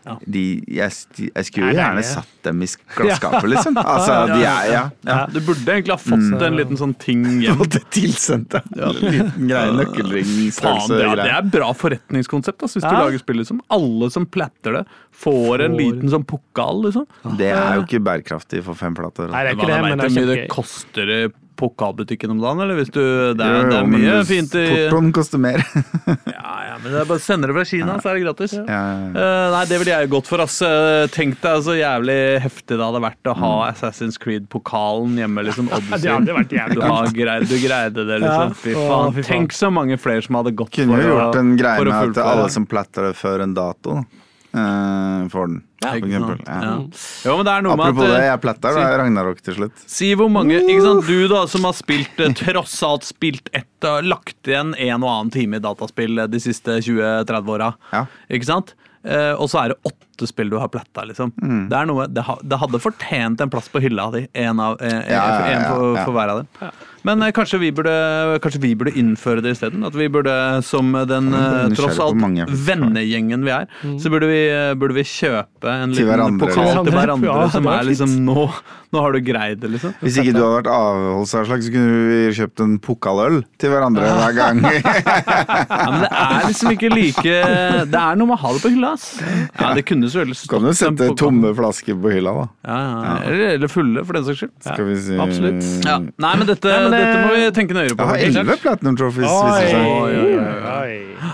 Ja. 0.00 0.14
de, 0.24 0.62
jeg, 0.64 0.92
jeg 1.36 1.44
skulle 1.44 1.66
jo 1.66 1.74
er 1.74 1.76
gjerne 1.76 2.02
satt 2.08 2.28
dem 2.46 2.62
i 2.64 2.66
glasskapet, 2.96 3.48
liksom. 3.52 3.76
Altså, 3.76 4.14
de 4.32 4.38
er 4.48 4.70
ja. 4.72 4.84
Ja, 5.04 5.26
du 5.28 5.36
burde 5.44 5.60
egentlig 5.74 5.92
ha 5.92 5.98
fått 6.00 6.40
en 6.46 6.56
liten 6.56 6.78
sånn 6.80 6.94
ting 6.98 7.20
hjem. 7.44 7.58
Fått 7.60 7.74
det 7.76 7.82
tilsendt, 7.92 8.56
ja. 8.78 8.88
Liten 8.96 9.44
greie, 9.50 9.74
nøkkelring, 9.76 10.30
det, 10.56 11.02
er, 11.04 11.20
det 11.20 11.28
er 11.36 11.50
bra 11.52 11.68
forretningskonsept 11.76 12.64
ass, 12.64 12.78
hvis 12.78 12.86
du 12.88 12.96
lager 12.96 13.20
spill. 13.20 13.42
Liksom. 13.42 13.60
Alle 13.76 14.08
som 14.10 14.24
platter 14.24 14.78
det, 14.80 14.84
får 15.20 15.66
en 15.68 15.76
liten 15.76 16.08
sånn 16.16 16.24
pokal. 16.24 16.80
Liksom. 16.88 17.04
Det 17.36 17.52
er 17.52 17.76
jo 17.76 17.84
ikke 17.84 18.00
bærekraftig 18.08 18.64
for 18.64 18.80
fem 18.80 18.96
plater. 18.96 19.28
Nei, 19.28 19.44
det 19.44 19.52
er 19.52 19.60
ikke 19.60 19.68
det, 19.68 19.80
men 19.84 20.00
det 20.00 20.08
er 20.08 20.16
det 20.16 20.16
kjempegøy. 20.16 20.48
koster 20.56 21.14
i 21.18 21.22
pokalbutikken 21.60 22.32
om 22.34 22.40
dagen? 22.42 22.62
Eller 22.64 22.78
hvis 22.80 22.90
du, 22.94 23.00
det, 23.36 23.44
er, 23.44 23.58
Jo, 23.60 23.66
det 23.68 23.76
jo, 23.76 23.80
er 23.84 23.90
mye 23.92 24.14
hvis 24.18 24.30
fint 24.32 24.56
i 24.58 24.64
Portoen 24.88 25.10
koster 25.16 25.42
mer. 25.42 25.60
ja, 26.34 26.54
ja, 26.70 26.78
men 26.80 26.88
det 26.94 27.02
er 27.02 27.08
bare 27.10 27.22
sender 27.22 27.52
det 27.52 27.56
fra 27.60 27.64
Kina, 27.68 27.98
så 28.00 28.10
er 28.10 28.18
det 28.18 28.24
gratis. 28.24 28.54
Ja, 28.56 28.64
ja, 28.66 28.94
ja. 29.04 29.10
Eh, 29.24 29.46
nei, 29.54 29.62
det 29.70 29.80
ville 29.82 29.94
jeg 30.00 30.10
gått 30.16 30.30
for. 30.30 30.42
ass. 30.46 30.56
Eh, 30.64 31.04
tenk 31.14 31.36
deg 31.44 31.64
så 31.68 31.76
jævlig 31.78 32.18
heftig 32.46 32.78
det 32.80 32.82
hadde 32.88 33.04
vært 33.04 33.30
å 33.30 33.36
ha 33.36 33.50
Mm. 33.50 33.66
Assassin's 33.74 34.16
Creed-pokalen 34.20 35.16
hjemme. 35.20 35.42
liksom, 35.44 35.66
Det 35.68 36.08
hadde 36.10 36.34
vært 36.36 36.52
jævlig 36.54 36.78
Du, 36.78 36.84
har 36.86 37.10
greid, 37.20 37.48
du 37.50 37.56
greide 37.60 38.04
det, 38.08 38.20
liksom. 38.22 38.54
Ja. 38.54 38.58
Fy 38.62 38.72
Å, 38.74 38.84
faen. 38.88 39.12
fy 39.16 39.22
faen. 39.22 39.28
Tenk 39.34 39.52
så 39.56 39.70
mange 39.74 39.98
flere 40.00 40.22
som 40.24 40.38
hadde 40.40 40.52
gått 40.56 40.72
Kunne 40.78 40.96
for 40.96 41.02
jo 41.04 41.12
å 41.14 41.20
gjort 41.20 41.38
en 41.42 41.52
greie 41.60 41.84
med 41.84 42.16
at 42.16 42.20
alle 42.24 42.48
som 42.54 42.66
platter 42.70 43.10
det 43.10 43.14
før 43.18 43.44
en 43.44 43.54
dato, 43.56 43.98
eh, 44.00 44.18
får 44.52 45.46
den. 45.46 45.60
Ja, 45.80 45.88
for 45.88 45.96
eksempel. 45.96 46.42
Ja. 46.46 46.58
Ja. 46.64 46.72
Jo, 47.24 47.36
men 47.38 47.46
det 47.46 47.52
er 47.52 47.64
noe 47.64 47.72
Apropos 47.72 48.02
med 48.02 48.10
det, 48.10 48.16
at 48.16 48.20
eh, 48.20 48.26
jeg 48.26 48.40
pletter 48.42 48.74
si, 48.76 48.82
Ragnarok 49.00 49.40
til 49.46 49.56
slutt. 49.56 49.84
Si 49.88 50.10
hvor 50.18 50.28
mange 50.32 50.58
ikke 50.60 50.82
sant? 50.84 51.08
Du 51.08 51.30
da, 51.30 51.40
som 51.48 51.64
har 51.68 51.76
spilt 51.78 52.20
eh, 52.20 52.34
tross 52.36 52.74
alt 52.84 53.08
spilt 53.08 53.48
ett 53.56 53.88
uh, 53.88 54.02
Lagt 54.04 54.50
igjen 54.50 54.74
en 54.74 55.00
og 55.00 55.08
annen 55.08 55.32
time 55.32 55.56
i 55.56 55.64
dataspill 55.64 56.20
eh, 56.20 56.28
de 56.28 56.42
siste 56.42 56.80
20-30 56.84 57.54
åra. 57.56 57.72
Ja. 57.94 58.04
Ikke 58.28 58.50
sant? 58.50 58.74
Eh, 59.00 59.32
og 59.32 59.48
så 59.48 59.62
er 59.62 59.72
det 59.72 59.80
åtte 59.88 60.09
spill 60.28 60.50
du 60.52 60.58
har 60.60 60.68
platta, 60.68 61.06
liksom. 61.08 61.32
Mm. 61.40 61.64
Det, 61.70 61.78
er 61.78 61.88
noe, 61.88 62.06
det, 62.10 62.24
ha, 62.26 62.36
det 62.42 62.60
hadde 62.60 62.82
fortjent 62.82 63.40
en 63.40 63.52
plass 63.52 63.70
på 63.72 63.82
hylla 63.84 64.10
di. 64.14 64.26
En, 64.34 64.60
av, 64.60 64.76
en, 64.80 65.02
Ja, 65.08 65.24
ja, 65.24 65.42
en 65.46 65.62
ja, 65.62 65.68
for, 65.72 66.00
for 66.04 66.16
hver 66.16 66.34
av 66.34 66.42
dem. 66.42 66.70
Men 67.02 67.22
eh, 67.22 67.32
kanskje, 67.32 67.58
vi 67.58 67.70
burde, 67.72 67.92
kanskje 68.44 68.60
vi 68.60 68.74
burde 68.76 68.92
innføre 68.98 69.40
det 69.44 69.54
isteden? 69.56 69.84
At 69.88 69.96
vi 69.96 70.08
burde, 70.12 70.32
som 70.66 70.92
den 71.08 71.32
eh, 71.36 71.70
tross 71.76 72.00
alt 72.02 72.18
mange, 72.20 72.44
vennegjengen 72.48 73.46
vi 73.46 73.54
er, 73.54 73.70
så 74.00 74.12
burde 74.12 74.28
vi, 74.28 74.42
eh, 74.52 74.72
burde 74.78 74.98
vi 74.98 75.06
kjøpe 75.08 75.70
en 75.70 75.94
liten 75.94 76.10
hverandre, 76.10 76.50
pokal 76.50 76.66
liksom. 76.66 76.90
til 76.90 76.98
hverandre, 76.98 77.30
Ja, 77.30 77.48
som 77.54 77.70
er 77.72 77.86
liksom 77.88 78.16
nå, 78.26 78.46
nå 78.92 79.04
har 79.04 79.16
du 79.16 79.20
greid 79.24 79.62
det, 79.62 79.72
liksom. 79.76 79.94
Hvis 80.02 80.18
ikke 80.20 80.34
du 80.36 80.42
hadde 80.42 80.58
vært 80.58 80.72
avholdsavslag, 80.74 81.64
så 81.64 81.74
kunne 81.76 82.02
vi 82.10 82.20
kjøpt 82.36 82.64
en 82.66 82.76
pokaløl 82.84 83.40
til 83.60 83.72
hverandre 83.74 84.12
hver 84.20 84.36
gang. 84.36 84.62
Ja, 85.70 85.86
men 85.90 86.02
det 86.02 86.08
er 86.10 86.44
liksom 86.48 86.72
ikke 86.74 86.88
like 86.92 87.34
Det 87.88 87.98
er 87.98 88.18
noe 88.18 88.28
med 88.28 88.34
å 88.34 88.38
ha 88.42 88.50
det 88.54 88.60
på 88.62 88.70
hylla, 88.72 88.92
ass. 88.96 89.06
Ja, 89.22 89.70
det 89.76 89.84
kunne 89.88 90.09
selvfølgelig 90.10 90.36
stått 90.40 90.50
kan 90.52 90.66
du 90.66 90.72
sette 90.76 91.08
tomme 91.20 91.50
flasker 91.56 91.96
på 92.02 92.12
hylla, 92.14 92.32
da. 92.36 92.46
Ja, 92.68 92.78
ja. 92.80 93.14
Eller, 93.30 93.54
eller 93.56 93.72
fulle, 93.72 94.04
for 94.04 94.18
den 94.18 94.26
saks 94.28 94.42
skyld. 94.44 94.52
Skal 94.66 94.84
vi 94.90 94.96
si 95.06 95.18
absolutt. 95.24 95.68
Ja. 95.86 95.96
Nei, 96.00 96.32
men 96.40 96.46
dette, 96.50 96.68
Nei, 96.68 96.80
men 96.84 96.90
det- 96.94 97.00
dette 97.06 97.22
må 97.24 97.34
vi 97.36 97.50
tenke 97.60 97.76
nøyere 97.78 97.96
på. 97.96 98.04
Jeg 98.04 98.10
har 98.12 98.26
elleve 98.28 98.58
Platinum 98.62 98.96
Trophies. 99.00 99.30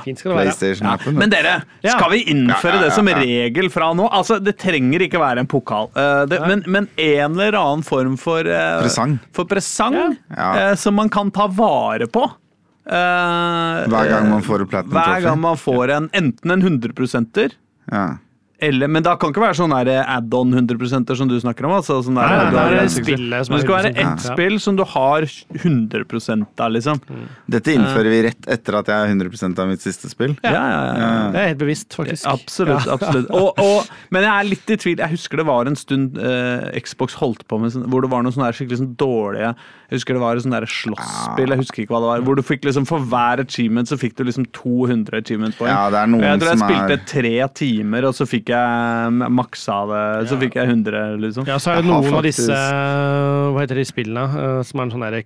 Fint 0.04 0.18
skal 0.20 0.36
det 0.36 0.54
være. 0.60 1.12
Men 1.16 1.30
dere, 1.32 1.54
skal 1.84 2.10
vi 2.12 2.22
innføre 2.32 2.76
Ja, 2.76 2.78
ja, 2.78 2.80
ja, 2.80 2.84
det 2.86 2.92
som 2.96 3.08
regel 3.08 3.70
fra 3.72 3.92
nå? 3.96 4.08
Altså, 4.10 4.38
Det 4.42 4.56
trenger 4.58 5.00
ikke 5.06 5.20
være 5.22 5.42
en 5.44 5.46
pokal, 5.50 5.88
uh, 5.96 6.24
det, 6.30 6.40
men, 6.46 6.62
men 6.66 6.88
en 6.96 7.32
eller 7.38 7.56
annen 7.58 7.82
form 7.86 8.16
for 8.20 8.40
uh, 8.46 8.80
Presang. 8.82 9.18
For 9.36 9.44
presang 9.50 9.96
Ja. 10.30 10.70
eh, 10.70 10.74
som 10.78 10.94
man 10.94 11.08
kan 11.08 11.30
ta 11.30 11.46
vare 11.46 12.06
på. 12.06 12.24
Eh, 12.86 13.86
Hver 13.90 14.08
gang 14.10 14.28
man 14.30 14.42
får 14.46 14.60
en 14.62 14.68
Platinum 14.70 14.94
Hver 14.94 15.22
gang 15.24 15.40
man 15.42 15.56
får 15.58 15.90
en 15.96 16.08
enten 16.14 16.50
en 16.54 16.62
100 16.62 17.50
Ja. 17.90 18.04
Eller, 18.58 18.88
men 18.88 19.04
det 19.04 19.12
kan 19.20 19.32
ikke 19.32 19.42
være 19.42 19.56
sånn 19.58 19.74
add-on 19.76 20.54
100% 20.56 21.12
som 21.18 21.28
du 21.28 21.36
snakker 21.42 21.66
om. 21.68 21.74
Altså, 21.76 21.98
sånn 22.04 22.16
der, 22.16 22.30
Nei, 22.30 22.52
nei, 22.54 22.64
det 22.72 22.78
er 22.80 22.92
spillet 22.94 23.50
det 23.52 23.60
skal 23.62 23.74
være 23.74 23.90
100%, 23.92 23.98
ett 24.00 24.06
ja. 24.06 24.32
spill 24.32 24.56
som 24.64 24.78
du 24.78 24.84
har 24.88 25.26
100 25.60 26.36
av, 26.64 26.70
liksom. 26.72 27.02
Dette 27.52 27.74
innfører 27.76 28.08
vi 28.12 28.22
rett 28.30 28.48
etter 28.56 28.78
at 28.80 28.88
jeg 28.92 28.96
er 28.96 29.12
100% 29.12 29.60
av 29.60 29.68
mitt 29.68 29.84
siste 29.84 30.08
spill. 30.12 30.32
Ja, 30.40 30.52
ja, 30.54 30.62
ja. 30.64 30.94
ja. 30.96 31.10
Det 31.34 31.42
er 31.42 31.50
helt 31.52 31.60
bevisst, 31.60 31.90
faktisk. 31.96 32.24
Absolutt. 32.32 32.88
absolutt. 32.96 33.28
Og, 33.36 33.60
og, 33.60 33.90
men 34.14 34.24
jeg 34.24 34.32
er 34.32 34.48
litt 34.48 34.72
i 34.72 34.78
tvil. 34.80 35.04
Jeg 35.04 35.14
husker 35.18 35.42
det 35.42 35.46
var 35.50 35.68
en 35.68 35.76
stund 35.76 36.16
uh, 36.16 36.66
Xbox 36.80 37.18
holdt 37.20 37.44
på 37.50 37.60
med 37.60 37.74
sånn, 37.74 37.84
hvor 37.92 38.04
det 38.04 38.12
var 38.12 38.24
noen 38.24 38.34
sånne 38.34 38.52
skikkelig 38.56 38.80
sånn 38.80 38.94
dårlige 38.96 39.52
Jeg 39.52 39.98
husker 39.98 40.16
det 40.16 40.22
var 40.24 40.40
et 40.40 40.46
sånn 40.46 40.56
slåsspill, 40.56 41.52
jeg 41.52 41.60
husker 41.60 41.84
ikke 41.84 41.94
hva 41.94 42.02
det 42.02 42.10
var, 42.10 42.24
hvor 42.26 42.38
du 42.38 42.44
fikk 42.46 42.64
liksom 42.66 42.88
for 42.88 43.04
hver 43.12 43.44
achievement 43.44 43.90
så 43.90 43.98
fikk 44.00 44.16
du 44.18 44.24
liksom 44.26 44.48
200 44.56 45.20
achievement-poeng. 45.20 45.70
Ja, 45.70 45.86
det 45.92 46.00
er 46.00 46.10
noen 46.10 46.24
jeg 46.24 46.40
tror 46.42 46.52
jeg 46.52 46.62
som 46.62 46.70
spilte 46.70 46.96
er 46.96 47.04
tre 47.12 47.34
timer, 47.60 48.08
og 48.08 48.16
så 48.16 48.26
fikk 48.28 48.45
jeg 48.54 49.32
maksa 49.34 49.78
det. 49.90 50.04
Så 50.30 50.38
fikk 50.40 50.58
jeg 50.60 50.70
100, 50.70 51.16
liksom. 51.22 51.48
Ja, 51.48 51.58
så 51.62 51.72
er 51.74 51.82
det 51.82 51.90
noen 51.90 52.14
av 52.18 52.24
disse 52.26 52.54
Hva 52.54 53.64
heter 53.64 53.80
de 53.80 53.86
spillene 53.88 54.26
eh, 54.42 54.60
som 54.66 54.80
er 54.80 54.86
en 54.86 54.94
sånn 54.94 55.06
derre 55.06 55.22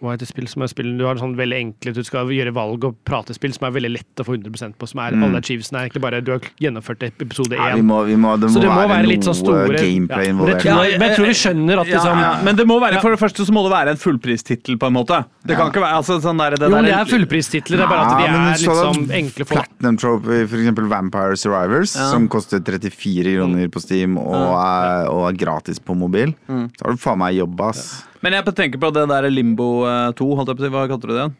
hva 0.00 0.12
heter 0.14 0.28
spill 0.30 0.46
som 0.48 0.62
er 0.62 0.68
spill 0.70 0.92
Du 0.98 1.04
har 1.08 1.18
sånn 1.18 1.32
veldig 1.38 1.56
enkle 1.58 1.92
Du 1.96 2.02
skal 2.06 2.28
gjøre 2.30 2.52
valg 2.54 2.84
og 2.86 2.96
prate 3.08 3.34
spill 3.34 3.52
som 3.56 3.66
er 3.68 3.72
veldig 3.74 3.90
lett 3.96 4.22
å 4.22 4.26
få 4.26 4.36
100% 4.36 4.76
på. 4.78 4.86
Som 4.88 5.00
er 5.02 5.16
Mm. 5.18 5.24
alle 5.24 5.38
achievesene 5.40 5.78
er 5.80 5.88
egentlig 5.88 6.02
bare 6.04 6.20
Du 6.22 6.30
har 6.32 6.40
gjennomført 6.60 7.02
episode 7.08 7.56
ja, 7.56 7.74
vi 7.74 7.82
må, 7.82 8.04
vi 8.06 8.14
må, 8.16 8.36
Det 8.38 8.50
Så 8.52 8.60
må, 8.60 8.62
det 8.62 8.70
må 8.70 8.76
være, 8.82 8.88
være 8.92 9.08
litt 9.08 9.24
sånn 9.26 9.38
store 9.38 9.78
gameplay 9.78 10.28
involvert. 10.30 10.64
Ja, 10.64 10.76
men 10.98 11.06
jeg 11.08 11.16
tror 11.16 11.26
vi 11.26 11.36
skjønner 11.40 11.80
at 11.82 11.86
liksom 11.90 12.20
ja. 12.22 12.30
Men 12.44 12.56
det 12.56 12.66
må 12.68 12.78
være, 12.80 13.00
for 13.02 13.10
det 13.10 13.20
første 13.20 13.46
så 13.48 13.52
må 13.56 13.62
det 13.66 13.72
være 13.72 13.94
en 13.96 14.00
fullpristittel, 14.00 14.78
på 14.78 14.86
en 14.86 14.94
måte. 14.94 15.18
Det 15.48 15.56
kan 15.56 15.70
ikke 15.72 15.82
være 15.82 15.98
altså, 16.02 16.18
sånn 16.22 16.38
der, 16.38 16.56
det 16.58 16.68
Jo, 16.68 16.74
der, 16.76 16.82
det 16.88 16.94
er 16.94 17.08
fullpristitler, 17.08 17.80
det 17.80 17.84
er 17.86 17.90
bare 17.90 18.06
at 18.06 18.18
de 18.18 18.28
er 18.28 18.38
litt 18.52 18.78
sånn 18.82 19.10
enkle 19.18 19.46
for 19.48 19.58
Platinum 19.62 19.96
Trophy, 19.98 20.40
for 20.46 20.58
eksempel 20.62 20.88
Vampire 20.92 21.36
Survivors, 21.40 21.96
som 21.96 22.28
koster 22.28 22.60
34 22.60 23.36
kroner 23.38 23.68
på 23.72 23.80
Steam 23.82 24.18
og 24.20 24.52
er, 24.60 25.08
og 25.10 25.24
er 25.32 25.40
gratis 25.40 25.80
på 25.80 25.96
mobil. 25.98 26.34
Mm. 26.48 26.68
Så 26.76 26.84
har 26.86 26.94
du 26.94 27.02
faen 27.02 27.18
meg 27.24 27.34
jobb, 27.40 27.60
ass. 27.68 28.04
Men 28.24 28.38
jeg 28.38 28.56
tenker 28.56 28.80
på 28.82 28.90
det 28.94 29.04
der 29.10 29.28
Limbo 29.30 29.84
eh, 29.88 30.08
2, 30.18 30.32
holdt 30.38 30.52
jeg 30.52 30.58
på 30.58 30.64
å 30.64 30.66
si. 30.66 30.74
Hva 30.74 30.88
kalte 30.90 31.08
du 31.08 31.14
det 31.14 31.20
igjen? 31.20 31.36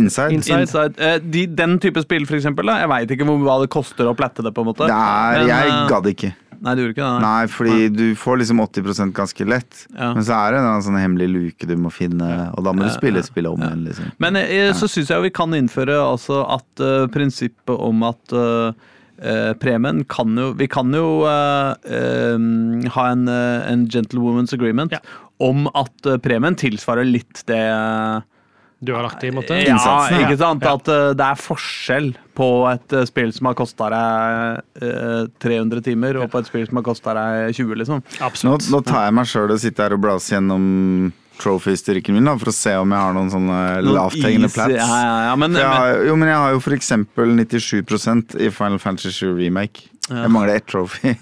Inside. 0.00 0.36
Inside. 0.36 0.66
Inside. 0.66 1.00
Eh, 1.02 1.16
de, 1.22 1.46
den 1.58 1.78
type 1.82 2.02
spill, 2.04 2.28
for 2.28 2.38
eksempel. 2.38 2.68
Da. 2.70 2.78
Jeg 2.84 2.92
veit 2.92 3.16
ikke 3.16 3.26
hva 3.30 3.56
det 3.62 3.72
koster 3.72 4.10
å 4.10 4.14
plette 4.18 4.44
det, 4.46 4.52
på 4.54 4.64
en 4.64 4.70
måte. 4.70 4.86
Er, 4.86 5.40
Men, 5.40 5.50
jeg 5.50 5.72
eh, 5.72 5.82
gadd 5.90 6.10
ikke. 6.12 6.32
Nei, 6.60 6.74
du 6.76 6.82
gjorde 6.82 6.92
ikke 6.92 7.06
det? 7.08 7.24
Nei, 7.24 7.44
fordi 7.48 7.88
du 7.94 8.04
får 8.20 8.42
liksom 8.42 8.60
80 8.60 9.14
ganske 9.16 9.46
lett. 9.48 9.82
Ja. 9.94 10.10
Men 10.12 10.26
så 10.28 10.36
er 10.36 10.52
det 10.52 10.60
en 10.60 10.84
sånn 10.84 11.00
hemmelig 11.00 11.28
luke 11.32 11.68
du 11.70 11.72
må 11.80 11.92
finne, 11.94 12.28
og 12.52 12.66
da 12.66 12.74
må 12.76 12.84
du 12.84 12.92
spille 12.92 13.22
spillet 13.24 13.56
om 13.56 13.64
igjen, 13.64 13.86
liksom. 13.88 14.12
Men 14.20 14.36
jeg, 14.42 14.74
så 14.76 14.90
syns 14.92 15.08
jeg 15.14 15.24
vi 15.24 15.32
kan 15.32 15.56
innføre 15.56 15.96
altså 16.04 16.42
at 16.58 16.84
uh, 16.84 17.06
prinsippet 17.12 17.72
om 17.80 18.04
at 18.10 18.36
uh, 18.36 18.76
eh, 19.20 19.52
premien 19.60 20.04
kan 20.08 20.36
jo 20.38 20.52
Vi 20.58 20.68
kan 20.70 20.92
jo 20.94 21.24
eh, 21.28 21.72
eh, 21.96 22.38
ha 22.94 23.08
en, 23.10 23.28
eh, 23.28 23.72
en 23.72 23.86
gentlewoman's 23.88 24.54
agreement 24.54 24.92
Ja. 24.92 25.00
Om 25.40 25.66
at 25.72 26.06
eh, 26.06 26.20
premien 26.22 26.58
tilsvarer 26.58 27.08
litt 27.08 27.42
det 27.48 27.62
eh, 27.64 28.20
du 28.80 28.94
har 28.94 29.04
lagt 29.04 29.24
i, 29.24 29.30
måte. 29.30 29.58
Ja, 29.60 29.74
Innsatsen, 29.74 30.16
ja. 30.16 30.24
ikke 30.24 30.38
sant? 30.40 30.64
At 30.64 30.86
uh, 30.88 31.10
det 31.12 31.24
er 31.26 31.36
forskjell 31.36 32.06
på 32.32 32.46
et 32.70 32.94
uh, 32.96 33.02
spill 33.04 33.28
som 33.36 33.50
har 33.50 33.56
kosta 33.58 33.90
deg 33.92 34.80
uh, 34.80 35.26
300 35.44 35.84
timer, 35.84 36.16
og 36.22 36.30
på 36.32 36.40
et 36.40 36.48
spill 36.48 36.64
som 36.64 36.80
har 36.80 36.86
kosta 36.86 37.12
deg 37.18 37.58
20, 37.58 37.74
liksom. 37.82 38.00
Absolutt. 38.24 38.70
nå 38.72 38.80
tar 38.88 39.04
jeg 39.04 39.16
meg 39.18 39.28
sjøl 39.28 39.52
og 39.52 39.60
sitter 39.60 39.84
her 39.84 39.98
og 39.98 40.00
blas 40.06 40.30
gjennom 40.32 40.64
trophy-styrken 41.40 42.16
min, 42.16 42.32
da, 42.32 42.38
for 42.40 42.52
å 42.52 42.56
se 42.56 42.72
om 42.80 42.96
jeg 42.96 43.04
har 43.04 43.16
noen 43.16 43.30
sånne 43.32 43.60
lavthengende 43.84 44.48
plats. 44.52 44.76
Ja, 44.80 44.88
ja, 44.88 45.14
ja, 45.28 45.36
men, 45.40 45.60
jeg 45.60 45.68
har, 45.68 46.00
jo, 46.08 46.16
men 46.20 46.32
jeg 46.32 46.40
har 46.40 46.56
jo 46.56 46.64
for 46.64 46.76
eksempel 46.76 47.36
97% 47.36 48.36
i 48.40 48.48
Final 48.48 48.80
Fantasy 48.80 49.12
7 49.12 49.36
Remake. 49.42 49.90
Ja. 50.08 50.24
Jeg 50.24 50.32
mangler 50.32 50.56
ett 50.58 50.66
trophy. 50.66 51.12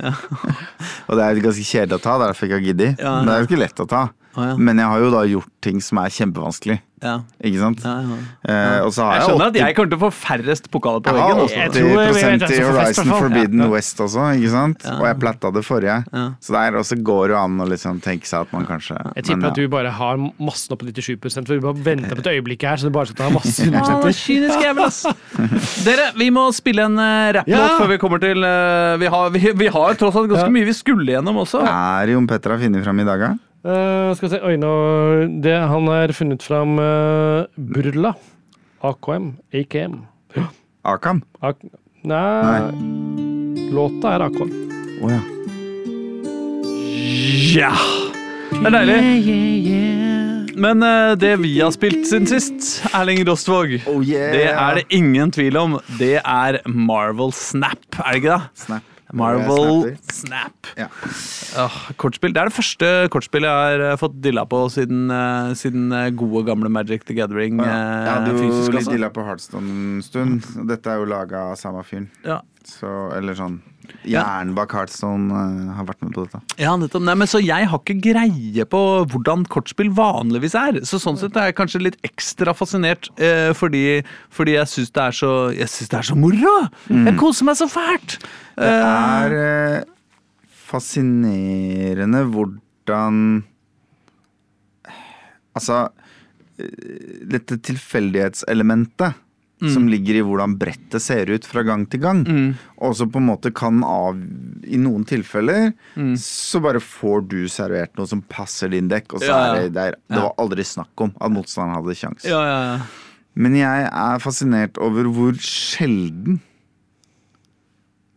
og 1.09 1.19
det 1.19 1.25
er 1.25 1.43
ganske 1.45 1.67
kjedelig 1.67 1.99
å 1.99 2.05
ta, 2.05 2.15
derfor 2.23 2.47
jeg 2.47 2.53
ikke 2.53 2.59
har 2.59 2.67
giddet. 2.69 3.03
Men 3.03 3.29
det 3.29 3.35
er 3.35 3.43
jo 3.43 3.49
ikke 3.51 3.61
lett 3.65 3.83
å 3.85 3.89
ta. 3.91 4.05
Ja. 4.39 4.57
Men 4.57 4.79
jeg 4.79 4.87
har 4.93 4.99
jo 5.07 5.11
da 5.15 5.23
gjort 5.27 5.51
ting 5.61 5.81
som 5.83 5.99
er 5.99 6.09
kjempevanskelig. 6.15 6.79
ja, 7.03 7.21
Ikke 7.47 7.59
sant? 7.61 7.83
ja, 7.85 7.95
ja. 8.03 8.17
Eh, 8.51 8.81
og 8.87 8.91
så 8.95 9.05
har 9.07 9.13
Jeg 9.15 9.21
jeg, 9.21 9.29
skjønner 9.29 9.47
at 9.53 9.57
jeg 9.59 9.75
kommer 9.77 9.91
til 9.93 9.99
å 9.99 10.03
få 10.03 10.11
færrest 10.19 10.65
pokaler 10.75 11.01
på 11.03 11.13
veggen. 11.15 11.27
jeg 11.29 11.37
har 11.39 11.69
80 11.69 11.79
Jeg 11.79 11.85
jeg 11.85 11.85
vet 11.85 12.25
hvem 12.25 12.41
som 12.43 12.55
i 12.55 12.79
Horizon. 12.79 13.13
Forbidden 13.23 13.61
Ja. 13.63 13.69
West 13.75 14.01
også, 14.03 14.25
ikke 14.39 14.51
sant? 14.51 14.83
Ja. 14.87 14.95
Og 14.99 15.05
jeg 15.07 15.19
platta 15.23 15.51
det 15.55 15.63
forrige. 15.67 15.97
Ja. 16.13 16.25
Så 16.43 16.53
der 16.57 16.79
også 16.81 16.99
går 17.03 17.29
det 17.29 17.37
an 17.39 17.59
å 17.63 17.67
liksom 17.71 18.01
tenke 18.03 18.27
seg 18.27 18.41
at 18.47 18.53
man 18.53 18.67
kanskje 18.67 18.97
Jeg 19.15 19.25
tipper 19.25 19.37
men, 19.43 19.51
at 19.51 19.55
du 19.55 19.69
bare 19.69 19.91
har 19.91 20.17
massen 20.39 20.73
opp 20.75 20.83
på 20.83 20.87
97% 20.91 21.47
for 21.47 21.55
du 21.55 21.61
bare 21.69 21.85
venter 21.87 22.15
på 22.19 22.25
et 22.27 22.31
øyeblikk 22.35 22.63
her, 22.67 22.77
så 22.83 22.91
du 22.91 22.95
bare 22.99 23.07
skal 23.07 23.21
ta 23.27 23.31
masse 23.31 23.63
kynisk 24.27 24.59
jævel, 24.67 24.85
ass. 24.87 25.05
Dere, 25.87 26.11
vi 26.19 26.31
må 26.35 26.49
spille 26.55 26.83
en 26.87 26.99
uh, 26.99 27.33
rapplåt 27.39 27.55
Ja. 27.55 27.79
før 27.79 27.89
vi 27.95 27.99
kommer 28.03 28.19
til 28.23 28.43
uh, 28.43 28.97
vi, 28.99 29.07
har, 29.07 29.31
vi, 29.35 29.53
vi 29.55 29.69
har 29.71 29.95
tross 29.99 30.17
alt 30.19 30.31
ganske 30.31 30.47
Ja. 30.49 30.55
mye 30.55 30.67
vi 30.67 30.75
skulle 30.75 31.13
gjennom 31.15 31.37
også. 31.45 31.63
Er 31.63 32.11
Jon 32.15 32.27
Petter 32.27 32.51
har 32.57 32.59
funnet 32.63 32.83
fram 32.85 32.99
i 33.01 33.07
dag, 33.07 33.21
da? 33.21 33.31
Eh, 33.67 34.15
skal 34.15 34.29
vi 34.29 34.31
se, 34.37 34.39
oi 34.47 34.55
nå 34.61 34.73
det, 35.43 35.57
Han 35.71 35.89
har 35.91 36.13
funnet 36.15 36.45
fram 36.47 36.77
uh, 36.79 37.49
Burla. 37.59 38.15
AKM. 38.87 39.33
AKM. 39.51 39.97
Akam? 40.87 41.25
Ak 41.43 41.59
nei, 42.07 42.61
låta 43.75 44.15
er 44.15 44.25
AKM. 44.29 44.53
Å 45.03 45.11
ja. 45.11 45.19
Ja! 47.59 47.73
Det 48.55 48.71
er 48.71 48.77
deilig. 48.77 48.99
Men 50.59 50.83
uh, 50.87 51.17
det 51.19 51.35
vi 51.43 51.57
har 51.59 51.75
spilt 51.75 52.07
siden 52.07 52.31
sist, 52.31 52.79
Erling 52.95 53.25
Rostvåg, 53.27 53.81
Oh 53.91 53.99
yeah! 54.07 54.31
det 54.35 54.47
er 54.53 54.79
det 54.79 54.87
ingen 54.95 55.35
tvil 55.35 55.59
om. 55.59 55.77
Det 55.99 56.21
er 56.23 56.61
Marvel 56.71 57.35
Snap, 57.35 57.83
er 57.99 58.15
det 58.15 58.23
ikke 58.23 58.39
det? 58.39 58.63
Snap. 58.67 58.95
Marvel 59.17 59.95
Snap. 60.13 60.69
Ja. 60.77 60.89
Oh, 61.59 61.77
kortspill. 61.97 62.35
Det 62.37 62.43
er 62.43 62.51
det 62.51 62.57
første 62.57 62.91
kortspillet 63.13 63.49
jeg 63.49 63.79
har 63.79 63.85
eh, 63.87 63.97
fått 64.01 64.19
dilla 64.25 64.45
på 64.49 64.61
siden, 64.73 65.07
eh, 65.15 65.55
siden 65.59 65.93
eh, 65.97 66.11
gode, 66.13 66.45
gamle 66.49 66.71
Magic 66.73 67.07
the 67.09 67.17
Gathering. 67.17 67.61
Å 67.63 67.69
ja. 67.69 68.19
du 68.27 68.35
fysisk 68.37 68.75
litt 68.75 68.85
også. 68.85 68.97
dilla 68.97 69.11
på 69.15 69.25
Heartstone 69.25 69.73
en 69.73 70.05
stund. 70.05 70.45
Dette 70.69 70.93
er 70.93 71.01
jo 71.01 71.09
laga 71.09 71.49
av 71.53 71.59
samme 71.61 71.85
fyren. 71.89 72.11
Ja. 72.27 72.43
Så, 72.69 72.91
eller 73.17 73.39
sånn 73.39 73.63
Hjernen 74.09 74.55
bak 74.57 74.73
Heartstone 74.77 75.29
eh, 75.35 75.73
har 75.77 75.85
vært 75.89 76.03
med 76.05 76.13
på 76.15 76.25
dette. 76.27 76.41
Ja, 76.63 76.75
nettopp. 76.81 77.03
Nei, 77.05 77.15
men 77.21 77.29
så 77.31 77.41
jeg 77.43 77.67
har 77.69 77.81
ikke 77.83 77.97
greie 78.05 78.65
på 78.69 78.81
hvordan 79.13 79.45
kortspill 79.51 79.91
vanligvis 79.97 80.55
er. 80.59 80.81
Så 80.89 81.01
sånn 81.03 81.19
sett 81.21 81.37
er 81.37 81.51
jeg 81.51 81.57
kanskje 81.59 81.83
litt 81.83 81.99
ekstra 82.07 82.55
fascinert 82.57 83.11
uh, 83.21 83.51
fordi, 83.59 84.01
fordi 84.35 84.55
jeg 84.57 84.71
syns 84.73 84.91
det, 84.95 85.03
er 85.09 85.19
så- 85.19 85.53
jeg 85.57 85.69
synes 85.73 85.93
det 85.93 85.99
er 86.01 86.09
så 86.13 86.17
moro! 86.19 86.55
Jeg 86.89 87.17
koser 87.21 87.45
meg 87.49 87.57
så 87.61 87.69
fælt! 87.71 88.19
Det 88.59 88.73
er 88.73 89.37
eh, 89.39 89.85
fascinerende 90.69 92.25
hvordan 92.33 93.23
Altså 95.59 95.89
Dette 96.59 97.57
tilfeldighetselementet 97.63 99.15
som 99.59 99.89
ligger 99.91 100.15
i 100.21 100.23
hvordan 100.23 100.53
brettet 100.61 101.03
ser 101.03 101.27
ut 101.35 101.45
fra 101.45 101.65
gang 101.67 101.85
til 101.91 102.01
gang. 102.01 102.21
Og 102.79 102.95
så 102.95 103.09
på 103.11 103.19
en 103.19 103.27
måte 103.27 103.51
kan 103.53 103.81
av 103.83 104.15
I 104.69 104.77
noen 104.79 105.05
tilfeller 105.09 105.73
så 106.21 106.61
bare 106.63 106.79
får 106.85 107.27
du 107.29 107.39
servert 107.49 107.97
noe 107.99 108.07
som 108.07 108.23
passer 108.23 108.69
din 108.71 108.89
dekk, 108.89 109.15
og 109.15 109.21
så 109.25 109.31
Ja, 109.33 109.39
ja. 109.39 109.55
er 109.55 109.63
det 109.69 109.73
der. 109.75 109.97
Det 110.09 110.23
var 110.23 110.35
aldri 110.39 110.63
snakk 110.65 110.95
om 111.01 111.13
at 111.21 111.31
motstanderen 111.35 111.79
hadde 111.83 111.97
kjangs. 111.99 112.25
Ja, 112.29 112.43
ja, 112.47 112.59
ja. 112.77 112.79
Men 113.35 113.55
jeg 113.55 113.89
er 113.91 114.19
fascinert 114.23 114.79
over 114.83 115.05
hvor 115.15 115.33
sjelden 115.39 116.41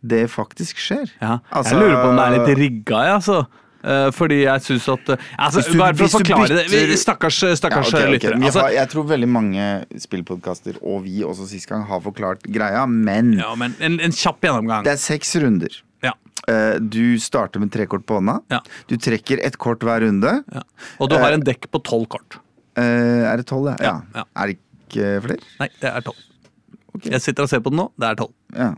det 0.02 0.24
faktisk 0.30 0.76
skjer. 0.82 1.10
ja. 1.22 1.38
Altså- 1.52 1.74
jeg 1.74 1.80
lurer 1.82 2.02
på 2.02 2.08
om 2.10 2.16
det 2.16 2.24
er 2.26 2.38
litt 2.38 2.58
rigga, 2.58 3.02
jeg, 3.06 3.14
altså. 3.20 3.46
Eh, 3.84 4.10
fordi 4.14 4.42
jeg 4.44 4.62
syns 4.62 4.84
at 4.92 5.08
eh, 5.10 5.16
altså, 5.38 5.62
du- 5.72 5.78
Bare 5.78 5.94
for 5.94 6.04
å 6.06 6.20
forklare 6.20 6.48
det. 6.48 6.66
bytter- 6.70 6.86
vi- 6.92 6.96
Stakkars, 7.02 7.38
stakkars 7.58 7.90
Ja, 7.92 7.98
okay, 7.98 8.02
okay. 8.06 8.12
lyttere. 8.18 8.42
Altså, 8.46 8.66
jeg 8.72 8.88
tror 8.92 9.04
veldig 9.08 9.28
mange 9.28 9.86
spillpodkaster, 9.98 10.76
og 10.82 11.02
vi 11.04 11.22
også 11.26 11.48
sist 11.48 11.66
gang, 11.68 11.82
har 11.88 12.00
forklart 12.00 12.42
greia, 12.46 12.86
men 12.88 13.32
ja, 13.38 13.54
men 13.58 13.74
en, 13.80 13.98
en 14.00 14.10
kjapp 14.12 14.40
gjennomgang. 14.40 14.84
det 14.84 14.92
er 14.92 14.96
seks 15.02 15.34
runder. 15.42 15.80
Ja, 16.02 16.12
Eh, 16.48 16.78
Du 16.80 17.18
starter 17.22 17.60
med 17.60 17.70
tre 17.70 17.86
kort 17.86 18.04
på 18.04 18.16
hånda. 18.18 18.40
Ja. 18.50 18.58
Du 18.88 18.96
trekker 18.96 19.38
ett 19.44 19.56
kort 19.58 19.78
hver 19.80 20.00
runde. 20.02 20.42
ja. 20.52 20.62
Og 20.98 21.08
du 21.10 21.16
har 21.16 21.30
en 21.32 21.40
dekk 21.42 21.68
på 21.70 21.80
tolv 21.82 22.08
kort. 22.08 22.38
Eh, 22.76 22.82
Er 22.82 23.36
det 23.36 23.46
tolv, 23.46 23.68
ja? 23.80 24.00
Ja. 24.14 24.24
Er 24.36 24.46
det 24.48 24.58
ikke 24.90 25.22
flere? 25.22 25.38
Nei, 25.60 25.68
det 25.80 25.90
er 25.94 26.00
tolv. 26.00 26.16
Jeg 27.04 27.20
sitter 27.22 27.42
og 27.44 27.48
ser 27.48 27.60
på 27.60 27.70
den 27.70 27.78
nå. 27.78 27.90
Det 27.98 28.08
er 28.10 28.14
tolv. 28.16 28.32
Ja. 28.56 28.74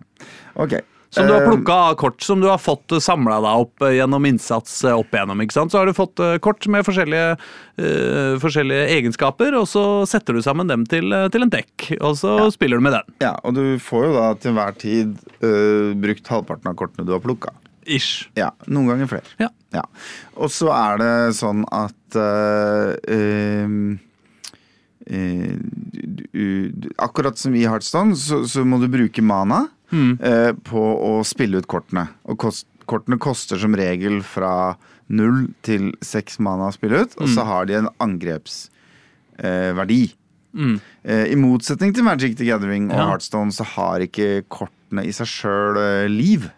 Ok. 0.56 0.74
Som 1.14 1.28
du 1.28 1.32
har 1.32 1.44
Eh, 1.44 1.50
plukka 1.50 1.72
av 1.72 1.94
kort 1.94 2.22
som 2.22 2.40
du 2.40 2.48
har 2.48 2.58
fått 2.58 2.92
samla 3.02 3.38
deg 3.44 3.64
opp 3.64 3.84
eh, 3.84 3.96
gjennom 3.98 4.26
innsats 4.26 4.84
eh, 4.84 4.96
opp 4.96 5.14
igjennom. 5.14 5.40
ikke 5.44 5.56
sant? 5.56 5.72
Så 5.72 5.80
har 5.80 5.86
du 5.86 5.96
fått 5.96 6.20
eh, 6.22 6.36
kort 6.42 6.66
med 6.70 6.84
forskjellige, 6.86 7.36
uh, 7.80 8.36
forskjellige 8.42 8.86
egenskaper, 8.96 9.56
og 9.58 9.66
så 9.68 9.84
setter 10.08 10.36
du 10.36 10.42
sammen 10.44 10.70
dem 10.70 10.86
til, 10.88 11.12
eh, 11.12 11.28
til 11.32 11.46
en 11.46 11.52
dekk. 11.52 11.90
Og 12.00 12.16
så 12.20 12.36
spiller 12.54 12.80
du 12.80 12.86
med 12.86 12.96
den. 12.96 13.18
Ja, 13.24 13.34
og 13.44 13.56
du 13.58 13.76
får 13.82 14.08
jo 14.08 14.14
da 14.16 14.30
til 14.38 14.54
enhver 14.54 14.78
tid 14.80 15.14
uh, 15.44 15.92
brukt 16.00 16.32
halvparten 16.32 16.72
av 16.72 16.78
kortene 16.80 17.06
du 17.08 17.14
har 17.16 17.22
plukka. 17.24 17.54
Ish. 17.84 18.30
Ja, 18.38 18.50
noen 18.66 18.88
ganger 18.92 19.10
flere. 19.10 19.36
Ja. 19.42 19.50
ja. 19.74 19.84
Og 20.40 20.50
så 20.54 20.70
er 20.72 20.98
det 21.02 21.12
sånn 21.36 21.66
at 21.68 22.16
uh, 22.16 22.94
ehm, 23.12 23.98
uh, 25.10 25.54
du, 25.60 26.24
du, 26.32 26.90
Akkurat 26.96 27.38
som 27.38 27.54
i 27.54 27.66
Heartstone, 27.68 28.16
så, 28.16 28.44
så 28.48 28.64
må 28.64 28.80
du 28.80 28.88
bruke 28.88 29.22
mana 29.22 29.66
eh, 30.20 30.52
på 30.66 30.82
å 31.08 31.24
spille 31.26 31.58
ut 31.62 31.66
kortene. 31.70 32.06
Og 32.28 32.38
kost, 32.38 32.66
kortene 32.90 33.18
koster 33.22 33.56
som 33.60 33.74
regel 33.78 34.20
fra 34.26 34.76
null 35.08 35.46
til 35.66 35.92
seks 36.04 36.38
mana 36.40 36.68
å 36.70 36.72
spille 36.76 37.02
ut, 37.04 37.14
og 37.20 37.28
så 37.28 37.44
har 37.48 37.66
de 37.68 37.74
en 37.82 37.88
angrepsverdi. 39.38 40.02
Mm. 40.54 40.76
Eh, 41.02 41.24
I 41.32 41.36
motsetning 41.40 41.94
til 41.96 42.04
Magic 42.06 42.36
the 42.38 42.44
Gathering 42.46 42.90
og 42.92 42.96
Ja. 42.98 43.06
Heartstone 43.10 43.50
så 43.52 43.64
har 43.74 43.98
ikke 44.04 44.42
kortene 44.48 45.04
i 45.04 45.10
seg 45.12 45.26
sjøl 45.26 46.08
liv. 46.14 46.50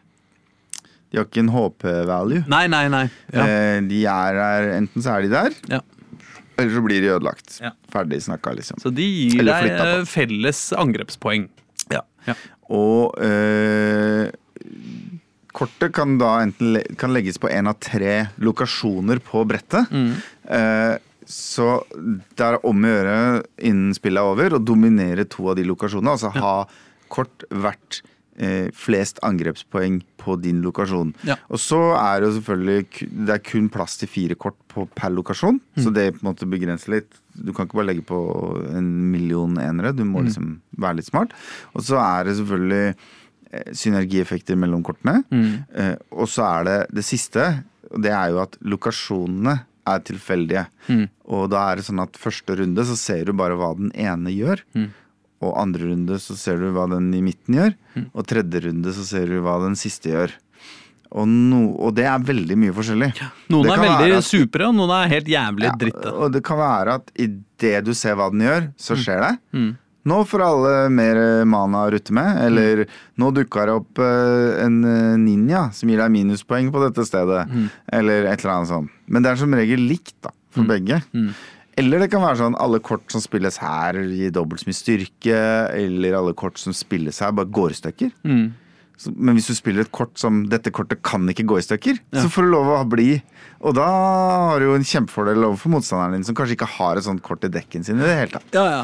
De 1.10 1.18
har 1.18 1.24
ikke 1.24 1.40
en 1.40 1.48
HP-value. 1.54 2.44
Nei, 2.50 2.66
nei, 2.66 2.88
nei. 2.92 3.04
Ja. 3.32 3.46
Eh, 3.46 3.80
de 3.88 4.04
er 4.10 4.32
der, 4.34 4.72
enten 4.76 5.02
så 5.02 5.16
er 5.16 5.22
de 5.22 5.28
der, 5.32 5.50
Ja. 5.70 5.80
eller 6.58 6.70
så 6.74 6.82
blir 6.84 7.00
de 7.00 7.08
ødelagt. 7.14 7.60
Ja. 7.62 7.70
Ferdig 7.92 8.20
snakka, 8.22 8.54
liksom. 8.56 8.76
Så 8.82 8.90
de 8.94 9.02
gir 9.30 9.44
deg 9.44 9.70
eh, 9.70 10.04
felles 10.04 10.72
angrepspoeng. 10.76 11.48
Ja. 11.90 12.02
Ja. 12.68 12.76
Og 12.76 13.14
eh, 13.22 14.30
kortet 15.56 15.94
kan 15.96 16.18
da 16.20 16.34
enten 16.44 16.80
kan 17.00 17.14
legges 17.16 17.38
på 17.40 17.48
en 17.52 17.70
av 17.70 17.78
tre 17.80 18.26
lokasjoner 18.42 19.20
på 19.24 19.44
brettet. 19.48 19.88
Mm. 19.94 20.10
Eh, 20.50 20.96
så 21.26 21.80
det 21.98 22.44
er 22.46 22.58
om 22.66 22.84
å 22.86 22.90
gjøre 22.92 23.16
innen 23.66 23.94
spillet 23.96 24.20
er 24.22 24.34
over 24.34 24.58
å 24.58 24.62
dominere 24.62 25.24
to 25.30 25.48
av 25.50 25.56
de 25.58 25.64
lokasjonene. 25.66 26.12
Altså 26.14 26.30
ha 26.36 26.52
kort 27.10 27.46
hvert 27.50 28.00
eh, 28.38 28.68
flest 28.74 29.18
angrepspoeng 29.26 30.00
på 30.22 30.36
din 30.42 30.60
lokasjon. 30.62 31.14
Ja. 31.26 31.38
Og 31.50 31.58
så 31.62 31.80
er 31.98 32.20
det 32.20 32.28
jo 32.28 32.36
selvfølgelig 32.40 33.10
Det 33.26 33.34
er 33.36 33.42
kun 33.46 33.68
plass 33.72 33.96
til 34.00 34.10
fire 34.12 34.34
kort 34.38 34.58
på, 34.72 34.86
per 34.94 35.10
lokasjon, 35.14 35.60
Mm. 35.76 35.82
så 35.84 35.92
det 35.94 36.06
på 36.16 36.22
en 36.24 36.28
måte 36.32 36.46
begrenser 36.50 36.98
litt. 36.98 37.10
Du 37.36 37.52
kan 37.52 37.66
ikke 37.68 37.78
bare 37.80 37.90
legge 37.92 38.04
på 38.08 38.18
en 38.72 38.88
million 39.12 39.54
enere, 39.60 39.92
du 39.94 40.04
Mm. 40.04 40.10
må 40.14 40.24
liksom 40.24 40.60
være 40.78 40.96
litt 40.96 41.06
smart. 41.10 41.32
Og 41.74 41.82
så 41.82 41.98
er 42.00 42.24
det 42.24 42.36
selvfølgelig 42.38 42.94
eh, 43.52 43.72
synergieffekter 43.72 44.56
mellom 44.58 44.82
kortene. 44.82 45.22
Mm. 45.30 45.64
Eh, 45.74 45.96
og 46.12 46.26
så 46.28 46.42
er 46.60 46.64
det 46.64 46.78
det 46.96 47.04
siste, 47.04 47.64
og 47.92 48.02
det 48.02 48.10
er 48.12 48.30
jo 48.34 48.40
at 48.42 48.56
lokasjonene 48.62 49.58
er 49.86 50.00
tilfeldige. 50.02 50.66
Mm. 50.88 51.08
Og 51.30 51.50
da 51.52 51.70
er 51.70 51.76
det 51.76 51.84
sånn 51.86 52.02
at 52.02 52.16
første 52.18 52.56
runde 52.58 52.84
så 52.88 52.96
ser 52.98 53.24
du 53.28 53.32
bare 53.38 53.54
hva 53.58 53.74
den 53.78 53.92
ene 53.94 54.32
gjør. 54.34 54.62
Mm. 54.74 54.88
Og 55.46 55.52
andre 55.60 55.90
runde 55.92 56.16
så 56.18 56.34
ser 56.34 56.56
du 56.58 56.70
hva 56.72 56.88
den 56.90 57.12
i 57.14 57.20
midten 57.22 57.54
gjør. 57.54 57.74
Og 58.16 58.26
tredje 58.26 58.62
runde 58.66 58.92
så 58.96 59.04
ser 59.04 59.26
du 59.30 59.36
hva 59.44 59.58
den 59.62 59.76
siste 59.78 60.10
gjør. 60.10 60.32
Og, 61.12 61.26
no, 61.28 61.76
og 61.78 61.94
det 61.94 62.04
er 62.04 62.18
veldig 62.18 62.56
mye 62.58 62.72
forskjellig. 62.76 63.12
Noen 63.50 63.62
Det 63.68 63.72
er 63.72 63.82
veldig 63.86 64.16
at- 64.18 64.24
supre, 64.24 64.66
og 64.68 64.74
noen 64.74 64.90
er 65.04 65.08
helt 65.08 65.26
jævlig 65.26 65.62
Ja, 65.70 65.72
dritte. 65.78 66.12
og 66.12 66.32
det 66.32 66.42
kan 66.44 66.58
være 66.58 66.94
at 66.94 67.10
idet 67.16 67.84
du 67.84 67.92
ser 67.94 68.14
hva 68.16 68.30
den 68.30 68.40
gjør, 68.40 68.72
så 68.76 68.96
skjer 68.96 69.20
det. 69.30 69.38
Mm. 69.54 69.76
Nå 70.06 70.20
får 70.24 70.40
alle 70.46 70.88
mer 70.90 71.44
mana 71.44 71.78
å 71.86 71.90
rutte 71.90 72.12
med, 72.14 72.36
eller 72.46 72.84
nå 73.18 73.32
dukka 73.34 73.64
det 73.66 73.74
opp 73.74 73.98
eh, 73.98 74.64
en 74.64 74.76
eh, 74.84 75.16
ninja 75.18 75.72
som 75.74 75.88
gir 75.90 75.98
deg 75.98 76.12
minuspoeng 76.14 76.70
på 76.70 76.82
dette 76.84 77.04
stedet, 77.08 77.48
Mm. 77.50 77.70
eller 77.92 78.26
et 78.26 78.38
eller 78.44 78.54
annet 78.54 78.68
sånt. 78.68 78.90
Men 79.08 79.22
det 79.22 79.32
er 79.32 79.36
som 79.36 79.50
regel 79.52 79.80
likt 79.88 80.14
da, 80.22 80.30
for 80.50 80.62
begge. 80.62 81.02
Mm. 81.12 81.32
Eller 81.78 81.98
det 81.98 82.10
kan 82.10 82.22
være 82.22 82.38
sånn 82.38 82.54
alle 82.58 82.78
kort 82.80 83.10
som 83.10 83.20
spilles 83.20 83.58
her 83.58 83.94
gir 83.94 84.30
dobbelt 84.30 84.60
så 84.62 84.66
mye 84.70 84.78
styrke, 84.78 85.74
eller 85.74 86.14
alle 86.14 86.32
kort 86.34 86.56
som 86.56 86.72
spilles 86.72 87.18
her 87.20 87.32
bare 87.32 87.50
går 87.50 87.70
i 87.70 87.74
stykker. 87.74 88.12
Mm. 88.24 88.52
Men 89.12 89.36
hvis 89.36 89.50
du 89.50 89.54
spiller 89.54 89.84
et 89.84 89.92
kort 89.92 90.14
som 90.16 90.46
'dette 90.48 90.72
kortet 90.72 91.02
kan 91.04 91.26
ikke 91.28 91.44
gå 91.44 91.58
i 91.60 91.64
stykker', 91.66 91.98
så 92.16 92.30
får 92.32 92.46
du 92.46 92.50
lov 92.54 92.70
å 92.72 92.88
bli. 92.88 93.22
Og 93.60 93.74
da 93.76 93.84
har 93.84 94.60
du 94.60 94.70
jo 94.70 94.76
en 94.76 94.84
kjempefordel 94.84 95.44
overfor 95.44 95.72
motstanderen 95.74 96.16
din, 96.16 96.24
som 96.24 96.34
kanskje 96.34 96.56
ikke 96.56 96.70
har 96.78 96.96
et 96.96 97.04
sånt 97.04 97.22
kort 97.22 97.44
i 97.44 97.52
dekken 97.52 97.84
sin 97.84 98.00
i 98.00 98.06
det 98.06 98.16
hele 98.16 98.32
tatt. 98.38 98.48
Ja, 98.56 98.64
ja. 98.70 98.82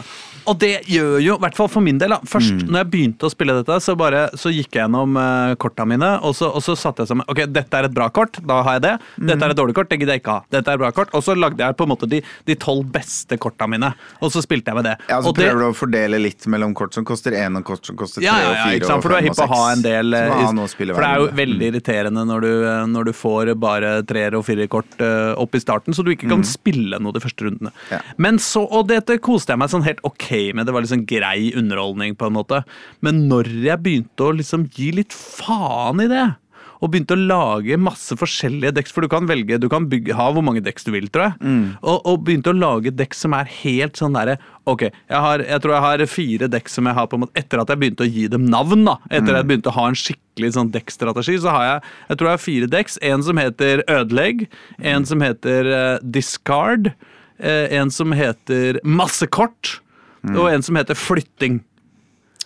Og 0.51 0.59
det 0.59 0.73
gjør 0.91 1.19
jo, 1.23 1.37
i 1.37 1.43
hvert 1.45 1.57
fall 1.59 1.69
for 1.71 1.85
min 1.85 1.99
del 2.01 2.15
da. 2.15 2.19
Først 2.29 2.65
når 2.67 2.83
jeg 2.83 2.91
begynte 2.93 3.29
å 3.29 3.33
spille 3.33 3.55
dette, 3.61 3.77
så, 3.85 3.95
bare, 3.99 4.25
så 4.39 4.51
gikk 4.53 4.75
jeg 4.75 4.83
gjennom 4.85 5.17
uh, 5.19 5.55
korta 5.63 5.87
mine, 5.89 6.09
og 6.27 6.35
så, 6.39 6.49
og 6.51 6.63
så 6.65 6.75
satte 6.79 7.05
jeg 7.05 7.13
sammen 7.13 7.27
Ok, 7.31 7.45
dette 7.53 7.79
er 7.79 7.87
et 7.89 7.95
bra 7.95 8.09
kort, 8.15 8.39
da 8.49 8.61
har 8.67 8.79
jeg 8.79 8.85
det. 8.87 8.95
Dette 9.31 9.47
er 9.47 9.55
et 9.55 9.59
dårlig 9.59 9.77
kort, 9.79 9.91
det 9.93 10.01
gidder 10.01 10.17
jeg 10.19 10.25
ikke 10.25 10.37
ha. 10.39 10.45
Dette 10.53 10.73
er 10.73 10.79
et 10.79 10.83
bra 10.83 10.91
kort. 10.97 11.13
Og 11.15 11.23
så 11.25 11.37
lagde 11.39 11.63
jeg 11.63 11.77
på 11.79 11.87
en 11.87 11.93
måte 11.95 12.09
de 12.11 12.23
de 12.49 12.57
tolv 12.59 12.87
beste 12.93 13.37
korta 13.41 13.67
mine, 13.71 13.93
og 14.23 14.33
så 14.35 14.43
spilte 14.43 14.73
jeg 14.73 14.79
med 14.81 14.87
det. 14.89 14.95
Ja, 15.09 15.21
Så 15.23 15.31
og 15.31 15.37
det- 15.37 15.47
prøver 15.49 15.61
du 15.63 15.69
å 15.71 15.77
fordele 15.77 16.19
litt 16.23 16.47
mellom 16.51 16.75
kort 16.75 16.95
som 16.95 17.05
koster 17.05 17.33
én, 17.39 17.57
og 17.59 17.65
kort 17.69 17.87
som 17.87 17.97
koster 17.97 18.21
tre 18.21 18.27
ja, 18.27 18.35
ja, 18.41 18.49
og 18.49 18.57
ja, 18.57 18.65
fire 18.65 18.77
ikke 18.81 18.89
sant? 18.91 18.97
og 18.99 19.03
For 19.03 19.09
du 19.09 19.17
er 19.17 19.23
fem 19.23 19.31
og 19.31 19.37
på 19.37 19.47
å 19.47 19.53
ha 19.53 19.63
seks. 19.63 19.77
en 19.77 19.83
del 19.87 20.15
eh, 20.15 20.29
For 20.75 21.03
det 21.03 21.11
er 21.11 21.23
jo 21.23 21.29
veldig 21.43 21.69
irriterende 21.73 22.25
når 22.29 22.41
du, 22.47 22.51
eh, 22.67 22.87
når 22.97 23.05
du 23.05 23.13
får 23.17 23.53
bare 23.63 23.93
treer 24.09 24.35
og 24.39 24.45
fire 24.49 24.67
kort 24.73 25.01
eh, 25.01 25.33
opp 25.39 25.55
i 25.55 25.63
starten, 25.63 25.95
så 25.95 26.05
du 26.05 26.11
ikke 26.15 26.29
kan 26.33 26.43
spille 26.47 26.99
noe 26.99 27.13
de 27.15 27.23
første 27.23 27.47
rundene. 27.47 27.73
Ja. 27.93 28.01
Men 28.19 28.39
så, 28.43 28.65
Og 28.73 28.89
dette 28.89 29.19
koste 29.23 29.53
jeg 29.53 29.61
meg 29.63 29.71
sånn 29.73 29.85
helt 29.87 30.01
ok 30.09 30.32
med, 30.57 30.69
det 30.69 30.75
var 30.75 30.85
liksom 30.85 31.07
grei 31.09 31.53
underholdning 31.59 32.17
på 32.19 32.29
en 32.29 32.39
måte. 32.39 32.63
Men 33.05 33.27
når 33.31 33.51
jeg 33.65 33.83
begynte 33.83 34.29
å 34.29 34.37
liksom 34.39 34.69
gi 34.73 34.93
litt 35.01 35.17
faen 35.17 36.05
i 36.05 36.11
det 36.11 36.29
og 36.83 36.91
begynte 36.91 37.15
å 37.15 37.21
lage 37.21 37.77
masse 37.79 38.17
forskjellige 38.19 38.73
dekks, 38.75 38.91
for 38.91 39.07
du 39.07 39.11
kan 39.11 39.29
velge, 39.31 39.55
du 39.63 39.69
kan 39.71 39.85
bygge, 39.87 40.17
ha 40.19 40.25
hvor 40.35 40.43
mange 40.43 40.65
dekks 40.67 40.83
du 40.83 40.91
vil, 40.91 41.07
tror 41.15 41.29
jeg. 41.29 41.37
Og, 41.79 42.01
og 42.11 42.25
begynte 42.27 42.51
å 42.51 42.59
lage 42.59 42.91
dekk 42.99 43.15
som 43.15 43.37
er 43.39 43.47
helt 43.61 44.01
sånn 44.01 44.19
derre 44.19 44.35
Ok, 44.67 44.83
jeg, 44.89 45.21
har, 45.25 45.43
jeg 45.47 45.63
tror 45.63 45.75
jeg 45.75 45.85
har 45.87 46.03
fire 46.11 46.49
dekk 46.51 46.69
som 46.71 46.87
jeg 46.87 46.95
har 46.99 47.07
på 47.11 47.19
en 47.19 47.23
måte 47.25 47.39
Etter 47.39 47.63
at 47.63 47.71
jeg 47.71 47.81
begynte 47.81 48.05
å 48.05 48.11
gi 48.11 48.27
dem 48.31 48.45
navn, 48.51 48.83
da. 48.87 48.97
Etter 49.11 49.31
at 49.31 49.41
jeg 49.41 49.51
begynte 49.53 49.71
å 49.71 49.77
ha 49.79 49.87
en 49.91 49.99
skikkelig 49.99 50.53
sånn 50.59 50.75
dekkstrategi, 50.75 51.39
så 51.43 51.55
har 51.55 51.65
jeg 51.69 51.81
jeg 52.11 52.19
tror 52.19 52.29
jeg 52.29 52.39
har 52.39 52.45
fire 52.49 52.71
dekks. 52.75 52.99
En 53.13 53.27
som 53.27 53.41
heter 53.43 53.83
Ødelegg, 53.91 54.47
en 54.93 55.07
som 55.07 55.23
heter 55.23 55.71
uh, 55.71 56.03
Discard, 56.03 56.93
Uh, 57.43 57.67
en 57.75 57.91
som 57.91 58.13
heter 58.15 58.77
Masse 58.87 59.27
kort, 59.27 59.81
og 60.31 60.49
en 60.53 60.63
som 60.63 60.79
heter 60.79 60.99
Flytting. 60.99 61.61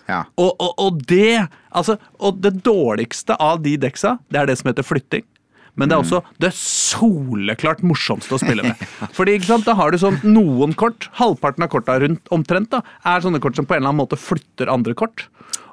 Ja. 0.07 0.23
Og, 0.39 0.53
og, 0.63 0.73
og 0.79 1.01
det 1.09 1.47
altså, 1.75 1.97
Og 2.23 2.39
det 2.39 2.61
dårligste 2.63 3.35
av 3.43 3.59
de 3.63 3.75
deksa, 3.81 4.17
det 4.31 4.39
er 4.39 4.47
det 4.47 4.55
som 4.59 4.69
heter 4.71 4.87
flytting. 4.87 5.25
Men 5.77 5.91
det 5.91 5.93
er 5.93 6.01
også 6.01 6.21
det 6.41 6.49
soleklart 6.57 7.83
morsomste 7.85 8.33
å 8.33 8.39
spille 8.41 8.63
med. 8.65 8.79
Fordi 9.17 9.35
ikke 9.37 9.49
sant, 9.51 9.67
Da 9.67 9.75
har 9.77 9.93
du 9.93 9.99
sånn 10.01 10.17
noen 10.25 10.73
kort, 10.73 11.05
halvparten 11.19 11.67
av 11.67 11.69
korta 11.69 11.99
rundt 12.01 12.31
omtrent, 12.33 12.71
da, 12.71 12.81
er 13.05 13.21
sånne 13.21 13.41
kort 13.43 13.59
som 13.59 13.67
på 13.67 13.75
en 13.75 13.83
eller 13.83 13.91
annen 13.91 14.01
måte 14.01 14.17
flytter 14.17 14.71
andre 14.73 14.95
kort. 14.97 15.27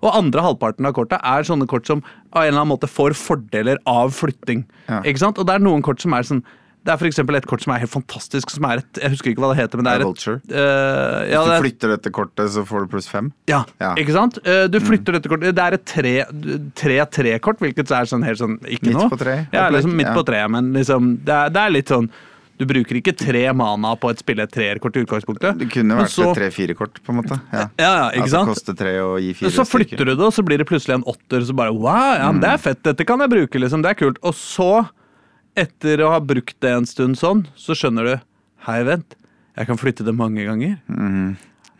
Og 0.05 0.11
andre 0.13 0.45
halvparten 0.45 0.85
av 0.85 0.93
korta 0.99 1.17
er 1.25 1.49
sånne 1.49 1.69
kort 1.71 1.89
som 1.89 2.03
av 2.35 2.43
en 2.43 2.51
eller 2.51 2.61
annen 2.61 2.75
måte 2.75 2.91
får 2.91 3.17
fordeler 3.17 3.81
av 3.89 4.13
flytting. 4.13 4.67
Ja. 4.91 5.01
Ikke 5.09 5.25
sant? 5.25 5.41
Og 5.41 5.49
det 5.49 5.57
er 5.57 5.65
noen 5.65 5.85
kort 5.87 6.05
som 6.05 6.13
er 6.19 6.29
sånn 6.29 6.45
det 6.85 6.93
er 6.93 7.07
eksempel 7.09 7.37
et 7.39 7.47
kort 7.49 7.63
som 7.65 7.73
er 7.75 7.79
helt 7.81 7.91
fantastisk. 7.91 8.51
som 8.51 8.65
er 8.69 8.83
et, 8.83 8.99
Jeg 9.01 9.11
husker 9.15 9.31
ikke 9.33 9.41
hva 9.41 9.55
det 9.55 9.63
heter. 9.63 9.77
men 9.81 9.85
det 9.85 9.93
er 9.95 10.01
et, 10.01 10.07
Vulture. 10.07 10.41
eh, 10.51 11.31
ja, 11.33 11.41
Hvis 11.41 11.49
det 11.49 11.55
du 11.57 11.65
flytter 11.65 11.89
dette 11.97 12.11
kortet, 12.13 12.51
så 12.53 12.65
får 12.69 12.81
du 12.85 12.87
pluss 12.93 13.09
fem. 13.09 13.33
ja, 13.49 13.65
Ja. 13.81 13.95
ikke 13.97 14.13
sant? 14.13 14.39
Uh, 14.47 14.67
Du 14.69 14.79
flytter 14.81 15.13
dette 15.17 15.29
kortet. 15.29 15.55
Det 15.55 15.65
er 15.65 15.73
et 15.79 15.87
tre-tre-kort, 16.75 17.59
hvilket 17.63 17.91
er 17.91 18.05
sånn 18.11 18.25
helt 18.27 18.39
sånn 18.39 18.59
ikke 18.67 18.89
Midt 18.91 18.99
noe. 19.01 19.09
på 19.11 19.19
tre, 19.19 19.47
Ja, 19.53 19.69
liksom 19.71 19.95
midt 19.97 20.09
ja. 20.09 20.15
på 20.15 20.25
treet, 20.29 20.51
men 20.51 20.73
liksom 20.75 21.19
det 21.25 21.35
er, 21.35 21.51
det 21.51 21.61
er 21.63 21.71
litt 21.71 21.89
sånn 21.89 22.11
Du 22.57 22.65
bruker 22.71 22.95
ikke 23.01 23.17
tre 23.19 23.53
mana 23.53 23.97
på 23.99 24.11
et 24.13 24.21
spille 24.23 24.45
treerkort 24.47 24.95
i 24.95 25.01
utgangspunktet. 25.03 25.59
Det 25.59 25.67
kunne 25.73 25.97
vært 25.99 26.07
så- 26.13 26.31
et 26.31 26.37
tre-fire 26.37 26.73
kort, 26.77 27.01
på 27.03 27.11
en 27.11 27.17
måte. 27.21 27.41
Ja, 27.53 27.67
Ja, 27.77 27.95
ja, 27.97 28.11
ikke 28.13 28.23
altså 28.31 28.47
koste 28.47 28.77
tre 28.79 28.93
og 29.01 29.19
gi 29.19 29.33
fire 29.35 29.51
Så 29.51 29.65
flytter 29.67 30.05
du 30.07 30.15
det, 30.15 30.21
og 30.21 30.33
så 30.33 30.45
blir 30.45 30.59
det 30.59 30.67
plutselig 30.69 30.95
en 30.95 31.03
åtter. 31.03 31.43
Så 31.45 31.53
bare 31.53 31.73
wow, 31.75 32.15
ja, 32.15 32.31
men 32.31 32.41
det 32.41 32.51
er 32.51 32.59
fett, 32.59 32.81
dette 32.85 33.05
kan 33.05 33.19
jeg 33.19 33.29
bruke, 33.29 33.59
liksom. 33.59 33.83
Det 33.83 33.91
er 33.91 33.95
kult. 34.07 34.19
Og 34.23 34.35
så, 34.35 34.89
etter 35.59 36.03
å 36.05 36.13
ha 36.13 36.21
brukt 36.21 36.57
det 36.65 36.73
en 36.75 36.87
stund 36.89 37.19
sånn, 37.21 37.45
så 37.57 37.77
skjønner 37.79 38.09
du 38.09 38.15
Hei, 38.65 38.79
vent. 38.89 39.19
Jeg 39.59 39.69
kan 39.69 39.77
flytte 39.77 40.07
det 40.07 40.15
mange 40.17 40.47
ganger. 40.47 40.79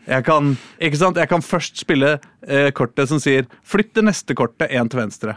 Jeg 0.05 0.25
kan, 0.27 0.51
ikke 0.77 0.99
sant? 1.01 1.17
Jeg 1.17 1.31
kan 1.31 1.41
først 1.41 1.81
spille 1.81 2.19
eh, 2.45 2.69
kortet 2.77 3.09
som 3.09 3.17
sier 3.19 3.47
'flytt 3.65 3.95
det 3.97 4.03
neste 4.05 4.35
kortet 4.37 4.69
én 4.69 4.89
til 4.89 5.01
venstre'. 5.01 5.35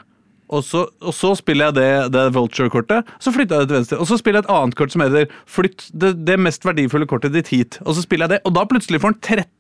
Og 0.49 0.65
så, 0.65 0.87
og 1.01 1.13
så 1.13 1.35
spiller 1.37 1.69
jeg 1.69 1.75
det, 1.77 2.13
det 2.13 2.27
Vulture-kortet, 2.33 3.09
så 3.21 3.33
flytter 3.33 3.57
jeg 3.57 3.65
det 3.65 3.69
til 3.69 3.79
venstre. 3.79 3.99
Og 4.01 4.09
så 4.09 4.17
spiller 4.21 4.41
jeg 4.41 4.47
et 4.49 4.55
annet 4.57 4.77
kort 4.77 4.93
som 4.93 5.05
heter 5.05 5.33
'flytt 5.49 5.91
det, 5.93 6.13
det 6.25 6.39
mest 6.39 6.65
verdifulle 6.65 7.09
kortet 7.09 7.33
ditt 7.33 7.49
hit'. 7.49 7.81
Og 7.85 7.97
så 7.97 8.05
spiller 8.05 8.29
jeg 8.29 8.37
det, 8.37 8.41
og 8.45 8.55
da 8.55 8.65
plutselig 8.69 9.01
får 9.01 9.13
han 9.13 9.21
13. 9.21 9.58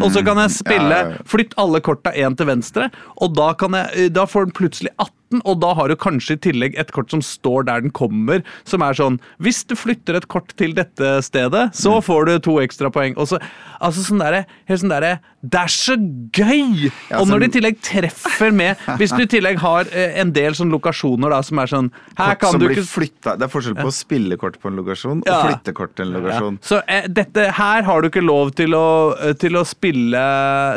Og 0.00 0.10
så 0.14 0.22
kan 0.26 0.38
jeg 0.44 0.50
spille 0.60 0.90
Ja, 0.90 1.06
ja, 1.08 1.14
ja. 1.16 1.24
'flytt 1.26 1.54
alle 1.58 1.80
korta 1.80 2.12
én 2.14 2.36
til 2.36 2.46
venstre', 2.46 2.90
og 3.20 3.34
da, 3.34 3.52
kan 3.54 3.72
jeg, 3.74 4.12
da 4.14 4.24
får 4.26 4.46
den 4.50 4.52
plutselig 4.56 4.90
18. 4.98 5.16
Og 5.46 5.60
da 5.62 5.68
har 5.78 5.86
du 5.86 5.94
kanskje 5.94 6.34
i 6.34 6.38
tillegg 6.42 6.74
et 6.76 6.88
kort 6.90 7.12
som 7.14 7.20
står 7.22 7.62
der 7.68 7.80
den 7.84 7.92
kommer, 7.94 8.42
som 8.66 8.82
er 8.82 8.92
sånn 8.98 9.20
Hvis 9.38 9.62
du 9.64 9.76
flytter 9.78 10.16
et 10.18 10.26
kort 10.26 10.50
til 10.58 10.72
dette 10.74 11.22
stedet, 11.22 11.68
så 11.72 12.00
får 12.02 12.24
du 12.26 12.32
to 12.40 12.56
ekstra 12.58 12.90
poeng. 12.90 13.14
Og 13.16 13.28
så, 13.30 13.38
altså 13.80 14.02
sånn 14.02 14.18
derre 14.18 14.40
helt 14.66 14.80
sånn 14.82 14.90
derre 14.90 15.20
Det 15.40 15.60
er 15.60 15.70
så 15.70 15.94
gøy! 16.34 16.90
Ja, 17.12 17.20
og 17.20 17.28
når 17.30 17.44
det 17.44 17.46
i 17.46 17.54
tillegg 17.60 17.78
treffer 17.80 18.50
med 18.50 18.76
Hvis 18.98 19.14
du 19.14 19.22
i 19.22 19.28
tillegg 19.30 19.60
har 19.62 19.86
eh, 19.94 20.18
en 20.20 20.32
del 20.34 20.52
sånne 20.58 20.74
lokasjoner 20.74 21.30
da, 21.30 21.38
som 21.46 21.62
er 21.62 21.70
sånn 21.76 21.92
Her 22.18 22.34
Kort 22.34 22.40
kan 22.50 22.58
du 22.60 22.66
ikke 22.68 22.82
flytta. 22.90 23.36
Det 23.38 23.46
er 23.46 23.52
forskjell 23.54 23.78
på 23.78 23.86
å 23.86 23.94
spille 23.94 24.36
kort 24.36 24.58
på 24.60 24.66
en 24.72 24.82
lokasjon 24.82 25.22
Ja. 25.28 25.38
og 25.38 25.46
flytte 25.52 25.72
kort 25.78 25.94
til 25.94 26.10
en 26.10 26.18
lokasjon. 26.24 26.58
Så 26.66 26.82
eh, 26.90 27.06
dette, 27.06 27.52
her 27.54 27.82
har 27.86 28.02
du 28.02 28.10
ikke 28.10 28.24
lov 28.26 28.50
til 28.58 28.74
å, 28.74 29.14
eh, 29.14 29.32
til 29.40 29.56
å 29.58 29.64
spille 29.66 30.24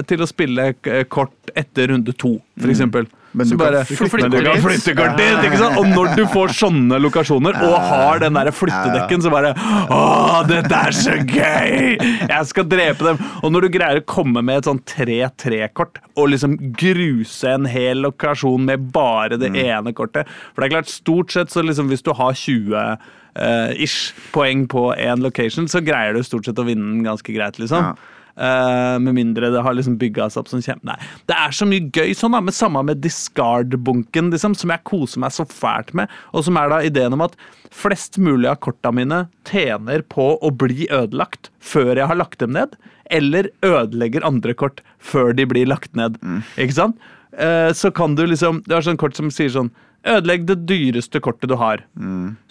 Til 0.09 0.24
å 0.24 0.30
spille 0.30 0.72
eh, 0.74 1.03
kort 1.11 1.51
etter 1.53 1.91
runde 1.91 2.16
to, 2.18 2.38
eksempel. 2.64 3.05
Mm. 3.05 3.20
Men 3.34 3.49
du, 3.49 3.55
du 3.57 3.64
kan 3.66 4.09
flytte 4.09 4.30
men 4.30 4.32
du 4.32 4.45
kan 4.45 4.61
flytte 4.61 4.93
gardin! 4.93 5.39
ikke 5.41 5.57
sant? 5.57 5.78
Og 5.82 5.88
når 5.89 6.11
du 6.20 6.22
får 6.30 6.53
sånne 6.53 6.99
lokasjoner 7.01 7.57
og 7.66 7.74
har 7.89 8.22
den 8.22 8.38
der 8.38 8.51
flyttedekken, 8.53 9.24
så 9.26 9.32
bare 9.34 9.53
Å, 9.89 10.01
dette 10.49 10.82
er 10.89 10.97
så 10.97 11.18
gøy! 11.18 11.97
Jeg 11.97 12.49
skal 12.51 12.68
drepe 12.70 13.07
dem. 13.07 13.22
Og 13.41 13.53
når 13.53 13.66
du 13.66 13.72
greier 13.74 14.03
å 14.03 14.05
komme 14.05 14.43
med 14.45 14.61
et 14.61 14.70
sånn 14.70 14.84
3-3-kort 14.86 15.97
og 16.14 16.30
liksom 16.30 16.55
gruse 16.78 17.55
en 17.57 17.66
hel 17.70 18.05
lokasjon 18.05 18.70
med 18.70 18.86
bare 18.93 19.39
det 19.41 19.49
ene 19.57 19.95
kortet 19.97 20.30
For 20.53 20.61
det 20.61 20.70
er 20.70 20.76
klart, 20.76 20.93
stort 20.93 21.34
sett 21.34 21.53
så 21.53 21.66
liksom 21.66 21.89
hvis 21.89 22.05
du 22.05 22.14
har 22.14 22.38
20 22.38 22.78
uh, 22.78 23.72
ish 23.82 24.14
poeng 24.34 24.68
på 24.70 24.91
én 24.93 25.26
location, 25.26 25.66
så 25.70 25.82
greier 25.82 26.14
du 26.14 26.22
stort 26.26 26.45
sett 26.45 26.61
å 26.61 26.68
vinne 26.68 26.86
den 26.86 27.05
ganske 27.07 27.34
greit, 27.34 27.57
liksom. 27.61 27.93
Ja. 27.93 28.12
Eh, 28.34 28.99
med 28.99 29.13
mindre 29.13 29.51
det 29.53 29.61
har 29.61 29.75
liksom 29.77 29.99
bygga 30.01 30.25
seg 30.31 30.41
opp 30.41 30.49
sånn 30.49 30.63
kjempe... 30.65 30.88
Nei. 30.89 30.97
Det 31.29 31.36
er 31.38 31.53
så 31.53 31.67
mye 31.69 31.86
gøy 31.93 32.15
sånn, 32.17 32.34
da. 32.34 32.41
Men 32.41 32.55
samme 32.55 32.81
med 32.88 33.03
discard-bunken, 33.03 34.31
liksom, 34.34 34.57
som 34.57 34.73
jeg 34.73 34.86
koser 34.89 35.21
meg 35.23 35.36
så 35.36 35.45
fælt 35.49 35.93
med. 35.97 36.11
Og 36.34 36.47
som 36.47 36.57
er 36.57 36.71
da 36.73 36.81
ideen 36.86 37.13
om 37.17 37.25
at 37.25 37.38
flest 37.73 38.17
mulig 38.21 38.49
av 38.49 38.59
korta 38.63 38.93
mine 38.93 39.25
tjener 39.49 40.05
på 40.09 40.34
å 40.41 40.53
bli 40.63 40.89
ødelagt 40.89 41.51
før 41.63 41.95
jeg 41.97 42.09
har 42.09 42.19
lagt 42.19 42.41
dem 42.41 42.55
ned. 42.57 42.77
Eller 43.13 43.51
ødelegger 43.65 44.25
andre 44.25 44.55
kort 44.57 44.81
før 45.03 45.34
de 45.38 45.45
blir 45.49 45.69
lagt 45.69 45.93
ned. 45.99 46.17
Ikke 46.57 46.79
sant? 46.79 47.09
Uh, 47.34 47.73
så 47.73 47.89
kan 47.89 48.13
du 48.13 48.27
liksom 48.29 48.59
Du 48.67 48.75
har 48.75 48.84
sånn 48.86 48.99
kort 49.01 49.17
som 49.17 49.31
sier 49.34 49.49
sånn 49.49 49.71
Ødelegg 50.05 50.43
det 50.45 50.59
dyreste 50.67 51.17
kortet 51.23 51.49
du 51.49 51.55
har. 51.57 51.79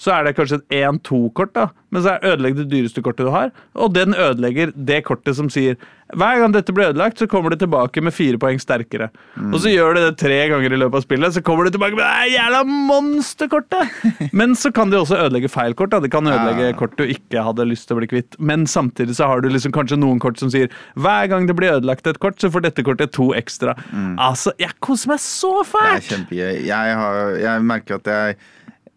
Så 0.01 0.11
er 0.15 0.25
det 0.25 0.33
kanskje 0.39 0.59
et 0.63 0.77
1-2-kort, 0.89 1.53
da. 1.53 1.67
Men 1.93 2.05
så 2.05 2.19
ødelegg 2.25 2.57
det 2.57 2.71
dyreste 2.73 3.03
kortet 3.05 3.29
du 3.29 3.33
har. 3.35 3.53
Og 3.77 3.93
den 3.95 4.17
ødelegger 4.17 4.73
det 4.75 5.03
kortet 5.09 5.37
som 5.39 5.51
sier 5.53 5.77
hver 6.13 6.43
gang 6.43 6.53
dette 6.53 6.73
blir 6.77 6.91
ødelagt, 6.91 7.17
så 7.17 7.25
kommer 7.31 7.55
det 7.55 7.63
tilbake 7.63 8.03
med 8.05 8.13
fire 8.13 8.37
poeng 8.41 8.59
sterkere. 8.61 9.07
Og 9.49 9.55
så 9.63 9.71
gjør 9.73 9.97
det 9.97 10.03
det 10.05 10.19
tre 10.21 10.41
ganger 10.51 10.75
i 10.75 10.81
løpet 10.81 10.99
av 10.99 11.05
spillet, 11.07 11.33
så 11.33 11.41
kommer 11.45 11.65
det 11.65 11.73
tilbake 11.73 11.97
med 11.97 12.05
det 12.05 12.35
jævla 12.35 12.61
monsterkortet! 12.69 13.95
Men 14.43 14.53
så 14.59 14.69
kan 14.77 14.93
de 14.93 14.99
også 15.01 15.17
ødelegge 15.23 15.49
feil 15.53 15.77
kort. 15.79 15.95
Da. 15.95 16.03
De 16.05 16.13
kan 16.13 16.29
ødelegge 16.29 16.75
kort 16.77 16.99
du 17.01 17.07
ikke 17.09 17.45
hadde 17.47 17.65
lyst 17.71 17.89
til 17.89 17.97
å 17.97 18.03
bli 18.03 18.11
kvitt. 18.13 18.37
Men 18.39 18.67
samtidig 18.69 19.17
så 19.17 19.31
har 19.31 19.41
du 19.41 19.49
liksom 19.53 19.73
kanskje 19.73 20.01
noen 20.03 20.21
kort 20.23 20.41
som 20.43 20.53
sier 20.53 20.69
hver 21.01 21.31
gang 21.33 21.49
det 21.49 21.57
blir 21.57 21.79
ødelagt 21.79 22.09
et 22.11 22.21
kort, 22.21 22.37
så 22.43 22.53
får 22.53 22.67
dette 22.69 22.85
kortet 22.85 23.15
to 23.17 23.31
ekstra. 23.39 23.77
Altså, 24.21 24.53
jeg 24.61 24.77
koser 24.85 25.15
meg 25.15 25.23
så 25.25 25.55
Det 25.63 25.65
er 25.65 25.73
fælt! 25.73 26.11
kjempegøy. 26.13 26.67
Jeg, 26.69 26.99
har, 27.01 27.23
jeg 27.41 27.65
merker 27.73 28.03
at 28.03 28.13
jeg 28.13 28.37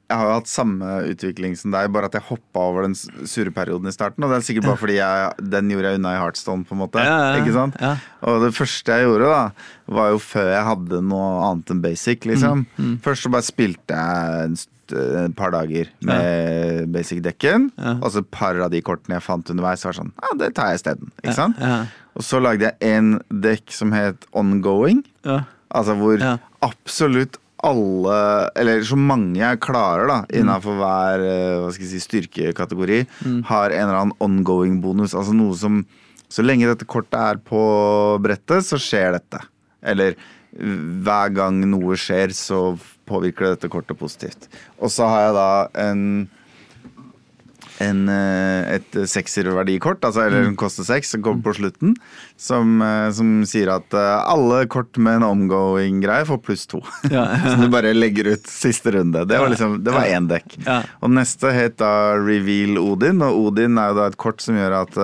jeg 0.10 0.18
har 0.20 0.28
jo 0.30 0.34
hatt 0.38 0.50
samme 0.52 0.90
utvikling 1.10 1.56
som 1.58 1.72
deg, 1.74 1.90
bare 1.94 2.06
at 2.12 2.14
jeg 2.18 2.26
hoppa 2.28 2.62
over 2.70 2.86
den 2.86 2.94
sure 2.96 3.50
perioden 3.56 3.90
i 3.90 3.94
starten. 3.96 4.24
Og 4.24 4.30
det 4.30 4.38
er 4.38 4.46
sikkert 4.46 4.68
bare 4.70 4.78
fordi 4.82 4.98
jeg, 5.00 5.32
den 5.56 5.72
gjorde 5.74 5.90
jeg 5.92 6.00
unna 6.02 6.14
i 6.14 6.20
Heartstone, 6.22 6.66
på 6.68 6.76
en 6.78 6.82
måte. 6.84 7.02
Ja, 7.02 7.16
ja, 7.18 7.32
ja. 7.34 7.42
Ikke 7.42 7.56
sant? 7.56 7.80
Ja. 7.82 7.96
Og 8.30 8.46
det 8.46 8.52
første 8.58 9.00
jeg 9.00 9.08
gjorde, 9.10 9.32
da, 9.34 9.42
var 9.98 10.14
jo 10.14 10.22
før 10.22 10.52
jeg 10.54 10.68
hadde 10.70 11.02
noe 11.10 11.28
annet 11.50 11.74
enn 11.74 11.82
basic, 11.84 12.26
liksom. 12.30 12.66
Mm, 12.78 12.96
Først 13.06 13.26
så 13.26 13.34
bare 13.34 13.48
spilte 13.50 13.98
jeg 14.00 14.48
en 14.52 14.58
et 14.86 15.34
par 15.34 15.50
dager 15.50 15.88
med 16.06 16.92
basic-dekken. 16.94 17.72
Ja. 17.74 17.96
Og 18.06 18.12
så 18.14 18.22
et 18.22 18.28
par 18.30 18.60
av 18.62 18.70
de 18.70 18.84
kortene 18.86 19.18
jeg 19.18 19.26
fant 19.26 19.50
underveis, 19.50 19.82
var 19.88 19.96
sånn 19.98 20.12
Ja, 20.22 20.30
det 20.38 20.52
tar 20.54 20.70
jeg 20.70 20.78
isteden. 20.84 21.10
Ikke 21.24 21.34
sant? 21.40 21.58
Ja. 21.58 21.80
Og 22.14 22.22
så 22.28 22.38
lagde 22.38 22.70
jeg 22.70 22.94
en 22.94 23.16
dekk 23.34 23.74
som 23.74 23.96
het 23.98 24.28
Ongoing. 24.38 25.02
Ja. 25.26 25.40
Altså 25.74 25.96
hvor 25.98 26.22
Ja. 26.22 26.36
absolutt 26.62 27.40
alle, 27.66 28.18
eller 28.62 28.84
så 28.88 28.98
mange 29.00 29.40
jeg 29.42 29.60
klarer 29.66 30.08
da, 30.12 30.18
innenfor 30.38 30.78
hver 30.80 31.24
eh, 31.26 31.58
hva 31.64 31.72
skal 31.74 31.86
jeg 31.88 31.94
si, 31.96 32.04
styrkekategori, 32.06 33.00
Mm. 33.26 33.40
har 33.50 33.72
en 33.74 33.88
eller 33.88 34.00
annen 34.04 34.18
ongoing 34.22 34.80
bonus. 34.84 35.14
Altså 35.18 35.34
noe 35.36 35.56
som 35.58 35.86
Så 36.30 36.42
lenge 36.44 36.66
dette 36.66 36.88
kortet 36.90 37.14
er 37.22 37.38
på 37.38 37.60
brettet, 38.20 38.66
så 38.66 38.80
skjer 38.82 39.14
dette. 39.14 39.40
Eller 39.86 40.16
hver 40.58 41.30
gang 41.36 41.60
noe 41.70 41.94
skjer, 42.00 42.34
så 42.34 42.78
påvirker 43.08 43.46
det 43.46 43.52
dette 43.60 43.70
kortet 43.72 43.98
positivt. 44.00 44.48
Og 44.82 44.90
så 44.90 45.06
har 45.08 45.22
jeg 45.28 45.36
da 45.38 45.50
en 45.86 46.02
en, 47.84 48.10
eh, 48.10 48.76
et 48.78 48.98
sekserverdikort, 49.10 50.04
altså, 50.06 50.26
eller 50.26 50.46
den 50.46 50.56
koster 50.60 50.88
seks, 50.88 51.12
som 51.12 51.24
kommer 51.26 51.44
på 51.44 51.56
slutten, 51.60 51.96
som, 52.38 52.82
eh, 52.82 53.10
som 53.16 53.32
sier 53.48 53.72
at 53.74 53.94
eh, 53.94 54.18
alle 54.32 54.64
kort 54.72 54.98
med 54.98 55.20
en 55.20 55.28
omgoing-greie 55.30 56.28
får 56.30 56.42
pluss 56.46 56.66
to. 56.72 56.82
Ja. 57.12 57.28
så 57.48 57.58
du 57.62 57.68
bare 57.74 57.94
legger 57.96 58.34
ut 58.36 58.48
siste 58.50 58.96
runde. 58.96 59.26
Det 59.28 59.40
var 59.42 59.52
liksom, 59.52 59.82
det 59.84 59.96
var 59.96 60.08
én 60.08 60.30
dekk. 60.32 60.60
Ja. 60.66 60.82
Og 61.02 61.12
neste 61.16 61.52
het 61.56 61.80
da 61.82 62.16
Reveal 62.20 62.80
Odin, 62.82 63.24
og 63.26 63.50
Odin 63.50 63.82
er 63.82 63.92
jo 63.92 64.00
da 64.00 64.12
et 64.12 64.22
kort 64.22 64.44
som 64.44 64.58
gjør 64.60 64.80
at 64.86 65.02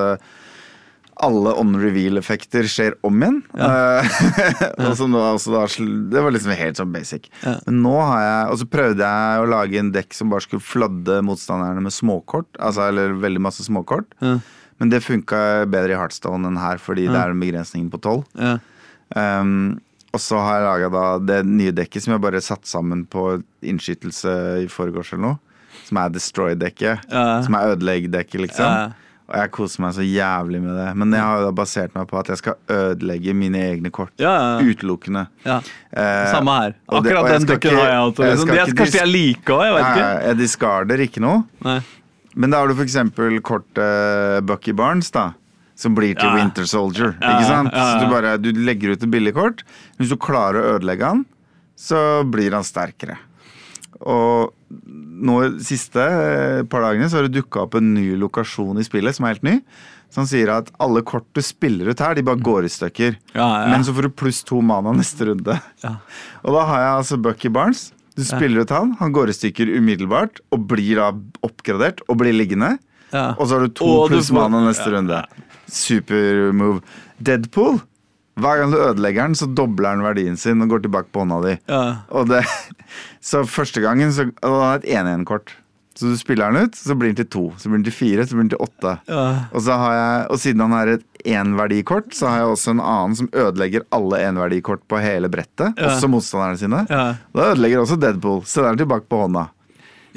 eh, 1.21 1.27
alle 1.27 1.53
on-reveal-effekter 1.61 2.67
skjer 2.69 2.97
om 3.07 3.21
igjen. 3.21 3.41
Ja. 3.57 4.01
nå, 4.81 5.21
altså 5.21 5.53
da, 5.53 5.65
det 6.11 6.23
var 6.25 6.33
liksom 6.35 6.55
helt 6.57 6.81
sånn 6.81 6.93
basic. 6.93 7.29
Ja. 7.43 7.57
Men 7.67 7.81
nå 7.85 7.93
har 7.99 8.23
jeg 8.25 8.47
Og 8.53 8.61
så 8.61 8.69
prøvde 8.73 9.11
jeg 9.11 9.43
å 9.43 9.51
lage 9.51 9.79
en 9.79 9.93
dekk 9.93 10.17
som 10.17 10.33
bare 10.33 10.45
skulle 10.45 10.65
fladde 10.65 11.21
motstanderne 11.27 11.85
med 11.85 11.95
småkort. 11.95 12.49
Altså, 12.57 12.87
eller 12.89 13.15
veldig 13.21 13.43
masse 13.43 13.65
småkort. 13.67 14.11
Ja. 14.23 14.39
Men 14.81 14.89
det 14.89 15.03
funka 15.05 15.67
bedre 15.69 15.93
i 15.93 15.99
Heartstone 15.99 16.49
enn 16.49 16.57
her, 16.57 16.81
fordi 16.81 17.05
det 17.05 17.19
er 17.19 17.33
en 17.33 17.41
begrensning 17.41 17.85
på 17.93 17.99
tolv. 18.01 18.25
Ja. 18.33 18.57
Um, 19.13 19.77
og 20.11 20.19
så 20.19 20.39
har 20.41 20.57
jeg 20.57 20.65
laga 20.89 21.03
det 21.23 21.37
nye 21.47 21.73
dekket 21.75 22.03
som 22.03 22.15
jeg 22.15 22.23
bare 22.23 22.41
satt 22.43 22.65
sammen 22.67 23.05
på 23.05 23.37
innskytelse 23.61 24.33
i 24.63 24.67
forgårs 24.71 25.13
eller 25.13 25.23
noe. 25.27 25.37
Som 25.85 25.99
er 26.01 26.11
Destroy-dekket. 26.15 27.05
Ja. 27.11 27.25
Som 27.45 27.55
er 27.59 27.75
ødelegg-dekket, 27.75 28.41
liksom. 28.47 28.97
Og 29.31 29.37
jeg 29.39 29.51
koser 29.55 29.79
meg 29.85 29.93
så 29.95 30.03
jævlig 30.03 30.59
med 30.59 30.75
det. 30.75 30.89
Men 30.99 31.13
jeg 31.15 31.23
har 31.23 31.37
jo 31.39 31.45
da 31.45 31.51
basert 31.55 31.93
meg 31.95 32.07
på 32.09 32.17
at 32.19 32.27
jeg 32.33 32.39
skal 32.41 32.57
ødelegge 32.75 33.33
mine 33.39 33.61
egne 33.69 33.91
kort. 33.95 34.11
Ja, 34.19 34.33
ja. 34.59 34.65
Utelukkende. 34.67 35.21
ja. 35.47 35.61
Eh, 35.95 36.25
Samme 36.33 36.55
her. 36.59 36.75
Akkurat 36.91 37.29
den 37.31 37.47
dukken 37.47 37.77
har 37.79 37.87
jeg 37.93 38.01
også. 38.09 38.25
jeg 38.27 38.35
Liksom. 38.35 38.51
er 38.57 38.75
kanskje 38.81 38.99
jeg 38.99 39.11
liker 39.13 39.55
òg, 39.55 39.63
jeg 39.69 39.73
vet 39.77 39.85
jeg, 39.85 39.95
ikke. 39.95 40.25
jeg 40.27 40.39
discarder 40.41 41.05
ikke 41.07 41.23
noe. 41.23 41.43
Nei. 41.63 41.77
Men 42.35 42.51
da 42.53 42.59
har 42.61 42.67
du 42.71 42.83
eksempel 42.83 43.39
kortet 43.43 44.43
Bucky 44.47 44.75
Barnes, 44.75 45.11
da. 45.15 45.29
Som 45.75 45.95
blir 45.95 46.13
til. 46.19 46.29
Winter 46.35 46.67
Soldier. 46.69 47.15
Ikke 47.17 47.47
sant? 47.47 47.71
Så 47.73 48.03
du 48.03 48.11
bare 48.11 48.35
du 48.37 48.51
legger 48.53 48.93
ut 48.93 49.03
et 49.03 49.09
billig 49.11 49.33
kort. 49.33 49.63
Hvis 49.97 50.11
du 50.11 50.17
klarer 50.19 50.59
å 50.61 50.75
ødelegge 50.75 51.07
han, 51.07 51.23
så 51.79 52.21
blir 52.29 52.51
han 52.53 52.63
sterkere. 52.67 53.15
Og 53.99 54.53
nå 55.21 55.37
siste 55.61 56.01
eh, 56.01 56.61
par 56.69 56.85
dagene 56.85 57.09
så 57.11 57.19
har 57.19 57.27
det 57.27 57.37
dukka 57.37 57.65
opp 57.65 57.75
en 57.77 57.93
ny 57.93 58.13
lokasjon 58.19 58.79
i 58.81 58.85
spillet 58.87 59.17
som 59.17 59.27
er 59.27 59.35
helt 59.35 59.47
ny. 59.47 59.55
Som 60.11 60.27
sier 60.27 60.49
at 60.51 60.71
alle 60.81 61.03
kort 61.07 61.27
du 61.35 61.39
spiller 61.45 61.91
ut 61.91 62.01
her, 62.03 62.17
de 62.17 62.25
bare 62.27 62.41
går 62.43 62.67
i 62.67 62.71
stykker. 62.71 63.15
Ja, 63.35 63.47
ja. 63.63 63.67
Men 63.71 63.85
så 63.87 63.95
får 63.95 64.09
du 64.09 64.15
pluss 64.23 64.41
to 64.47 64.59
mana 64.65 64.91
neste 64.95 65.29
runde. 65.29 65.55
Ja. 65.85 65.95
Og 66.43 66.57
da 66.57 66.65
har 66.67 66.83
jeg 66.83 66.95
altså 67.01 67.19
Bucky 67.21 67.51
Barnes. 67.53 67.91
Du 68.17 68.25
spiller 68.27 68.65
ut 68.65 68.73
han, 68.75 68.91
han 68.99 69.13
går 69.15 69.31
i 69.31 69.35
stykker 69.37 69.69
umiddelbart 69.71 70.41
og 70.51 70.65
blir 70.67 70.99
da 70.99 71.05
oppgradert 71.47 72.01
og 72.11 72.17
blir 72.19 72.35
liggende. 72.35 72.73
Ja. 73.13 73.31
Og 73.37 73.47
så 73.47 73.55
har 73.55 73.63
du 73.63 73.71
to 73.79 73.87
pluss 74.11 74.33
mana 74.35 74.59
neste 74.65 74.91
runde. 74.91 75.21
Super 75.71 76.51
move. 76.51 76.83
Deadpool. 77.23 77.79
Hver 78.41 78.61
gang 78.61 78.71
du 78.73 78.77
ødelegger 78.81 79.29
den, 79.29 79.35
så 79.39 79.47
dobler 79.47 79.95
den 79.95 80.03
verdien 80.05 80.37
sin 80.39 80.61
og 80.65 80.69
går 80.75 80.85
tilbake 80.87 81.11
på 81.13 81.23
hånda 81.23 81.41
di. 81.47 81.55
Ja. 81.71 81.81
Og 82.11 82.29
det, 82.31 82.43
så 83.31 83.43
første 83.47 83.81
gangen 83.83 84.13
så 84.15 84.27
og 84.41 84.55
han 84.55 84.61
har 84.67 84.79
et 84.81 84.89
1-1-kort. 84.91 85.57
Så 86.01 86.07
du 86.07 86.15
spiller 86.17 86.49
den 86.55 86.65
ut, 86.69 86.77
så 86.79 86.95
blir 86.97 87.11
den 87.11 87.17
til 87.19 87.27
to. 87.29 87.41
Så 87.59 87.69
blir 87.69 87.77
den 87.81 87.85
til 87.85 87.93
fire, 87.93 88.23
så 88.25 88.33
blir 88.37 88.45
den 88.47 88.51
til 88.53 88.61
åtte. 88.63 88.93
Ja. 89.11 89.23
Og, 89.51 89.59
så 89.61 89.75
har 89.77 89.93
jeg, 89.97 90.21
og 90.33 90.39
siden 90.41 90.63
han 90.63 90.73
er 90.79 90.93
et 90.95 91.03
énverdikort, 91.27 92.07
så 92.17 92.29
har 92.31 92.39
jeg 92.41 92.53
også 92.55 92.71
en 92.73 92.81
annen 92.81 93.17
som 93.19 93.27
ødelegger 93.37 93.83
alle 93.93 94.21
énverdikort 94.29 94.81
på 94.89 95.01
hele 95.03 95.29
brettet. 95.29 95.75
Ja. 95.77 95.91
Også 95.91 96.09
motstanderne 96.09 96.57
sine. 96.57 96.79
Ja. 96.89 97.03
Da 97.35 97.49
ødelegger 97.51 97.83
også 97.83 97.99
Deadpool. 98.01 98.39
Så 98.49 98.63
den 98.63 98.71
er 98.71 98.81
tilbake 98.81 99.05
på 99.11 99.19
hånda. 99.25 99.43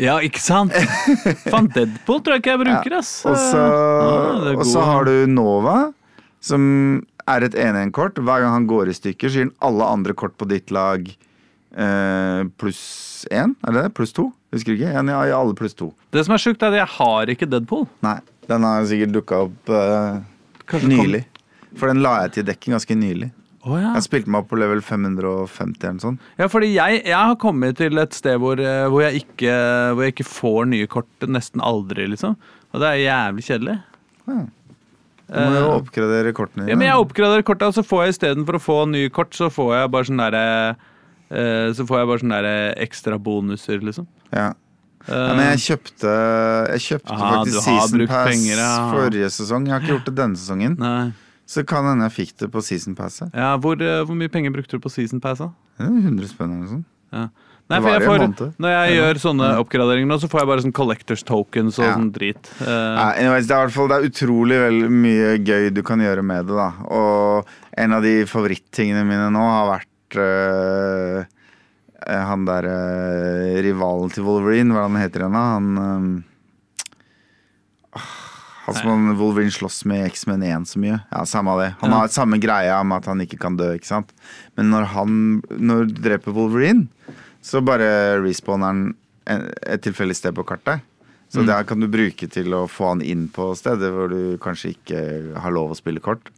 ja, 0.01 0.14
ikke 0.25 0.41
sant? 0.43 0.72
Faen, 1.51 1.68
Deadpool 1.75 2.22
tror 2.22 2.39
jeg 2.39 2.45
ikke 2.45 2.55
jeg 2.55 2.62
bruker, 2.64 2.97
ass. 3.03 3.12
Og 3.29 3.37
så, 3.43 3.66
Ah, 3.66 4.49
og 4.57 4.64
så 4.70 4.81
har 4.89 5.05
du 5.11 5.12
Nova, 5.31 5.77
som 6.41 6.64
er 7.31 7.47
et 7.47 7.57
1-1-kort. 7.57 8.18
Hver 8.20 8.45
gang 8.45 8.55
han 8.55 8.68
går 8.70 8.91
i 8.91 8.97
stykker, 8.97 9.31
så 9.31 9.41
gir 9.41 9.49
han 9.49 9.55
alle 9.64 9.91
andre 9.97 10.16
kort 10.18 10.37
på 10.41 10.49
ditt 10.51 10.72
lag 10.75 11.07
eh, 11.09 12.43
pluss 12.61 13.27
én. 13.31 13.55
Er 13.64 13.77
det 13.77 13.85
det? 13.87 13.95
Pluss 13.99 14.14
to? 14.16 14.31
Husker 14.55 14.77
ikke. 14.77 14.93
En, 14.93 15.11
ja, 15.11 15.22
ja, 15.31 15.39
alle 15.41 15.57
pluss 15.59 15.77
to. 15.79 15.91
Det 16.14 16.25
som 16.27 16.37
er 16.37 16.43
sjukt, 16.43 16.62
er 16.62 16.75
at 16.75 16.83
jeg 16.83 16.93
har 16.99 17.33
ikke 17.33 17.49
Deadpool. 17.51 17.87
Nei, 18.07 18.18
den 18.51 18.66
har 18.68 18.91
sikkert 18.91 19.14
dukka 19.16 19.41
opp 19.49 19.72
eh, 19.72 20.85
nylig. 20.85 21.25
For 21.75 21.91
den 21.91 22.05
la 22.05 22.20
jeg 22.25 22.37
til 22.37 22.47
dekken 22.53 22.77
ganske 22.77 22.99
nylig. 22.99 23.33
Oh, 23.64 23.79
ja. 23.81 23.95
Jeg 23.97 24.05
spilte 24.05 24.29
meg 24.29 24.43
opp 24.45 24.51
på 24.51 24.59
level 24.61 24.83
550 24.85 25.79
eller 25.81 25.95
noe 25.97 26.03
sånt. 26.03 26.25
ja, 26.37 26.49
fordi 26.53 26.75
jeg, 26.75 26.99
jeg 27.01 27.16
har 27.16 27.39
kommet 27.41 27.79
til 27.81 27.97
et 28.03 28.12
sted 28.12 28.37
hvor, 28.43 28.61
eh, 28.61 28.85
hvor, 28.93 29.01
jeg 29.07 29.25
ikke, 29.25 29.55
hvor 29.95 30.05
jeg 30.05 30.14
ikke 30.14 30.29
får 30.29 30.68
nye 30.68 30.91
kort 30.93 31.25
nesten 31.25 31.64
aldri, 31.64 32.05
liksom. 32.12 32.37
Og 32.75 32.83
det 32.83 32.91
er 32.91 33.01
jævlig 33.07 33.47
kjedelig. 33.49 33.79
Du 35.29 35.39
må 35.41 35.55
jo 35.57 35.61
Eh, 35.70 35.77
oppgradere 35.79 36.33
kortene 36.37 36.66
Ja, 36.68 36.77
men 36.77 36.87
jeg 36.89 37.01
oppgraderer 37.01 37.43
korta, 37.47 37.70
og 37.70 37.75
så 37.77 37.83
får 37.87 38.03
jeg 38.05 38.14
istedenfor 38.14 38.59
å 38.59 38.61
få 38.61 38.77
nye 38.91 39.09
kort, 39.11 39.33
så 39.33 39.49
får 39.53 39.70
jeg 39.79 39.91
bare 39.95 40.09
sånn 40.11 40.20
derre 40.20 40.43
eh, 41.31 41.72
Så 41.72 41.87
får 41.89 42.03
jeg 42.03 42.11
bare 42.11 42.22
sånne 42.25 42.43
der 42.45 42.75
ekstra 42.85 43.18
bonuser, 43.18 43.81
liksom. 43.81 44.07
Ja. 44.35 44.51
Eh, 45.09 45.12
Ja, 45.14 45.35
men 45.37 45.47
jeg 45.55 45.62
kjøpte, 45.64 46.12
jeg 46.75 46.85
kjøpte 46.89 47.12
Aha, 47.16 47.31
faktisk 47.39 47.61
Season 47.64 48.07
Pass 48.09 48.29
penger, 48.29 48.57
ja. 48.61 48.72
forrige 48.93 49.31
sesong. 49.33 49.66
Jeg 49.68 49.75
har 49.75 49.81
ikke 49.85 49.95
gjort 49.97 50.07
det 50.11 50.14
denne 50.20 50.37
sesongen. 50.41 50.77
Nei. 50.81 51.12
Så 51.47 51.64
kan 51.68 51.85
hende 51.85 52.07
jeg 52.09 52.14
fikk 52.18 52.37
det 52.41 52.51
på 52.53 52.62
Season 52.64 52.95
Passet. 52.97 53.29
Ja, 53.37 53.51
hvor, 53.61 53.77
hvor 53.77 54.16
mye 54.16 54.33
penger 54.33 54.53
brukte 54.55 54.77
du 54.79 54.85
på 54.85 54.93
Season 54.93 55.20
Pass, 55.20 55.43
da? 55.45 55.51
Det 55.77 55.85
er 55.89 55.99
100 56.09 56.31
spenn 56.31 56.53
eller 56.53 56.62
noe 56.64 56.72
sånt. 56.77 56.87
Ja. 57.12 57.27
Nei, 57.71 57.79
for 57.81 57.89
jeg 57.95 58.03
får, 58.05 58.23
når 58.61 58.73
jeg 58.75 58.97
gjør 58.99 59.19
sånne 59.23 59.47
oppgraderinger 59.62 60.07
nå, 60.11 60.19
så 60.21 60.29
får 60.29 60.43
jeg 60.43 60.49
bare 60.51 60.65
sånn 60.67 60.75
collectors 60.77 61.23
tokens 61.25 61.79
og 61.81 61.87
Ja. 61.87 61.95
sånn 61.97 62.11
drit. 62.12 62.51
Uh, 62.61 62.69
Ja, 62.69 63.07
anyways, 63.17 63.47
det 63.49 63.57
er, 63.57 63.65
hvert 63.65 63.73
fall, 63.73 63.89
det 63.89 63.97
er 63.97 64.09
utrolig 64.11 64.59
vel 64.61 64.89
mye 64.93 65.39
gøy 65.41 65.71
du 65.73 65.83
kan 65.83 65.99
gjøre 66.05 66.23
med 66.23 66.47
det. 66.47 66.55
da 66.55 66.69
Og 66.93 67.47
en 67.79 67.93
av 67.97 68.03
de 68.03 68.25
favorittingene 68.29 69.07
mine 69.09 69.31
nå 69.33 69.41
har 69.41 69.71
vært 69.79 70.21
eh, 70.21 71.25
han 72.29 72.45
der 72.45 72.69
uh, 72.69 73.62
rivalen 73.65 74.12
til 74.12 74.25
Wolverine, 74.29 74.75
hva 74.77 74.85
heter 74.85 74.93
han 74.93 75.01
heter 75.01 75.21
igjen? 75.25 75.33
da? 75.33 75.45
Han 75.57 76.25
Han 78.67 78.75
som 78.75 79.17
Wolverine 79.19 79.53
slåss 79.53 79.85
med 79.85 80.07
X-Men 80.07 80.43
1 80.43 80.65
så 80.69 80.79
mye. 80.81 81.01
Ja, 81.12 81.25
Samme 81.29 81.51
av 81.53 81.59
det. 81.61 81.75
Han 81.81 81.91
Ja. 81.91 81.97
har 81.99 82.09
samme 82.09 82.39
greia 82.41 82.81
om 82.81 82.93
at 82.93 83.05
han 83.05 83.21
ikke 83.21 83.39
kan 83.39 83.57
dø, 83.57 83.75
ikke 83.77 83.85
sant. 83.87 84.12
Men 84.57 84.71
når 84.71 84.85
han 84.87 85.43
Når 85.51 85.89
du 85.93 86.01
dreper 86.01 86.33
Wolverine, 86.33 86.89
så 87.45 87.61
bare 87.65 87.89
respawner 88.25 88.71
han 88.73 88.83
et 89.29 89.83
tilfeldig 89.85 90.17
sted 90.17 90.35
på 90.37 90.45
kartet. 90.49 90.81
Så 91.33 91.41
Mm. 91.43 91.47
det 91.49 91.67
kan 91.67 91.81
du 91.81 91.89
bruke 91.91 92.29
til 92.31 92.53
å 92.55 92.67
få 92.71 92.89
han 92.93 93.01
inn 93.03 93.27
på 93.33 93.51
steder 93.59 93.91
hvor 93.91 94.09
du 94.13 94.37
kanskje 94.39 94.71
ikke 94.77 94.99
har 95.41 95.51
lov 95.53 95.73
å 95.73 95.77
spille 95.79 96.01
kort. 96.01 96.31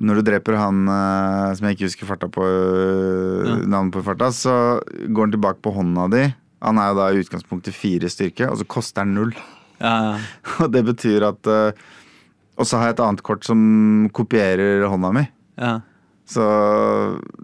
Når 0.00 0.14
du 0.18 0.22
dreper 0.26 0.56
han 0.58 0.88
eh, 0.88 1.54
som 1.54 1.66
jeg 1.68 1.76
ikke 1.76 1.86
husker 1.90 2.08
farta 2.08 2.28
på, 2.32 2.42
eh, 2.42 3.48
Ja. 3.50 3.56
navnet 3.66 3.92
på 3.94 4.02
farta, 4.02 4.30
så 4.34 4.80
går 5.12 5.26
han 5.28 5.34
tilbake 5.36 5.60
på 5.62 5.74
hånda 5.74 6.08
di. 6.10 6.34
Han 6.62 6.78
er 6.78 6.88
jo 6.90 6.94
da 6.98 7.08
i 7.12 7.20
utgangspunktet 7.22 7.74
fire 7.76 8.08
styrke, 8.10 8.48
og 8.50 8.56
så 8.58 8.64
koster 8.66 9.02
han 9.04 9.14
null. 9.14 9.34
ja, 9.80 10.14
ja. 10.14 10.18
Og 10.64 10.72
det 10.72 10.84
betyr 10.86 11.28
at 11.28 11.46
eh, 11.46 11.72
Og 12.56 12.64
så 12.66 12.78
har 12.78 12.86
jeg 12.86 12.94
et 12.98 13.04
annet 13.04 13.22
kort 13.26 13.44
som 13.44 14.08
kopierer 14.14 14.86
hånda 14.88 15.12
mi. 15.12 15.28
ja. 15.58 15.80
Så 16.24 16.40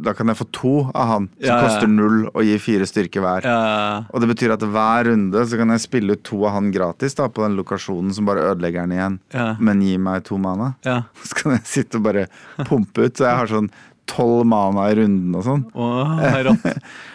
da 0.01 0.15
kan 0.17 0.31
jeg 0.33 0.39
få 0.39 0.47
to 0.57 0.71
av 0.97 1.07
han, 1.11 1.27
som 1.37 1.45
Ja, 1.51 1.57
ja. 1.59 1.67
koster 1.67 1.91
null 1.91 2.23
og 2.31 2.41
gir 2.47 2.59
fire 2.63 2.87
styrke 2.89 3.21
hver. 3.21 3.45
ja. 3.45 4.05
Og 4.09 4.23
det 4.25 4.31
betyr 4.33 4.55
at 4.55 4.65
hver 4.65 5.05
runde 5.11 5.43
så 5.47 5.59
kan 5.61 5.69
jeg 5.75 5.81
spille 5.85 6.17
ut 6.17 6.23
to 6.25 6.41
av 6.49 6.55
han 6.57 6.71
gratis 6.73 7.15
da, 7.19 7.29
på 7.29 7.45
den 7.45 7.59
lokasjonen 7.61 8.15
som 8.17 8.25
bare 8.25 8.47
ødelegger 8.55 8.87
den 8.89 8.97
igjen, 8.97 9.21
men 9.61 9.83
gir 9.85 9.99
meg 10.01 10.25
to 10.25 10.39
mana. 10.41 10.75
ja. 10.85 11.03
Så 11.29 11.37
kan 11.43 11.53
jeg 11.59 11.67
sitte 11.69 12.01
og 12.01 12.05
bare 12.09 12.27
pumpe 12.65 13.05
ut, 13.05 13.17
så 13.21 13.29
jeg 13.29 13.37
har 13.43 13.47
sånn 13.53 13.69
tolv 14.11 14.43
mana 14.49 14.89
i 14.91 14.95
runden 14.99 15.37
og 15.39 15.45
sånn. 15.47 15.61
Rått. 15.77 16.65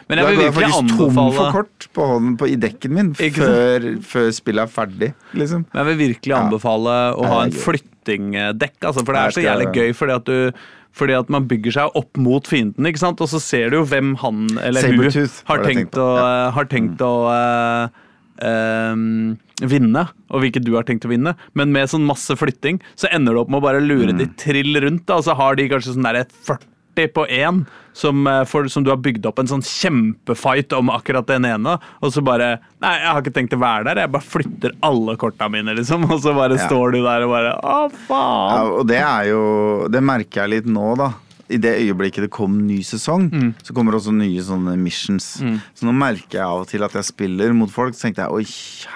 Men 0.07 0.21
jeg 0.21 0.25
Da 0.27 0.31
går 0.31 0.43
jeg 0.45 0.53
faktisk 0.53 0.77
faktisk 0.77 0.97
tom 1.01 1.17
for 1.35 1.51
kort 1.51 1.87
på 1.97 2.05
hånden 2.07 2.37
på, 2.39 2.47
i 2.47 2.55
dekken 2.61 2.93
min 2.95 3.09
før, 3.17 3.89
før 4.05 4.29
spillet 4.37 4.63
er 4.63 4.71
ferdig, 4.71 5.09
liksom. 5.33 5.65
Men 5.73 5.81
jeg 5.81 5.89
vil 5.89 5.99
virkelig 6.13 6.37
anbefale 6.37 6.93
å 7.17 7.25
ha 7.27 7.41
en 7.43 7.49
Det 7.51 7.59
flyttingdekk, 8.05 8.79
altså, 8.85 9.03
for 9.03 9.13
det 9.15 9.21
er 9.21 9.35
så 9.35 9.45
jævlig 9.45 9.69
gøy 9.75 9.93
fordi 9.97 10.17
at 10.19 10.25
du 10.29 10.65
fordi 10.95 11.11
at 11.11 11.27
man 11.27 11.43
bygger 11.43 11.73
seg 11.75 11.97
opp 11.99 12.15
mot 12.15 12.45
fienden, 12.47 12.85
ikke 12.87 13.01
sant? 13.01 13.19
og 13.19 13.27
så 13.27 13.41
ser 13.43 13.73
du 13.73 13.81
jo 13.81 13.85
hvem 13.91 14.13
han 14.21 14.45
eller 14.63 14.85
hun 14.87 15.01
Sabertooth 15.01 15.41
har 15.49 15.63
tenkt 15.65 15.97
å, 15.99 16.05
ja. 16.15 16.29
har 16.55 16.69
tenkt 16.71 17.01
å 17.03 17.09
uh, 17.27 17.97
um, 18.39 19.33
vinne, 19.59 20.05
og 20.31 20.39
hvilke 20.39 20.63
du 20.63 20.71
har 20.77 20.87
tenkt 20.87 21.03
å 21.03 21.11
vinne. 21.11 21.35
Men 21.51 21.75
med 21.75 21.91
sånn 21.91 22.07
masse 22.07 22.31
flytting, 22.39 22.79
så 22.95 23.11
ender 23.11 23.35
du 23.35 23.41
opp 23.43 23.51
med 23.51 23.59
å 23.59 23.65
bare 23.67 23.83
lure 23.83 24.15
Mm. 24.15 24.21
de 24.23 24.29
trill 24.39 24.79
rundt, 24.79 25.03
da, 25.03 25.19
og 25.19 25.27
så 25.27 25.35
har 25.35 25.59
de 25.59 25.67
kanskje 25.67 25.97
sånn 25.97 26.07
derre 26.07 26.23
40 26.47 26.63
på 26.95 27.27
én. 27.27 27.65
Som, 27.95 28.27
eh, 28.27 28.43
som 28.67 28.83
du 28.83 28.89
har 28.91 28.97
bygd 28.99 29.25
opp 29.25 29.37
en 29.39 29.47
sånn 29.47 29.61
kjempefight 29.63 30.73
om 30.77 30.89
akkurat 30.91 31.25
den 31.27 31.45
ene. 31.47 31.77
Og 32.03 32.11
så 32.11 32.21
bare 32.23 32.59
Nei, 32.81 32.91
jeg 32.99 33.07
har 33.07 33.21
ikke 33.21 33.33
tenkt 33.33 33.53
å 33.55 33.59
være 33.61 33.85
der. 33.85 33.95
Jeg 34.03 34.11
bare 34.11 34.21
flytter 34.21 34.71
alle 34.83 35.15
korta 35.15 35.47
mine, 35.49 35.75
liksom. 35.75 36.03
Og 36.11 36.19
så 36.21 36.33
bare 36.35 36.57
Ja. 36.57 36.67
står 36.67 36.91
du 36.91 37.01
der 37.03 37.23
og 37.23 37.29
bare 37.31 37.53
Å, 37.55 37.61
Ja, 37.63 37.87
faen! 38.07 38.71
og 38.79 38.87
det 38.87 38.97
er 38.99 39.23
jo 39.31 39.87
Det 39.89 40.01
merker 40.03 40.41
jeg 40.43 40.49
litt 40.49 40.65
nå, 40.67 40.95
da. 40.97 41.13
i 41.47 41.57
det 41.57 41.75
øyeblikket 41.79 42.21
det 42.25 42.31
kom 42.31 42.65
ny 42.65 42.79
sesong, 42.81 43.29
så 43.61 43.71
kommer 43.71 43.93
også 43.93 44.11
nye 44.11 44.41
sånne 44.41 44.75
missions. 44.81 45.37
Så 45.77 45.83
nå 45.85 45.93
merker 45.93 46.39
jeg 46.39 46.41
av 46.41 46.61
og 46.63 46.67
til 46.67 46.81
at 46.83 46.91
jeg 46.91 47.03
spiller 47.05 47.53
mot 47.53 47.69
folk, 47.69 47.93
så 47.93 48.07
tenkte 48.09 48.25
jeg 48.25 48.31
oi, 48.33 48.45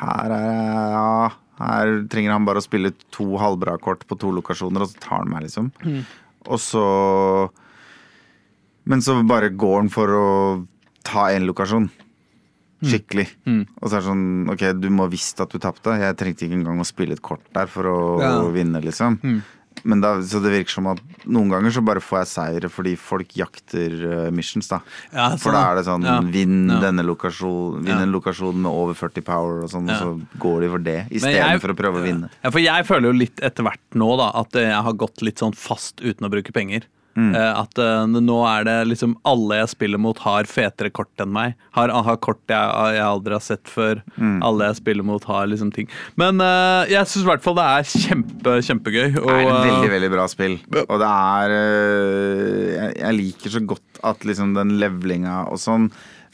her 0.01 0.31
er 0.33 0.47
jeg 0.49 0.91
ja, 0.95 1.29
Her 1.59 2.03
trenger 2.09 2.31
han 2.31 2.45
bare 2.45 2.57
å 2.57 2.63
spille 2.65 2.91
to 3.11 3.37
halvbra 3.37 3.77
kort 3.79 4.01
på 4.07 4.17
to 4.17 4.31
lokasjoner, 4.31 4.81
og 4.81 4.87
så 4.89 4.99
tar 4.99 5.17
han 5.19 5.29
meg, 5.29 5.43
liksom. 5.43 5.69
Og 6.49 6.57
så 6.57 7.49
Men 8.89 9.03
så 9.05 9.19
bare 9.29 9.51
går 9.53 9.75
han 9.83 9.89
for 9.93 10.07
å 10.17 10.27
ta 11.05 11.27
én 11.35 11.45
lokasjon. 11.47 11.89
Skikkelig. 12.79 13.27
Og 13.81 13.89
så 13.89 13.97
er 13.97 13.99
det 13.99 14.07
sånn 14.07 14.49
Ok, 14.53 14.61
du 14.79 14.87
må 14.93 15.09
visst 15.11 15.39
at 15.43 15.51
du 15.51 15.59
tapte. 15.59 15.97
Jeg 15.99 16.15
trengte 16.19 16.45
ikke 16.47 16.55
engang 16.61 16.79
å 16.79 16.87
spille 16.87 17.17
et 17.17 17.21
kort 17.25 17.43
der 17.55 17.67
for 17.67 17.83
å 17.91 17.97
Ja. 18.21 18.35
vinne, 18.55 18.79
liksom. 18.81 19.19
Men 19.85 20.01
da, 20.01 20.15
så 20.19 20.41
det 20.43 20.51
virker 20.51 20.71
som 20.73 20.87
at 20.91 20.99
noen 21.25 21.47
ganger 21.51 21.71
så 21.71 21.83
bare 21.85 22.01
får 22.03 22.17
jeg 22.19 22.27
seire 22.33 22.69
fordi 22.69 22.97
folk 22.99 23.29
jakter 23.37 23.93
uh, 24.27 24.31
missions, 24.31 24.67
da. 24.67 24.79
Ja, 25.13 25.29
For 25.39 25.55
da 25.55 25.71
er 25.71 25.75
det 25.79 25.85
sånn 25.87 26.03
Ja. 26.03 26.19
Vinn 26.19 26.67
denne 26.67 27.03
lokasjon 27.05 27.83
Vinn 27.85 28.01
en 28.01 28.11
lokasjon 28.11 28.55
med 28.59 28.71
over 28.71 28.93
40 28.97 29.21
power 29.23 29.63
og 29.63 29.69
sånn, 29.71 29.87
og 29.87 29.95
så 29.95 30.39
går 30.39 30.61
de 30.65 30.69
for 30.73 30.79
det 30.79 30.97
istedenfor 31.11 31.71
å 31.71 31.77
prøve 31.79 32.01
å 32.01 32.03
vinne. 32.03 32.29
Ja, 32.43 32.49
for 32.51 32.59
jeg 32.59 32.85
føler 32.89 33.11
jo 33.13 33.19
litt 33.19 33.39
etter 33.39 33.63
hvert 33.63 33.79
nå 33.95 34.17
da 34.17 34.31
at 34.41 34.51
jeg 34.51 34.83
har 34.83 34.93
gått 34.93 35.21
litt 35.21 35.39
sånn 35.39 35.55
fast 35.55 36.01
uten 36.01 36.27
å 36.27 36.31
bruke 36.31 36.51
penger. 36.51 36.83
Mm. 37.19 37.33
Eh, 37.35 37.53
At 37.59 37.79
uh, 37.83 38.05
nå 38.07 38.37
er 38.47 38.63
det 38.67 38.75
liksom 38.93 39.17
alle 39.27 39.57
jeg 39.59 39.71
spiller 39.73 39.99
mot, 39.99 40.19
har 40.23 40.47
fetere 40.47 40.91
kort 40.95 41.23
enn 41.23 41.33
meg. 41.35 41.57
Har, 41.75 41.91
har 41.91 42.19
kort 42.23 42.39
jeg, 42.47 42.75
jeg 42.95 43.03
aldri 43.03 43.35
har 43.35 43.43
sett 43.43 43.67
før. 43.67 43.99
Mm. 44.15 44.37
Alle 44.47 44.69
jeg 44.69 44.79
spiller 44.79 45.07
mot, 45.09 45.25
har 45.27 45.49
liksom 45.51 45.73
ting. 45.75 45.89
Men 46.19 46.39
uh, 46.39 46.85
jeg 46.87 47.03
syns 47.11 47.25
i 47.25 47.29
hvert 47.31 47.43
fall 47.43 47.57
det 47.59 47.65
er 47.65 47.89
kjempe, 48.05 48.55
kjempegøy. 48.69 49.09
Og, 49.19 49.27
Det 49.27 49.41
er 49.41 49.49
et 49.49 49.67
veldig, 49.73 49.91
veldig 49.97 50.11
bra 50.15 50.27
spill. 50.31 50.55
Og 50.85 50.95
det 51.03 51.09
er 51.09 51.57
uh, 51.57 52.69
jeg, 52.77 52.95
jeg 53.03 53.19
liker 53.19 53.55
så 53.57 53.63
godt 53.73 54.03
at 54.13 54.23
liksom 54.23 54.55
den 54.55 54.77
levelinga 54.79 55.41
og 55.51 55.59
sånn 55.59 55.89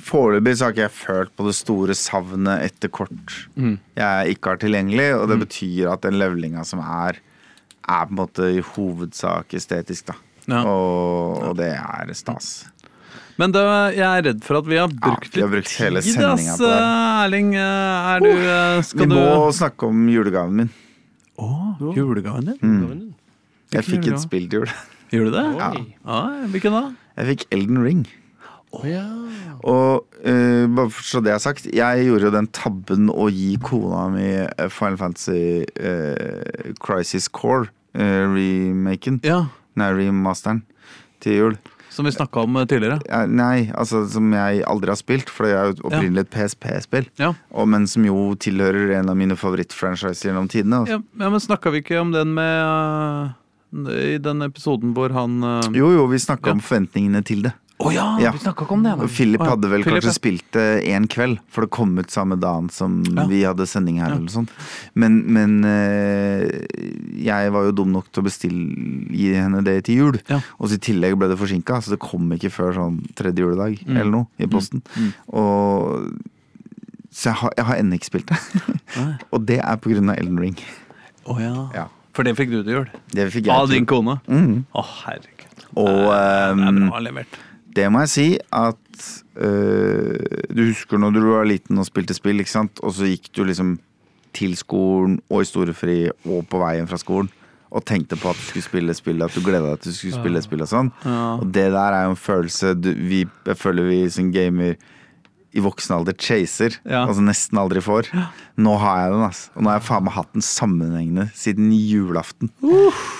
Foreløpig 0.05 0.51
så 0.59 0.67
har 0.67 0.73
ikke 0.73 0.83
jeg 0.83 0.93
følt 0.93 1.31
på 1.39 1.45
det 1.47 1.53
store 1.57 1.95
savnet 1.97 2.65
etter 2.67 2.91
kort 2.93 3.37
Mm. 3.55 3.77
jeg 3.97 4.35
ikke 4.35 4.51
har 4.51 4.59
tilgjengelig, 4.61 5.05
og 5.17 5.29
det 5.31 5.37
betyr 5.45 5.87
at 5.93 6.03
den 6.03 6.19
levelinga 6.19 6.65
som 6.67 6.81
er, 6.83 7.17
er 7.87 8.03
på 8.05 8.11
en 8.11 8.19
måte 8.19 8.49
i 8.57 8.59
hovedsak 8.75 9.55
estetisk, 9.57 10.11
da. 10.11 10.17
Ja. 10.51 10.61
Og, 10.69 11.43
og 11.49 11.59
det 11.59 11.73
er 11.75 12.13
stas. 12.17 12.65
Men 13.41 13.51
det, 13.51 13.61
jeg 13.97 14.05
er 14.05 14.23
redd 14.29 14.43
for 14.45 14.61
at 14.61 14.67
vi 14.69 14.77
har 14.79 14.91
brukt 14.91 15.33
ja, 15.33 15.33
vi 15.35 15.43
har 15.43 15.49
litt 15.51 15.65
brukt 15.65 15.77
hele 15.83 16.03
tid, 16.05 16.21
ass. 16.23 16.45
på 16.55 16.69
det. 16.69 16.75
Erling, 17.25 17.49
er 17.59 18.23
du 18.23 18.29
eh, 18.31 18.91
Vi 18.95 19.07
må 19.11 19.23
du 19.25 19.55
snakke 19.57 19.89
om 19.91 20.05
julegaven 20.11 20.61
min. 20.61 20.69
Å, 21.35 21.47
julegaven 21.97 22.53
din? 22.53 22.61
Mm. 22.61 23.15
Jeg 23.75 23.89
fikk 23.89 24.13
et 24.13 24.21
spill 24.23 24.45
til 24.51 24.63
jul. 24.63 24.75
Gjorde 25.11 25.33
du 25.33 25.35
det? 25.35 25.47
Ja. 25.59 25.71
Ja, 26.05 26.21
hvilken 26.53 26.77
da? 26.77 26.85
Jeg 27.19 27.33
fikk 27.33 27.49
Elden 27.55 27.81
Ring. 27.83 28.05
Ja. 28.83 29.03
Og 29.63 30.05
uh, 30.25 30.75
bare 30.75 30.89
for 30.91 31.07
så 31.07 31.21
det 31.23 31.31
er 31.31 31.43
sagt, 31.43 31.67
jeg 31.71 32.07
gjorde 32.07 32.27
jo 32.27 32.33
den 32.35 32.49
tabben 32.55 33.11
å 33.11 33.29
gi 33.31 33.53
kona 33.63 34.07
mi 34.11 34.25
eh, 34.43 34.71
Final 34.73 34.99
Fantasy 34.99 35.63
uh, 35.79 36.73
Crisis 36.83 37.29
Core, 37.31 37.69
uh, 37.95 38.25
remaken, 38.33 39.21
Ja, 39.23 39.45
nei, 39.79 39.91
remasteren, 39.97 40.63
til 41.23 41.39
jul. 41.39 41.57
Som 41.95 42.05
vi 42.09 42.11
snakka 42.11 42.41
om 42.43 42.57
eh, 42.59 42.65
tidligere. 42.67 42.99
Nei, 43.31 43.69
altså 43.71 44.01
som 44.11 44.33
jeg 44.35 44.65
aldri 44.67 44.91
har 44.91 44.99
spilt, 44.99 45.29
for 45.31 45.47
det 45.47 45.53
er 45.55 45.69
jo 45.69 45.87
opprinnelig 45.87 46.25
et 46.25 46.33
PSP-spill. 46.33 47.07
Ja. 47.21 47.31
Men 47.71 47.87
som 47.87 48.03
jo 48.03 48.33
tilhører 48.35 48.97
en 48.97 49.11
av 49.13 49.15
mine 49.15 49.37
favorittfranchiser 49.39 50.27
gjennom 50.29 50.49
tidene. 50.51 50.83
Altså. 50.83 50.99
Ja, 50.99 51.23
ja 51.23 51.31
men 51.31 51.43
snakka 51.43 51.71
vi 51.71 51.83
ikke 51.85 52.01
om 52.01 52.11
den 52.11 52.33
med 52.35 53.31
uh, 53.71 53.93
I 54.11 54.17
den 54.19 54.43
episoden 54.43 54.91
hvor 54.97 55.15
han 55.15 55.39
uh, 55.43 55.61
Jo, 55.71 55.93
jo, 55.95 56.03
vi 56.11 56.19
snakka 56.19 56.51
Ja. 56.51 56.57
om 56.57 56.63
forventningene 56.63 57.23
til 57.23 57.47
det. 57.47 57.55
Å 57.83 57.89
ja, 57.91 58.05
Ja. 58.23 58.29
vi 58.31 58.39
snakka 58.39 58.63
ikke 58.63 58.71
om 58.71 58.83
det. 58.85 58.93
Og 59.03 59.09
Philip 59.11 59.41
hadde 59.43 59.67
vel 59.67 59.83
Philip, 59.83 59.99
kanskje 59.99 60.11
ja. 60.13 60.15
spilt 60.15 60.45
det 60.55 60.83
én 60.87 61.07
kveld, 61.11 61.39
for 61.51 61.65
det 61.65 61.71
kom 61.75 61.97
ut 61.99 62.07
samme 62.13 62.37
dagen 62.39 62.69
som 62.71 63.01
Ja. 63.03 63.25
vi 63.27 63.41
hadde 63.43 63.65
sending 63.67 63.97
her. 63.99 64.09
Ja. 64.13 64.15
eller 64.15 64.31
sånt. 64.31 64.49
Men, 64.95 65.17
men 65.27 65.57
eh, 65.65 66.63
jeg 67.19 67.51
var 67.51 67.65
jo 67.67 67.73
dum 67.75 67.91
nok 67.91 68.07
til 68.13 68.23
å 68.23 68.27
bestille 68.29 69.11
gi 69.11 69.33
henne 69.35 69.61
det 69.65 69.83
til 69.89 69.95
jul. 69.99 70.21
Ja. 70.31 70.39
Og 70.57 70.71
i 70.71 70.77
tillegg 70.79 71.17
ble 71.19 71.27
det 71.27 71.37
forsinka, 71.37 71.81
så 71.83 71.91
det 71.91 71.99
kom 71.99 72.31
ikke 72.31 72.49
før 72.53 72.71
sånn 72.79 73.01
tredje 73.13 73.43
juledag 73.43 73.75
Mm. 73.85 73.97
eller 73.97 74.11
noe 74.11 74.27
i 74.39 74.47
posten. 74.47 74.81
Og 75.27 76.13
så 77.11 77.29
jeg 77.31 77.35
har, 77.41 77.51
jeg 77.57 77.65
har 77.65 77.75
ennå 77.79 77.95
ikke 77.99 78.09
spilt 78.11 78.27
det. 78.31 78.39
Og 79.33 79.45
det 79.45 79.59
er 79.59 79.75
på 79.79 79.91
grunn 79.91 80.09
av 80.11 80.17
Elden 80.19 80.39
Ring. 80.39 80.55
Oh, 81.25 81.39
ja. 81.41 81.69
Ja. 81.75 81.85
For 82.15 82.23
det 82.23 82.35
fikk 82.37 82.51
du 82.51 82.61
til 82.63 82.71
jul? 82.73 82.87
Det 83.11 83.27
fikk 83.33 83.47
jeg 83.49 83.55
Av 83.55 83.67
din 83.67 83.85
kone? 83.85 84.17
Mhm. 84.31 84.63
Å, 84.75 84.83
herregud. 85.05 85.63
Og, 85.75 85.87
det 86.07 86.15
er 86.15 86.53
ehm, 86.55 86.89
bra 86.89 86.99
levert. 87.03 87.39
Det 87.75 87.87
må 87.91 88.05
jeg 88.05 88.11
si 88.13 88.27
at 88.55 89.07
øh, 89.35 90.19
Du 90.55 90.61
husker 90.69 91.01
når 91.01 91.15
du 91.15 91.21
var 91.27 91.47
liten 91.49 91.81
og 91.81 91.87
spilte 91.87 92.15
spill, 92.15 92.39
ikke 92.39 92.53
sant? 92.53 92.79
Og 92.83 92.95
så 92.95 93.09
gikk 93.09 93.31
du 93.35 93.43
liksom 93.43 93.75
til 94.35 94.55
skolen 94.59 95.19
og 95.31 95.43
i 95.43 95.47
storefri 95.47 95.97
og 96.27 96.47
på 96.51 96.59
veien 96.59 96.87
fra 96.87 96.99
skolen 96.99 97.29
og 97.75 97.83
tenkte 97.87 98.15
på 98.19 98.29
at 98.31 98.39
du 98.39 98.43
skulle 98.47 98.63
spille 98.63 98.93
spillet, 98.95 99.25
at 99.25 99.35
du 99.35 99.43
gleda 99.43 99.73
deg 99.73 99.81
til 99.83 99.91
du 99.91 99.97
skulle 99.97 100.19
spille 100.19 100.41
spill 100.43 100.63
og 100.63 100.69
sånn. 100.71 100.91
Ja. 101.03 101.23
Og 101.41 101.47
det 101.55 101.65
der 101.73 101.95
er 101.97 102.05
jo 102.05 102.13
en 102.13 102.19
følelse 102.19 102.73
du, 102.79 102.91
vi, 102.95 103.25
jeg 103.47 103.59
føler 103.59 103.89
vi 103.89 103.97
som 104.11 104.31
gamer 104.31 104.77
i 105.55 105.61
voksen 105.63 105.95
alder 105.95 106.13
chaser, 106.19 106.73
Ja. 106.83 107.05
altså 107.07 107.23
nesten 107.23 107.57
aldri 107.61 107.79
får. 107.81 108.09
Nå 108.59 108.73
har 108.81 108.97
jeg 109.05 109.11
den, 109.13 109.23
altså. 109.29 109.49
Og 109.55 109.63
nå 109.63 109.69
har 109.71 109.77
jeg 109.79 109.85
faen 109.87 110.03
meg 110.03 110.13
hatt 110.17 110.33
den 110.35 110.43
sammenhengende 110.43 111.25
siden 111.35 111.69
julaften. 111.71 112.51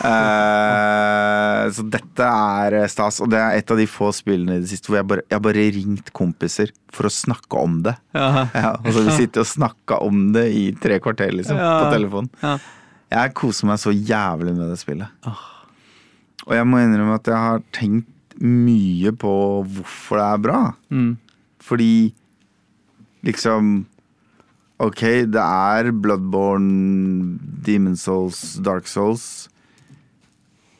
Eh, 0.06 1.62
så 1.76 1.86
dette 1.92 2.28
er 2.28 2.76
eh, 2.82 2.88
stas, 2.92 3.22
og 3.24 3.32
det 3.34 3.40
er 3.42 3.58
et 3.60 3.72
av 3.72 3.80
de 3.80 3.88
få 3.90 4.10
spillene 4.16 4.58
i 4.58 4.64
det 4.64 4.70
siste 4.72 4.92
hvor 4.92 5.00
jeg 5.00 5.08
bare, 5.10 5.24
jeg 5.30 5.38
har 5.38 5.44
bare 5.48 5.66
ringt 5.76 6.12
kompiser 6.18 6.74
for 6.94 7.08
å 7.10 7.14
snakke 7.14 7.62
om 7.62 7.80
det. 7.88 7.96
Ja. 8.16 8.46
Ja, 8.56 8.72
og 8.82 8.92
så 8.96 9.06
sitter 9.16 9.42
vi 9.42 9.46
og 9.46 9.52
snakka 9.52 10.00
om 10.06 10.26
det 10.36 10.46
i 10.56 10.66
tre 10.82 11.00
kvarter, 11.04 11.32
liksom, 11.36 11.60
på 11.60 11.92
telefonen. 11.94 12.32
Ja. 12.44 12.58
Jeg 13.16 13.36
koser 13.38 13.70
meg 13.70 13.80
så 13.82 13.94
jævlig 13.96 14.56
med 14.58 14.72
det 14.74 14.80
spillet. 14.82 15.32
Og 16.46 16.54
jeg 16.58 16.68
må 16.68 16.82
innrømme 16.84 17.16
at 17.20 17.30
jeg 17.32 17.40
har 17.48 17.64
tenkt 17.76 18.12
mye 18.44 19.14
på 19.16 19.32
hvorfor 19.72 20.20
det 20.20 20.26
er 20.28 20.42
bra. 20.44 20.60
Mm. 20.92 21.14
Fordi 21.66 21.92
liksom 23.26 23.76
Ok, 24.84 25.00
det 25.32 25.40
er 25.40 25.88
Bloodborne, 25.96 27.38
Demon 27.64 27.94
Souls, 27.96 28.58
Dark 28.60 28.90
Souls. 28.92 29.48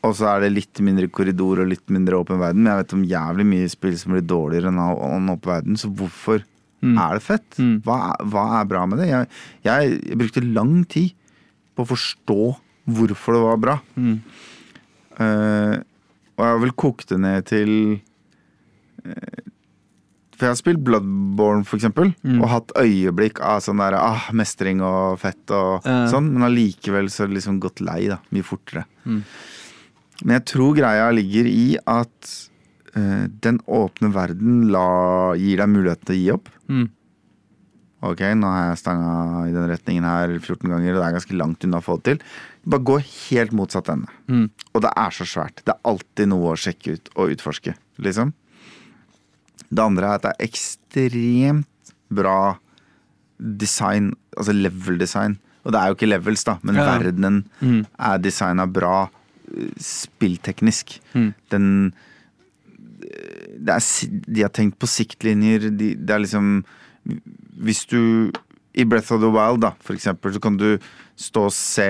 Og 0.04 0.18
så 0.20 0.28
er 0.34 0.44
det 0.44 0.50
litt 0.52 0.82
mindre 0.84 1.08
korridor 1.08 1.62
og 1.64 1.70
litt 1.72 1.88
mindre 1.88 2.20
åpen 2.20 2.42
verden. 2.42 2.66
Men 2.66 2.74
jeg 2.74 2.82
vet 2.82 2.96
om 2.98 3.06
jævlig 3.08 3.46
mye 3.54 3.70
spill 3.72 3.96
som 3.98 4.12
blir 4.12 4.26
dårligere 4.28 4.68
enn 4.74 4.82
enn 4.84 5.32
åpen 5.32 5.54
verden, 5.54 5.80
så 5.80 5.88
hvorfor 5.88 6.44
Mm. 6.84 6.98
er 7.00 7.14
det 7.18 7.24
fett? 7.24 7.56
Mm. 7.58 7.78
Hva, 7.82 7.96
er, 8.12 8.26
hva 8.30 8.44
er 8.60 8.66
bra 8.70 8.82
med 8.86 9.00
det? 9.00 9.08
Jeg, 9.10 9.28
jeg, 9.66 9.94
jeg 10.10 10.18
brukte 10.20 10.44
lang 10.44 10.74
tid 10.92 11.14
på 11.74 11.86
å 11.86 11.90
forstå 11.90 12.38
hvorfor 12.86 13.34
det 13.34 13.42
var 13.42 13.62
bra. 13.64 13.76
Mm. 13.96 14.20
Uh, 15.16 15.80
og 16.36 16.44
jeg 16.44 16.52
har 16.52 16.62
vel 16.62 16.76
kokt 16.76 17.10
det 17.10 17.18
ned 17.24 17.48
til 17.48 17.72
eh, 19.08 19.40
For 20.36 20.48
jeg 20.48 20.52
har 20.52 20.60
spilt 20.60 20.84
Bloodborne, 20.84 21.64
for 21.68 21.80
eksempel, 21.80 22.12
Mm. 22.26 22.42
og 22.42 22.50
hatt 22.52 22.74
øyeblikk 22.76 23.40
av 23.40 23.62
sånn 23.64 23.80
der 23.80 23.96
ah, 23.96 24.26
mestring 24.36 24.82
og 24.84 25.20
fett 25.22 25.52
og 25.56 25.86
uh. 25.86 26.08
sånn, 26.12 26.28
men 26.34 26.44
allikevel 26.50 27.08
så 27.10 27.28
liksom 27.32 27.62
gått 27.64 27.80
lei, 27.80 28.08
da. 28.12 28.20
Mye 28.36 28.44
fortere. 28.44 28.86
Mm. 29.06 29.24
Men 30.24 30.36
jeg 30.40 30.46
tror 30.52 30.76
greia 30.76 31.08
ligger 31.16 31.48
i 31.48 31.78
at 31.88 32.36
uh, 32.96 33.26
den 33.44 33.60
åpne 33.68 34.12
verden 34.16 34.68
la, 34.72 35.36
gir 35.40 35.64
deg 35.64 35.72
muligheten 35.72 36.06
til 36.12 36.16
å 36.16 36.20
gi 36.20 36.30
opp. 36.36 36.52
Mm. 36.68 36.86
Ok, 38.06 38.22
nå 38.38 38.50
har 38.52 38.68
jeg 38.70 38.82
stanga 38.84 39.14
i 39.50 39.54
den 39.56 39.70
retningen 39.72 40.06
her 40.06 40.36
14 40.38 40.68
ganger, 40.70 40.94
og 40.94 41.00
det 41.00 41.06
er 41.08 41.16
ganske 41.16 41.38
langt 41.40 41.64
unna 41.66 41.80
å 41.80 41.86
få 41.86 41.96
det 41.98 42.06
til. 42.12 42.26
Bare 42.70 42.86
gå 42.92 43.00
helt 43.02 43.56
motsatt 43.56 43.90
ende. 43.94 44.12
Mm. 44.30 44.50
Og 44.76 44.84
det 44.84 44.92
er 45.00 45.16
så 45.16 45.26
svært. 45.26 45.64
Det 45.66 45.74
er 45.74 45.88
alltid 45.90 46.30
noe 46.30 46.52
å 46.52 46.60
sjekke 46.60 46.98
ut 46.98 47.10
og 47.16 47.32
utforske, 47.34 47.74
liksom. 48.04 48.36
Det 49.72 49.82
andre 49.84 50.04
er 50.12 50.16
at 50.20 50.22
det 50.22 50.32
er 50.36 50.46
ekstremt 50.48 51.94
bra 52.14 52.58
design, 53.40 54.14
altså 54.38 54.54
level-design. 54.56 55.38
Og 55.66 55.74
det 55.74 55.80
er 55.82 55.88
jo 55.90 55.96
ikke 55.98 56.10
levels, 56.10 56.44
da, 56.46 56.58
men 56.64 56.76
Ja. 56.76 56.98
verdenen 57.00 57.46
Mm. 57.62 57.86
er 58.00 58.18
designa 58.20 58.66
bra 58.68 59.10
eh, 59.58 59.70
spillteknisk. 59.78 61.00
Mm. 61.14 61.34
Den 61.52 61.94
det 63.66 63.70
er, 63.70 64.08
De 64.34 64.42
har 64.42 64.50
tenkt 64.50 64.78
på 64.80 64.88
siktlinjer. 64.88 65.70
De, 65.78 65.96
det 65.96 66.10
er 66.10 66.20
liksom 66.20 66.64
Hvis 67.58 67.86
du 67.86 68.32
I 68.76 68.84
Breath 68.84 69.14
of 69.16 69.22
the 69.24 69.30
Wild, 69.32 69.62
da, 69.64 69.72
for 69.84 69.96
eksempel, 69.96 70.34
så 70.36 70.42
kan 70.44 70.58
du 70.60 70.78
stå 71.16 71.46
og 71.48 71.54
se 71.56 71.86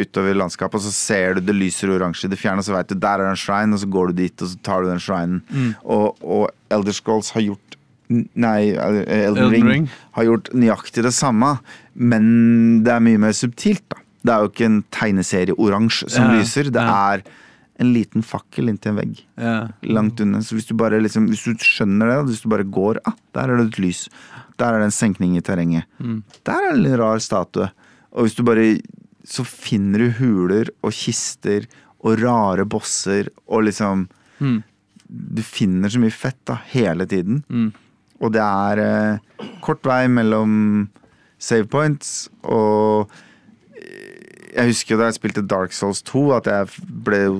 utover 0.00 0.34
landskapet, 0.34 0.80
og 0.80 0.82
så 0.82 0.90
ser 0.94 1.36
du 1.36 1.44
det 1.46 1.54
lyser 1.54 1.92
oransje 1.94 2.26
i 2.26 2.32
det 2.32 2.40
fjerne, 2.40 2.58
og 2.58 2.66
så 2.66 2.74
veit 2.74 2.90
du 2.90 2.96
der 2.98 3.22
er 3.22 3.30
en 3.30 3.38
shrine, 3.38 3.76
og 3.76 3.82
så 3.84 3.86
går 3.94 4.10
du 4.10 4.22
dit, 4.24 4.34
og 4.42 4.50
så 4.50 4.58
tar 4.66 4.82
du 4.82 4.90
den 4.90 5.02
shrinen. 5.02 5.42
Mm. 5.50 5.68
Og, 5.84 6.18
og 6.24 6.48
Elder 6.74 6.96
Scrolls 6.96 7.30
har 7.36 7.46
gjort 7.46 7.60
Nei, 8.12 8.74
Elden, 8.76 9.06
Elden 9.08 9.48
Ring, 9.54 9.68
Ring. 9.70 9.86
har 10.12 10.26
gjort 10.28 10.50
nøyaktig 10.52 11.06
det 11.06 11.14
samme, 11.16 11.54
men 11.96 12.26
det 12.84 12.92
er 12.92 13.00
mye 13.06 13.22
mer 13.22 13.32
subtilt, 13.34 13.86
da. 13.94 14.02
Det 14.24 14.32
er 14.34 14.42
jo 14.44 14.50
ikke 14.52 14.66
en 14.68 14.76
tegneserie 14.94 15.56
oransje 15.60 16.06
som 16.12 16.28
Ja, 16.30 16.36
lyser, 16.40 16.68
det 16.72 16.80
ja. 16.84 16.92
er 17.14 17.24
en 17.82 17.90
liten 17.92 18.22
fakkel 18.24 18.70
inntil 18.70 18.92
en 18.92 19.00
vegg. 19.00 19.18
Ja. 19.40 19.56
Langt 19.88 20.20
unna. 20.22 20.40
Så 20.44 20.56
hvis 20.56 20.68
du 20.68 20.76
bare 20.78 21.00
liksom, 21.02 21.26
hvis 21.28 21.42
du 21.44 21.56
skjønner 21.60 22.12
det, 22.12 22.18
hvis 22.30 22.44
du 22.44 22.48
bare 22.52 22.64
går 22.64 23.00
ah, 23.04 23.16
Der 23.34 23.50
er 23.50 23.58
det 23.60 23.66
et 23.72 23.80
lys. 23.82 24.04
Der 24.58 24.74
er 24.74 24.82
det 24.82 24.90
en 24.90 24.94
senkning 24.94 25.36
i 25.36 25.42
terrenget. 25.44 25.84
Der 26.46 26.52
er 26.52 26.76
det 26.76 26.92
en 26.92 26.98
rar 27.00 27.18
statue. 27.18 27.70
Og 28.12 28.26
hvis 28.26 28.36
du 28.38 28.44
bare 28.46 28.78
Så 29.24 29.40
finner 29.44 29.98
du 29.98 30.10
huler 30.18 30.68
og 30.82 30.92
kister 30.92 31.64
og 32.04 32.20
rare 32.20 32.66
bosser 32.68 33.30
og 33.48 33.64
liksom 33.64 34.08
Mm. 34.40 34.62
Du 35.08 35.42
finner 35.42 35.88
så 35.88 36.00
mye 36.02 36.10
fett 36.10 36.40
da, 36.48 36.56
hele 36.72 37.06
tiden. 37.06 37.42
Mm. 37.48 37.72
Og 38.20 38.32
det 38.34 38.42
er 38.42 38.80
eh, 38.82 39.48
kort 39.62 39.84
vei 39.86 40.08
mellom 40.08 40.88
save 41.38 41.68
points 41.70 42.28
og 42.42 43.10
eh, 43.76 44.54
Jeg 44.56 44.70
husker 44.70 44.94
jo 44.94 44.98
da 45.00 45.08
jeg 45.10 45.18
spilte 45.18 45.46
Dark 45.50 45.72
Souls 45.72 46.02
2, 46.02 46.24
at 46.36 46.46
jeg 46.46 46.90
ble 47.06 47.20
jo 47.24 47.36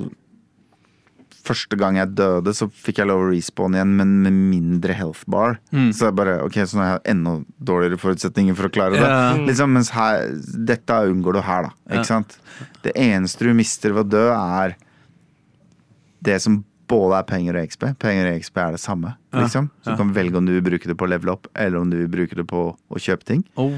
Første 1.44 1.76
gang 1.76 1.98
jeg 2.00 2.14
døde, 2.16 2.54
så 2.56 2.70
fikk 2.72 3.02
jeg 3.02 3.08
lov 3.10 3.20
å 3.26 3.30
respawne 3.34 3.76
igjen, 3.76 3.90
men 3.98 4.12
med 4.24 4.32
mindre 4.32 4.94
health 4.96 5.26
bar. 5.28 5.58
Mm. 5.76 5.90
Så 5.92 6.06
jeg 6.08 6.16
bare, 6.16 6.38
ok, 6.46 6.54
så 6.64 6.78
nå 6.78 6.84
har 6.86 6.94
jeg 6.96 7.12
enda 7.12 7.34
dårligere 7.70 8.00
forutsetninger 8.00 8.56
for 8.56 8.70
å 8.70 8.72
klare 8.72 8.96
det. 8.96 9.04
Ja. 9.04 9.34
Liksom, 9.44 9.74
mens 9.76 9.90
her, 9.92 10.30
dette 10.72 11.00
unngår 11.12 11.36
du 11.36 11.42
her, 11.44 11.68
da. 11.68 11.74
Ikke 11.90 12.00
Ja. 12.00 12.08
sant? 12.14 12.38
Det 12.86 12.94
eneste 12.96 13.44
du 13.44 13.52
mister 13.54 13.92
ved 13.92 14.06
å 14.06 14.10
dø, 14.16 14.24
er 14.32 14.76
det 16.24 16.40
som 16.40 16.62
både 16.88 17.18
er 17.20 17.28
penger 17.28 17.56
og 17.60 17.68
XP. 17.68 17.86
Penger 18.00 18.30
og 18.32 18.40
XP 18.42 18.58
er 18.64 18.74
det 18.76 18.80
samme. 18.82 19.14
Ja. 19.32 19.44
Liksom. 19.44 19.70
Så 19.84 19.92
du 19.92 20.00
kan 20.00 20.12
velge 20.16 20.36
om 20.40 20.46
du 20.48 20.52
vil 20.56 20.64
bruke 20.72 20.88
det 20.88 20.96
på 21.00 21.06
å 21.06 21.12
level 21.12 21.32
up, 21.36 21.48
eller 21.56 21.80
om 21.80 21.90
du 21.92 21.96
vil 22.02 22.08
bruke 22.12 22.36
det 22.40 22.46
på 22.50 22.66
å 22.72 23.00
kjøpe 23.00 23.24
ting. 23.28 23.44
Oh, 23.60 23.72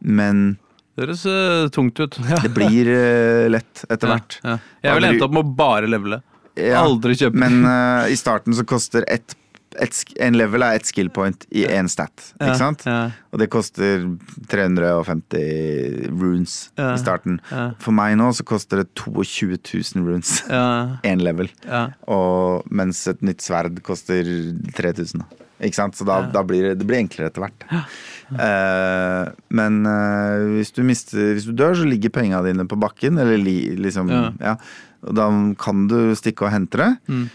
Men 0.00 0.56
det 0.96 1.06
høres 1.06 1.22
uh, 1.26 1.68
tungt 1.72 2.00
ut. 2.00 2.18
det 2.42 2.50
blir 2.52 2.88
uh, 2.92 3.48
lett 3.52 3.84
etter 3.88 4.08
hvert. 4.12 4.40
Ja, 4.44 4.56
ja. 4.56 4.58
Jeg 4.84 4.94
ville 4.98 5.08
Aldri- 5.08 5.16
endt 5.16 5.26
opp 5.28 5.36
med 5.38 5.44
å 5.46 5.56
bare 5.56 5.88
levele. 5.88 6.22
Ja, 6.58 6.82
Aldri 6.82 7.16
kjøpe. 7.16 7.38
Men 7.40 7.62
uh, 7.64 8.10
i 8.12 8.18
starten 8.18 8.56
så 8.56 8.66
koster 8.68 9.06
ett 9.08 9.36
et, 9.80 9.96
en 10.20 10.36
level 10.36 10.64
er 10.64 10.76
ett 10.76 10.88
skill 10.88 11.08
point 11.12 11.46
i 11.48 11.64
én 11.64 11.88
stat. 11.88 12.12
Ja, 12.38 12.50
Ikke 12.50 12.58
sant? 12.60 12.82
ja. 12.84 13.10
Og 13.32 13.40
det 13.40 13.48
koster 13.52 14.04
350 14.52 16.10
runes 16.12 16.56
Ja, 16.76 16.92
i 16.92 17.00
starten. 17.00 17.38
For 17.80 17.94
meg 17.96 18.18
nå 18.20 18.30
så 18.36 18.44
koster 18.48 18.82
det 18.82 18.90
22 19.00 19.56
000 19.56 20.08
runes. 20.08 20.42
Én 21.08 21.22
level. 21.26 21.48
Og 22.04 22.68
mens 22.68 23.06
et 23.08 23.22
nytt 23.24 23.44
sverd 23.44 23.80
koster 23.86 24.28
3000. 24.76 25.24
Ikke 25.62 25.78
sant? 25.78 25.96
Så 25.96 26.04
da, 26.04 26.20
da 26.34 26.42
blir 26.46 26.70
det, 26.70 26.78
det 26.80 26.86
blir 26.88 26.98
enklere 27.04 27.30
etter 27.30 27.44
hvert. 27.44 27.66
Uh, 28.32 29.28
men 29.54 29.82
uh, 29.86 30.56
hvis, 30.56 30.72
du 30.74 30.82
mister, 30.86 31.36
hvis 31.36 31.46
du 31.46 31.54
dør, 31.56 31.76
så 31.78 31.86
ligger 31.86 32.12
penga 32.14 32.42
dine 32.44 32.66
på 32.68 32.78
bakken. 32.82 33.20
Eller 33.22 33.38
li, 33.40 33.58
liksom 33.78 34.10
Ja. 34.42 34.56
Da 35.02 35.28
kan 35.58 35.86
du 35.88 36.14
stikke 36.14 36.46
og 36.46 36.52
hente 36.54 36.78
det, 36.78 36.90
Mm. 37.08 37.28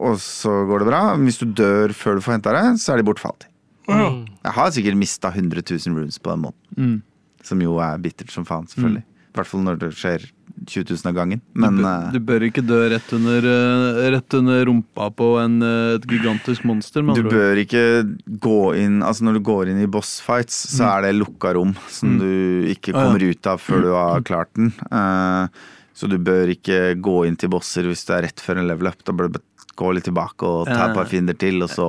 og 0.00 0.16
så 0.18 0.66
går 0.66 0.78
det 0.80 0.88
bra. 0.88 1.02
Hvis 1.20 1.38
du 1.38 1.46
dør 1.52 1.92
før 1.92 2.14
du 2.16 2.20
får 2.24 2.38
henta 2.38 2.52
det, 2.56 2.80
så 2.80 2.94
er 2.94 3.02
de 3.02 3.08
bortfalt. 3.10 3.46
Mm. 3.88 4.24
Jeg 4.44 4.52
har 4.56 4.70
sikkert 4.72 4.96
mista 4.96 5.28
100 5.30 5.60
000 5.86 5.98
runes 5.98 6.18
på 6.18 6.30
den 6.32 6.40
måten. 6.46 6.62
Mm. 6.78 7.02
Som 7.44 7.60
jo 7.60 7.76
er 7.78 7.98
bittert 8.00 8.30
som 8.32 8.44
faen, 8.48 8.64
selvfølgelig. 8.66 9.02
I 9.04 9.36
hvert 9.36 9.46
fall 9.50 9.60
når 9.66 9.78
det 9.82 9.90
skjer 9.98 10.24
20 10.70 10.84
000 10.94 11.08
av 11.10 11.14
gangen. 11.18 11.40
Men 11.52 11.76
du, 11.76 11.82
bør, 11.82 12.04
eh, 12.06 12.12
du 12.14 12.18
bør 12.20 12.44
ikke 12.46 12.62
dø 12.64 12.78
rett 12.88 13.12
under, 13.12 13.38
eh, 13.50 14.10
rett 14.14 14.34
under 14.38 14.64
rumpa 14.64 15.08
på 15.18 15.28
en, 15.42 15.56
eh, 15.62 15.96
et 15.98 16.06
gigantisk 16.06 16.64
monster. 16.64 17.02
med 17.02 17.16
Du 17.16 17.22
andre 17.26 17.32
bør 17.34 17.60
ikke 17.66 18.16
gå 18.38 18.76
inn 18.78 19.02
Altså 19.02 19.22
Når 19.26 19.32
du 19.34 19.40
går 19.40 19.68
inn 19.68 19.82
i 19.82 19.86
boss 19.86 20.20
fights, 20.20 20.54
så 20.78 20.86
er 20.96 21.02
det 21.02 21.16
lukka 21.20 21.52
rom 21.54 21.74
som 21.90 22.16
Mm. 22.16 22.18
du 22.20 22.72
ikke 22.72 22.92
kommer 22.94 23.20
ut 23.20 23.46
av 23.46 23.58
før 23.60 23.82
du 23.82 23.90
har 23.92 24.20
klart 24.22 24.48
den. 24.54 24.72
Eh, 24.90 25.48
så 25.94 26.08
du 26.10 26.16
bør 26.18 26.50
ikke 26.50 26.96
gå 26.98 27.20
inn 27.28 27.36
til 27.38 27.52
bosser 27.54 27.86
hvis 27.86 28.02
du 28.06 28.14
er 28.16 28.26
rett 28.26 28.42
før 28.42 28.58
en 28.60 28.66
level 28.70 28.90
up. 28.90 29.02
Da 29.06 29.14
bør 29.14 29.30
du 29.30 29.38
gå 29.74 29.90
litt 29.94 30.06
tilbake 30.06 30.46
og 30.46 30.68
ta 30.68 30.88
et 30.88 30.94
par 30.96 31.08
fiender 31.10 31.36
til, 31.38 31.58
og 31.64 31.70
så 31.70 31.86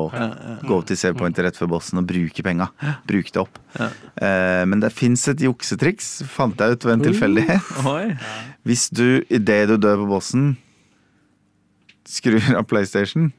gå 0.65 0.77
til 0.89 0.97
save 0.97 1.17
pointer 1.19 1.45
rett 1.45 1.57
før 1.57 1.69
bossen 1.75 2.01
og 2.01 2.07
bruke 2.09 2.45
penga. 2.45 2.69
Bruke 3.09 3.33
det 3.33 3.41
opp. 3.41 3.59
Eh, 3.77 4.63
men 4.69 4.81
det 4.81 4.91
fins 4.93 5.25
et 5.29 5.41
juksetriks, 5.45 6.11
fant 6.29 6.57
jeg 6.61 6.77
ut 6.77 6.85
ved 6.87 6.95
en 6.95 7.05
tilfeldighet. 7.05 7.71
Hvis 8.67 8.87
du 8.89 9.21
idet 9.29 9.63
du 9.69 9.75
dør 9.77 10.01
på 10.03 10.11
bossen, 10.15 10.55
skrur 12.05 12.41
av 12.53 12.65
PlayStation 12.69 13.31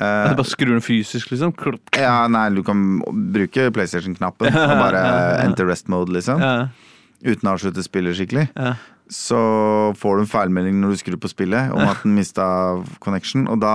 eh, 0.00 0.04
er 0.04 0.36
bare 0.36 0.48
skrur 0.48 0.74
den 0.74 0.84
fysisk, 0.84 1.32
liksom. 1.32 1.52
Ja, 1.96 2.26
nei, 2.32 2.46
du 2.56 2.62
kan 2.64 3.00
bruke 3.32 3.68
PlayStation-knappen 3.76 4.52
og 4.64 4.76
bare 4.84 5.04
enter 5.44 5.68
rest 5.68 5.88
mode, 5.92 6.12
liksom. 6.16 6.40
Uten 7.20 7.48
å 7.48 7.56
avslutte 7.56 7.84
spillet 7.84 8.16
skikkelig. 8.16 8.48
Så 9.10 9.38
får 9.98 10.16
du 10.16 10.24
en 10.24 10.30
feilmelding 10.30 10.78
når 10.80 10.94
du 10.94 11.00
skrur 11.00 11.18
på 11.20 11.30
spillet 11.32 11.72
om 11.74 11.82
at 11.82 12.04
den 12.04 12.14
mista 12.14 12.44
connection, 13.02 13.48
og 13.50 13.58
da 13.62 13.74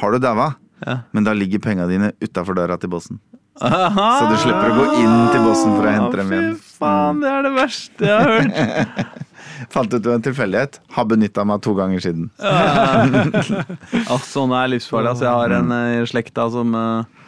har 0.00 0.14
du 0.14 0.22
daua. 0.22 0.52
Ja. 0.86 1.02
Men 1.12 1.26
da 1.26 1.34
ligger 1.36 1.60
penga 1.62 1.88
dine 1.90 2.12
utafor 2.22 2.56
døra 2.56 2.78
til 2.80 2.92
bossen. 2.92 3.18
Aha! 3.60 4.06
Så 4.16 4.28
du 4.30 4.36
slipper 4.40 4.70
å 4.72 4.76
gå 4.78 4.84
inn 5.02 5.16
til 5.34 5.42
bossen 5.44 5.74
for 5.74 5.84
å 5.84 5.92
hente 5.92 6.20
dem 6.22 6.30
igjen. 6.32 6.54
Fy 6.56 6.78
faen, 6.80 7.18
det 7.20 7.32
er 7.32 7.42
det 7.44 7.50
verste 7.58 8.06
jeg 8.08 8.16
har 8.16 8.30
hørt. 8.38 9.18
Fant 9.74 9.92
ut 9.92 10.00
ved 10.00 10.14
en 10.14 10.24
tilfeldighet. 10.24 10.78
Har 10.96 11.08
benytta 11.10 11.44
meg 11.44 11.60
to 11.66 11.74
ganger 11.76 12.00
siden. 12.00 12.30
Ja, 12.40 14.16
sånn 14.30 14.54
er 14.56 14.70
livsfarlig. 14.72 15.12
Altså, 15.12 15.26
jeg 15.26 15.34
har 15.42 15.56
en 15.58 15.74
eh, 15.76 15.98
i 15.98 16.08
slekta 16.08 16.46
som 16.54 16.72
eh, 16.78 17.19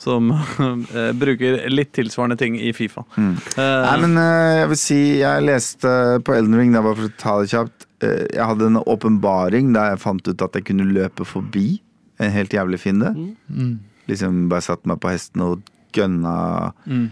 som 0.00 0.30
uh, 0.32 1.10
bruker 1.22 1.66
litt 1.70 1.92
tilsvarende 1.96 2.38
ting 2.40 2.56
i 2.56 2.72
Fifa. 2.76 3.04
Eh, 3.20 3.60
Nei, 3.60 3.96
men 4.06 4.16
uh, 4.16 4.62
jeg 4.62 4.70
vil 4.72 4.80
si 4.80 4.98
Jeg 5.20 5.44
leste 5.44 5.92
på 6.24 6.34
Elden 6.36 6.56
Ring, 6.56 6.72
det 6.72 6.82
var 6.86 6.96
for 6.98 7.10
å 7.10 7.14
ta 7.20 7.34
det 7.42 7.50
kjapt. 7.52 7.86
eh, 8.06 8.24
jeg 8.32 8.46
hadde 8.48 8.70
en 8.70 8.80
åpenbaring 8.80 9.72
der 9.76 9.92
jeg 9.92 10.02
fant 10.06 10.28
ut 10.30 10.42
at 10.46 10.56
jeg 10.56 10.64
kunne 10.70 10.88
løpe 10.88 11.26
forbi 11.28 11.80
en 12.20 12.32
helt 12.32 12.52
jævlig 12.56 12.80
fiende. 12.80 13.12
Liksom 14.08 14.46
bare 14.50 14.64
satte 14.64 14.88
meg 14.90 14.98
på 15.00 15.12
hesten 15.12 15.44
og 15.46 15.60
gønna 15.96 16.72
Mm. 16.86 17.10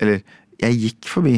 Eller, 0.00 0.22
jeg 0.62 0.78
gikk 0.80 1.08
forbi 1.10 1.34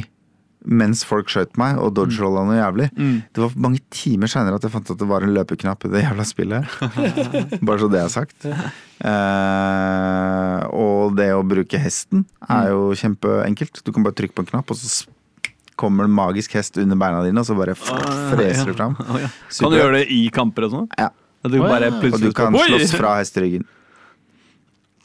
mens 0.65 1.03
folk 1.07 1.31
skjøt 1.33 1.57
meg 1.59 1.79
og 1.83 1.95
dodge-rolla 1.97 2.45
noe 2.47 2.59
jævlig. 2.59 2.89
Mm. 2.95 3.17
Det 3.35 3.43
var 3.43 3.57
mange 3.65 3.81
timer 3.95 4.31
seinere 4.31 4.59
at 4.59 4.67
jeg 4.67 4.75
fant 4.75 4.93
at 4.95 5.01
det 5.01 5.09
var 5.11 5.25
en 5.27 5.35
løpeknapp 5.35 5.87
i 5.89 5.91
det 5.93 6.05
jævla 6.05 6.27
spillet. 6.29 6.77
Bare 7.67 7.81
så 7.83 7.89
det 7.91 8.03
er 8.03 8.13
sagt. 8.13 8.47
Uh, 9.03 10.61
og 10.79 11.17
det 11.19 11.33
å 11.35 11.43
bruke 11.47 11.81
hesten 11.83 12.23
er 12.47 12.71
jo 12.71 12.93
kjempeenkelt. 12.99 13.83
Du 13.83 13.91
kan 13.95 14.07
bare 14.07 14.15
trykke 14.19 14.37
på 14.37 14.45
en 14.45 14.51
knapp, 14.53 14.71
og 14.71 14.79
så 14.79 15.11
kommer 15.81 16.07
det 16.07 16.13
en 16.13 16.19
magisk 16.21 16.55
hest 16.55 16.79
under 16.79 16.99
beina 17.01 17.25
dine, 17.27 17.43
og 17.43 17.49
så 17.49 17.57
bare 17.59 17.75
freser 17.75 18.71
du 18.71 18.77
fram. 18.77 18.95
Super. 19.01 19.27
Kan 19.59 19.75
du 19.75 19.79
gjøre 19.81 19.99
det 19.99 20.07
i 20.15 20.23
kamper 20.35 20.69
og 20.69 20.77
sånn? 20.77 20.89
Ja. 21.01 21.11
Du 21.43 21.59
bare. 21.59 21.91
Og 21.91 22.21
du 22.23 22.31
kan 22.37 22.55
slåss 22.55 22.95
fra 22.95 23.17
hesteryggen. 23.19 23.67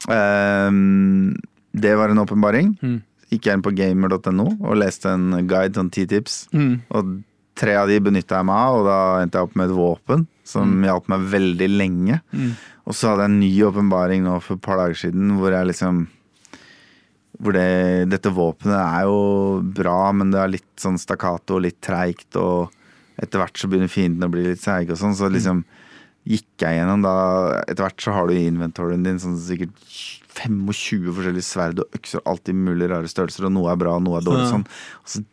Uh, 0.06 1.34
det 1.84 1.98
var 1.98 2.14
en 2.14 2.22
åpenbaring. 2.22 2.76
Mm. 2.78 2.98
Gikk 3.28 3.48
jeg 3.48 3.58
inn 3.58 3.64
på 3.64 3.74
gamer.no 3.76 4.46
og 4.56 4.78
leste 4.80 5.12
en 5.12 5.42
guide, 5.48 5.76
sånn 5.76 5.92
ti 5.92 6.06
tips. 6.08 6.46
Mm. 6.56 6.78
Og 6.96 7.16
tre 7.58 7.74
av 7.76 7.90
de 7.90 7.98
benytta 8.00 8.38
jeg 8.38 8.48
meg 8.48 8.66
av, 8.68 8.76
og 8.78 8.86
da 8.86 8.98
endte 9.22 9.40
jeg 9.40 9.48
opp 9.48 9.56
med 9.58 9.68
et 9.68 9.76
våpen 9.76 10.26
som 10.48 10.78
hjalp 10.86 11.10
meg 11.12 11.26
veldig 11.32 11.68
lenge. 11.74 12.20
Mm. 12.32 12.54
Og 12.88 12.96
så 12.96 13.10
hadde 13.10 13.26
jeg 13.26 13.34
en 13.34 13.42
ny 13.42 13.50
åpenbaring 13.68 14.24
nå 14.24 14.38
for 14.44 14.56
et 14.56 14.64
par 14.64 14.80
dager 14.80 14.96
siden 14.96 15.34
hvor 15.40 15.52
jeg 15.52 15.68
liksom 15.72 16.06
hvor 17.38 17.54
det, 17.54 18.08
dette 18.10 18.32
våpenet 18.34 18.78
er 18.78 19.04
jo 19.06 19.18
bra, 19.62 20.10
men 20.16 20.32
det 20.32 20.40
er 20.42 20.54
litt 20.56 20.80
sånn 20.80 20.98
stakkato 20.98 21.58
og 21.58 21.66
litt 21.68 21.78
treigt, 21.84 22.34
og 22.34 22.72
etter 23.18 23.42
hvert 23.42 23.58
så 23.58 23.70
begynner 23.70 23.92
fiendene 23.92 24.26
å 24.26 24.32
bli 24.32 24.46
litt 24.48 24.62
seige 24.62 24.94
og 24.94 25.00
sånn, 25.00 25.14
så 25.18 25.30
liksom 25.30 25.62
gikk 26.28 26.64
jeg 26.64 26.80
gjennom 26.80 27.04
da 27.04 27.14
Etter 27.62 27.86
hvert 27.86 28.02
så 28.02 28.12
har 28.16 28.28
du 28.28 28.34
i 28.34 28.48
inventoryen 28.50 29.06
din 29.06 29.20
sånn 29.22 29.38
sikkert 29.40 29.78
25 30.38 31.10
forskjellige 31.16 31.46
sverd 31.48 31.82
og 31.84 31.98
økser, 31.98 32.22
alltid 32.28 32.54
mulig 32.54 32.88
rare 32.92 33.10
størrelser, 33.10 33.48
og 33.48 33.54
noe 33.56 33.72
er 33.72 33.80
bra, 33.80 33.96
og 33.98 34.04
noe 34.06 34.20
er 34.20 34.26
dårlig. 34.26 34.46
Sånn. 34.52 34.64
Og 35.02 35.12
så 35.14 35.24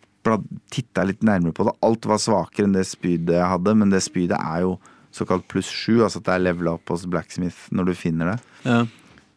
titta 0.73 1.03
jeg 1.03 1.11
litt 1.13 1.25
nærmere 1.27 1.53
på 1.53 1.65
det. 1.67 1.75
Alt 1.85 2.07
var 2.09 2.17
svakere 2.21 2.65
enn 2.65 2.73
det 2.73 2.85
spydet 2.89 3.35
jeg 3.37 3.49
hadde, 3.51 3.75
men 3.77 3.91
det 3.93 4.01
spydet 4.05 4.39
er 4.41 4.63
jo 4.65 4.75
såkalt 5.15 5.45
pluss 5.51 5.69
sju, 5.71 6.01
altså 6.03 6.19
at 6.19 6.27
det 6.27 6.33
er 6.35 6.43
levela 6.49 6.73
opp 6.75 6.89
hos 6.91 7.05
Blacksmith 7.07 7.69
når 7.71 7.91
du 7.91 7.93
finner 7.95 8.33
det. 8.33 8.39
Ja. 8.65 8.81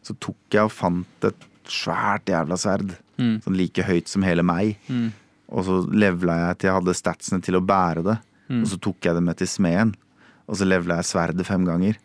Så 0.02 0.16
tok 0.18 0.38
jeg 0.56 0.64
og 0.64 0.72
fant 0.74 1.28
et 1.28 1.44
svært 1.68 2.32
jævla 2.32 2.56
sverd, 2.58 2.96
Mm. 3.18 3.40
sånn 3.42 3.56
like 3.58 3.82
høyt 3.82 4.06
som 4.06 4.22
hele 4.22 4.44
meg. 4.46 4.76
Mm. 4.88 5.08
Og 5.50 5.64
så 5.66 5.78
levela 5.90 6.36
jeg 6.38 6.58
til 6.58 6.68
jeg 6.68 6.76
hadde 6.76 6.94
statsene 6.94 7.42
til 7.42 7.56
å 7.58 7.60
bære 7.66 8.04
det. 8.06 8.14
Mm. 8.48 8.60
Og 8.62 8.68
så 8.70 8.78
tok 8.80 9.00
jeg 9.08 9.16
det 9.16 9.22
med 9.26 9.36
til 9.40 9.48
smeden. 9.50 9.94
Og 10.46 10.54
så 10.56 10.64
levela 10.68 11.00
jeg 11.00 11.08
sverdet 11.10 11.44
fem 11.48 11.64
ganger. 11.66 11.96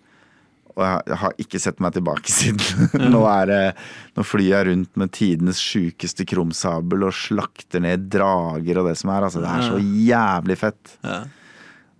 Og 0.74 0.82
jeg, 0.86 1.18
har 1.22 1.36
ikke 1.42 1.62
sett 1.62 1.82
meg 1.84 1.94
tilbake 1.96 2.34
siden. 2.40 2.90
nå, 3.14 3.22
er 3.30 3.50
det, 3.50 3.62
nå 4.18 4.26
flyr 4.26 4.50
jeg 4.50 4.70
rundt 4.72 5.00
med 5.00 5.14
tidenes 5.16 5.62
sjukeste 5.62 6.26
krumsabel 6.30 7.08
og 7.10 7.16
slakter 7.18 7.84
ned 7.84 8.10
drager 8.14 8.82
og 8.82 8.90
det 8.90 8.98
som 9.02 9.14
er. 9.14 9.28
Altså, 9.30 9.44
det 9.44 9.54
er 9.54 9.66
så 9.70 9.80
jævlig 10.10 10.60
fett. 10.64 10.98
Ja. 11.06 11.24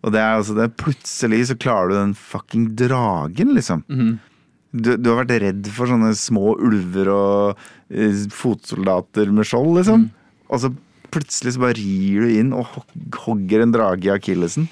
Og 0.04 0.12
det 0.12 0.20
er 0.20 0.36
altså 0.36 0.56
det, 0.58 0.72
plutselig 0.82 1.46
så 1.48 1.56
klarer 1.60 1.92
du 1.92 1.98
den 2.00 2.16
fucking 2.18 2.72
dragen, 2.80 3.58
liksom. 3.58 3.88
Mhm. 3.92 4.14
Du, 4.74 4.96
du 4.98 5.12
har 5.12 5.20
vært 5.20 5.36
redd 5.44 5.68
for 5.70 5.86
sånne 5.86 6.16
små 6.18 6.56
ulver 6.58 7.12
og 7.14 7.60
uh, 7.94 8.24
fotsoldater 8.34 9.30
med 9.30 9.46
skjold, 9.46 9.76
liksom. 9.78 10.08
Og 10.50 10.64
så 10.64 10.72
plutselig 11.14 11.54
så 11.54 11.62
bare 11.62 11.78
rir 11.78 12.24
du 12.26 12.32
inn 12.40 12.50
og 12.58 12.72
hogger 13.22 13.62
en 13.62 13.76
drage 13.76 14.10
i 14.10 14.14
akillesen. 14.16 14.66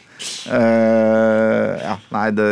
Uh, 0.49 1.77
ja. 1.77 1.99
Nei, 2.15 2.25
det 2.33 2.47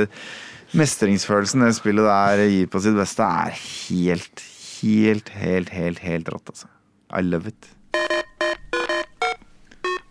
mestringsfølelsen 0.78 1.66
det 1.66 1.74
spillet 1.78 2.06
der 2.06 2.44
gir 2.52 2.70
på 2.70 2.82
sitt 2.84 2.98
beste, 2.98 3.26
er 3.26 3.56
helt, 3.58 4.44
helt, 4.82 5.34
helt, 5.42 5.74
helt, 5.74 6.04
helt 6.06 6.34
rått, 6.34 6.54
altså. 6.54 6.70
I 7.10 7.24
love 7.26 7.50
it. 7.50 7.72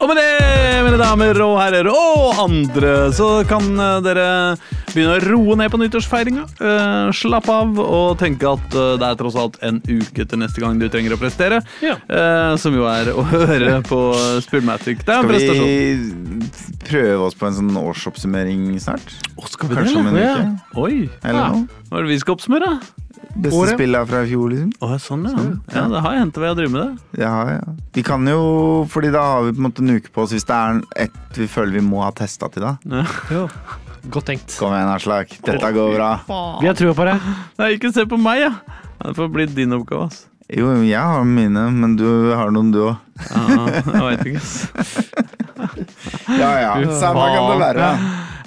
Og 0.09 0.15
med 0.17 0.23
det, 0.25 0.85
mine 0.87 0.97
damer 0.97 1.37
og 1.45 1.59
herrer, 1.61 1.89
og 1.93 2.39
andre, 2.41 2.93
så 3.13 3.43
kan 3.45 3.67
eh, 3.77 3.99
dere 4.01 4.29
begynne 4.95 5.19
å 5.19 5.25
roe 5.27 5.57
ned 5.61 5.69
på 5.69 5.77
nyttårsfeiringa. 5.83 6.47
Uh, 6.57 7.11
slappe 7.13 7.53
av 7.53 7.77
og 7.83 8.15
tenke 8.17 8.49
at 8.49 8.73
uh, 8.73 8.95
det 8.97 9.05
er 9.05 9.19
tross 9.21 9.37
alt 9.37 9.59
en 9.69 9.83
uke 9.85 10.25
til 10.25 10.41
neste 10.41 10.63
gang 10.65 10.81
du 10.81 10.87
trenger 10.89 11.13
å 11.13 11.19
prestere. 11.21 11.59
Ja. 11.85 11.99
Uh, 12.09 12.57
som 12.57 12.73
jo 12.79 12.89
er 12.89 13.11
å 13.13 13.21
høre 13.35 13.83
på 13.85 14.01
Spillmatic. 14.47 15.05
Det 15.05 15.13
er 15.13 15.21
en 15.21 15.29
Skal 15.29 15.35
prestasjon. 15.35 15.69
vi 15.69 16.81
prøve 16.89 17.29
oss 17.29 17.37
på 17.37 17.51
en 17.51 17.59
sånn 17.61 17.77
årsoppsummering 17.83 18.65
snart? 18.81 19.13
skal 19.45 19.69
vi 19.75 19.77
Kanskje 19.83 20.01
om 20.01 20.09
en 20.15 20.17
Ja. 20.23 20.33
uke? 20.39 20.81
Oi, 20.87 21.11
Eller 21.21 21.43
Ja. 21.43 21.49
noe? 21.53 21.85
hva 21.91 22.01
er 22.01 22.09
det 22.09 22.15
vi 22.15 22.19
skal 22.25 22.39
oppsummere? 22.39 22.73
Beste 23.39 23.55
Året? 23.59 23.75
spillet 23.79 24.09
fra 24.11 24.21
i 24.25 24.29
fjor, 24.33 24.49
liksom? 24.51 24.71
Åh, 24.83 24.95
sånn, 25.03 25.27
ja. 25.31 25.43
ja. 25.77 25.83
Det 25.93 26.01
har 26.03 26.17
hendt 26.19 26.39
ved 26.43 26.51
å 26.51 26.57
drive 26.59 26.73
med 26.75 26.81
det. 26.83 27.21
Ja, 27.23 27.35
ja. 27.55 27.75
Vi 27.95 28.03
kan 28.07 28.27
jo, 28.27 28.41
fordi 28.91 29.13
da 29.15 29.23
har 29.33 29.45
vi 29.47 29.53
på 29.55 29.63
en 29.63 29.67
måte 29.69 29.85
en 29.85 29.93
uke 29.95 30.11
på 30.15 30.25
oss 30.25 30.33
hvis 30.35 30.47
det 30.49 30.57
er 30.57 30.81
et 31.07 31.39
vi 31.39 31.47
føler 31.51 31.79
vi 31.79 31.85
må 31.87 32.03
ha 32.03 32.11
testa 32.19 32.49
til 32.51 32.67
da. 32.67 32.73
Ja. 32.91 33.05
Jo. 33.31 33.45
Godt 34.11 34.27
tenkt. 34.31 34.55
Kom 34.59 34.73
igjen, 34.75 34.91
Aslak. 34.91 35.37
Dette 35.47 35.71
går 35.77 35.95
bra. 35.95 36.11
Vi 36.63 36.67
har 36.71 36.75
trua 36.79 36.95
på 36.99 37.07
det. 37.07 37.15
Nei, 37.61 37.71
ikke 37.77 37.93
se 37.95 38.07
på 38.11 38.19
meg, 38.19 38.43
ja. 38.47 38.53
Det 39.05 39.15
får 39.19 39.31
bli 39.35 39.47
din 39.55 39.75
oppgave. 39.79 40.09
ass. 40.11 40.25
Jo, 40.49 40.71
jeg 40.83 40.99
har 40.99 41.27
mine, 41.29 41.67
men 41.77 41.95
du 41.99 42.07
har 42.35 42.51
noen, 42.55 42.71
du 42.75 42.81
òg. 42.89 42.97
Ja, 43.29 43.67
jeg 43.85 44.07
vet 44.09 44.27
ikke. 44.33 44.43
ass. 44.43 44.55
Ja 46.39 46.49
ja, 46.63 46.73
samme 47.01 47.25
kan 47.35 47.49
det 47.51 47.59
være. 47.61 47.87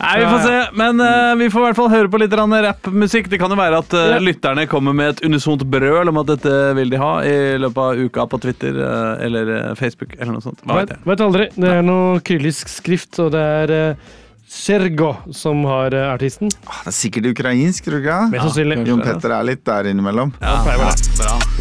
Nei, 0.02 0.20
Vi 0.20 0.26
får 0.26 0.40
se, 0.46 0.60
men 0.78 1.02
uh, 1.02 1.36
vi 1.38 1.50
får 1.54 1.62
i 1.62 1.66
hvert 1.68 1.78
fall 1.78 1.92
høre 1.94 2.10
på 2.12 2.22
litt 2.22 2.34
rappmusikk. 2.34 3.30
Det 3.30 3.38
kan 3.42 3.54
jo 3.54 3.58
være 3.60 3.82
at 3.84 3.94
uh, 3.94 4.16
lytterne 4.24 4.66
kommer 4.70 4.96
med 4.98 5.14
et 5.14 5.22
unisont 5.28 5.62
brøl 5.70 6.10
om 6.10 6.22
at 6.24 6.32
dette 6.34 6.56
vil 6.78 6.90
de 6.94 7.02
ha 7.02 7.12
i 7.28 7.36
løpet 7.62 7.84
av 7.84 8.02
uka 8.08 8.26
på 8.32 8.42
Twitter 8.42 8.80
uh, 8.82 9.22
eller 9.22 9.76
Facebook 9.80 10.18
eller 10.18 10.34
noe 10.34 10.46
sånt. 10.46 10.64
Hva 10.66 10.82
vet 10.82 10.96
jeg. 10.96 11.04
vet 11.12 11.24
aldri. 11.28 11.48
Det 11.54 11.76
er 11.76 11.86
noe 11.86 12.18
kyrillisk 12.26 12.74
skrift, 12.74 13.22
og 13.22 13.32
det 13.36 13.46
er 13.62 13.76
uh, 13.94 14.18
Sergo 14.52 15.14
som 15.38 15.62
har 15.70 15.94
artisten. 16.10 16.50
Ah, 16.66 16.82
Det 16.84 16.92
er 16.92 16.98
sikkert 16.98 17.30
ukrainsk, 17.32 17.86
tror 17.86 18.02
du 18.02 18.02
ikke? 18.02 18.18
Ja, 18.36 18.50
ja, 18.52 18.82
Jon 18.90 19.06
Petter 19.06 19.38
er 19.38 19.48
litt 19.48 19.64
der 19.70 19.94
innimellom. 19.94 20.34
Ja, 20.42 20.58
pleier 20.66 20.84
bra. 20.84 20.92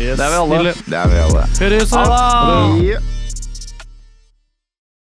Yes. 0.01 0.19
Det 0.19 0.27
er 0.27 0.35
vi 0.35 0.43
alle. 0.43 0.77
Det 0.89 1.01
er 1.05 1.15
vi 1.15 1.25
alle. 1.29 1.47
Høres. 1.61 1.97
Ha 2.01 2.05
det! 2.11 3.20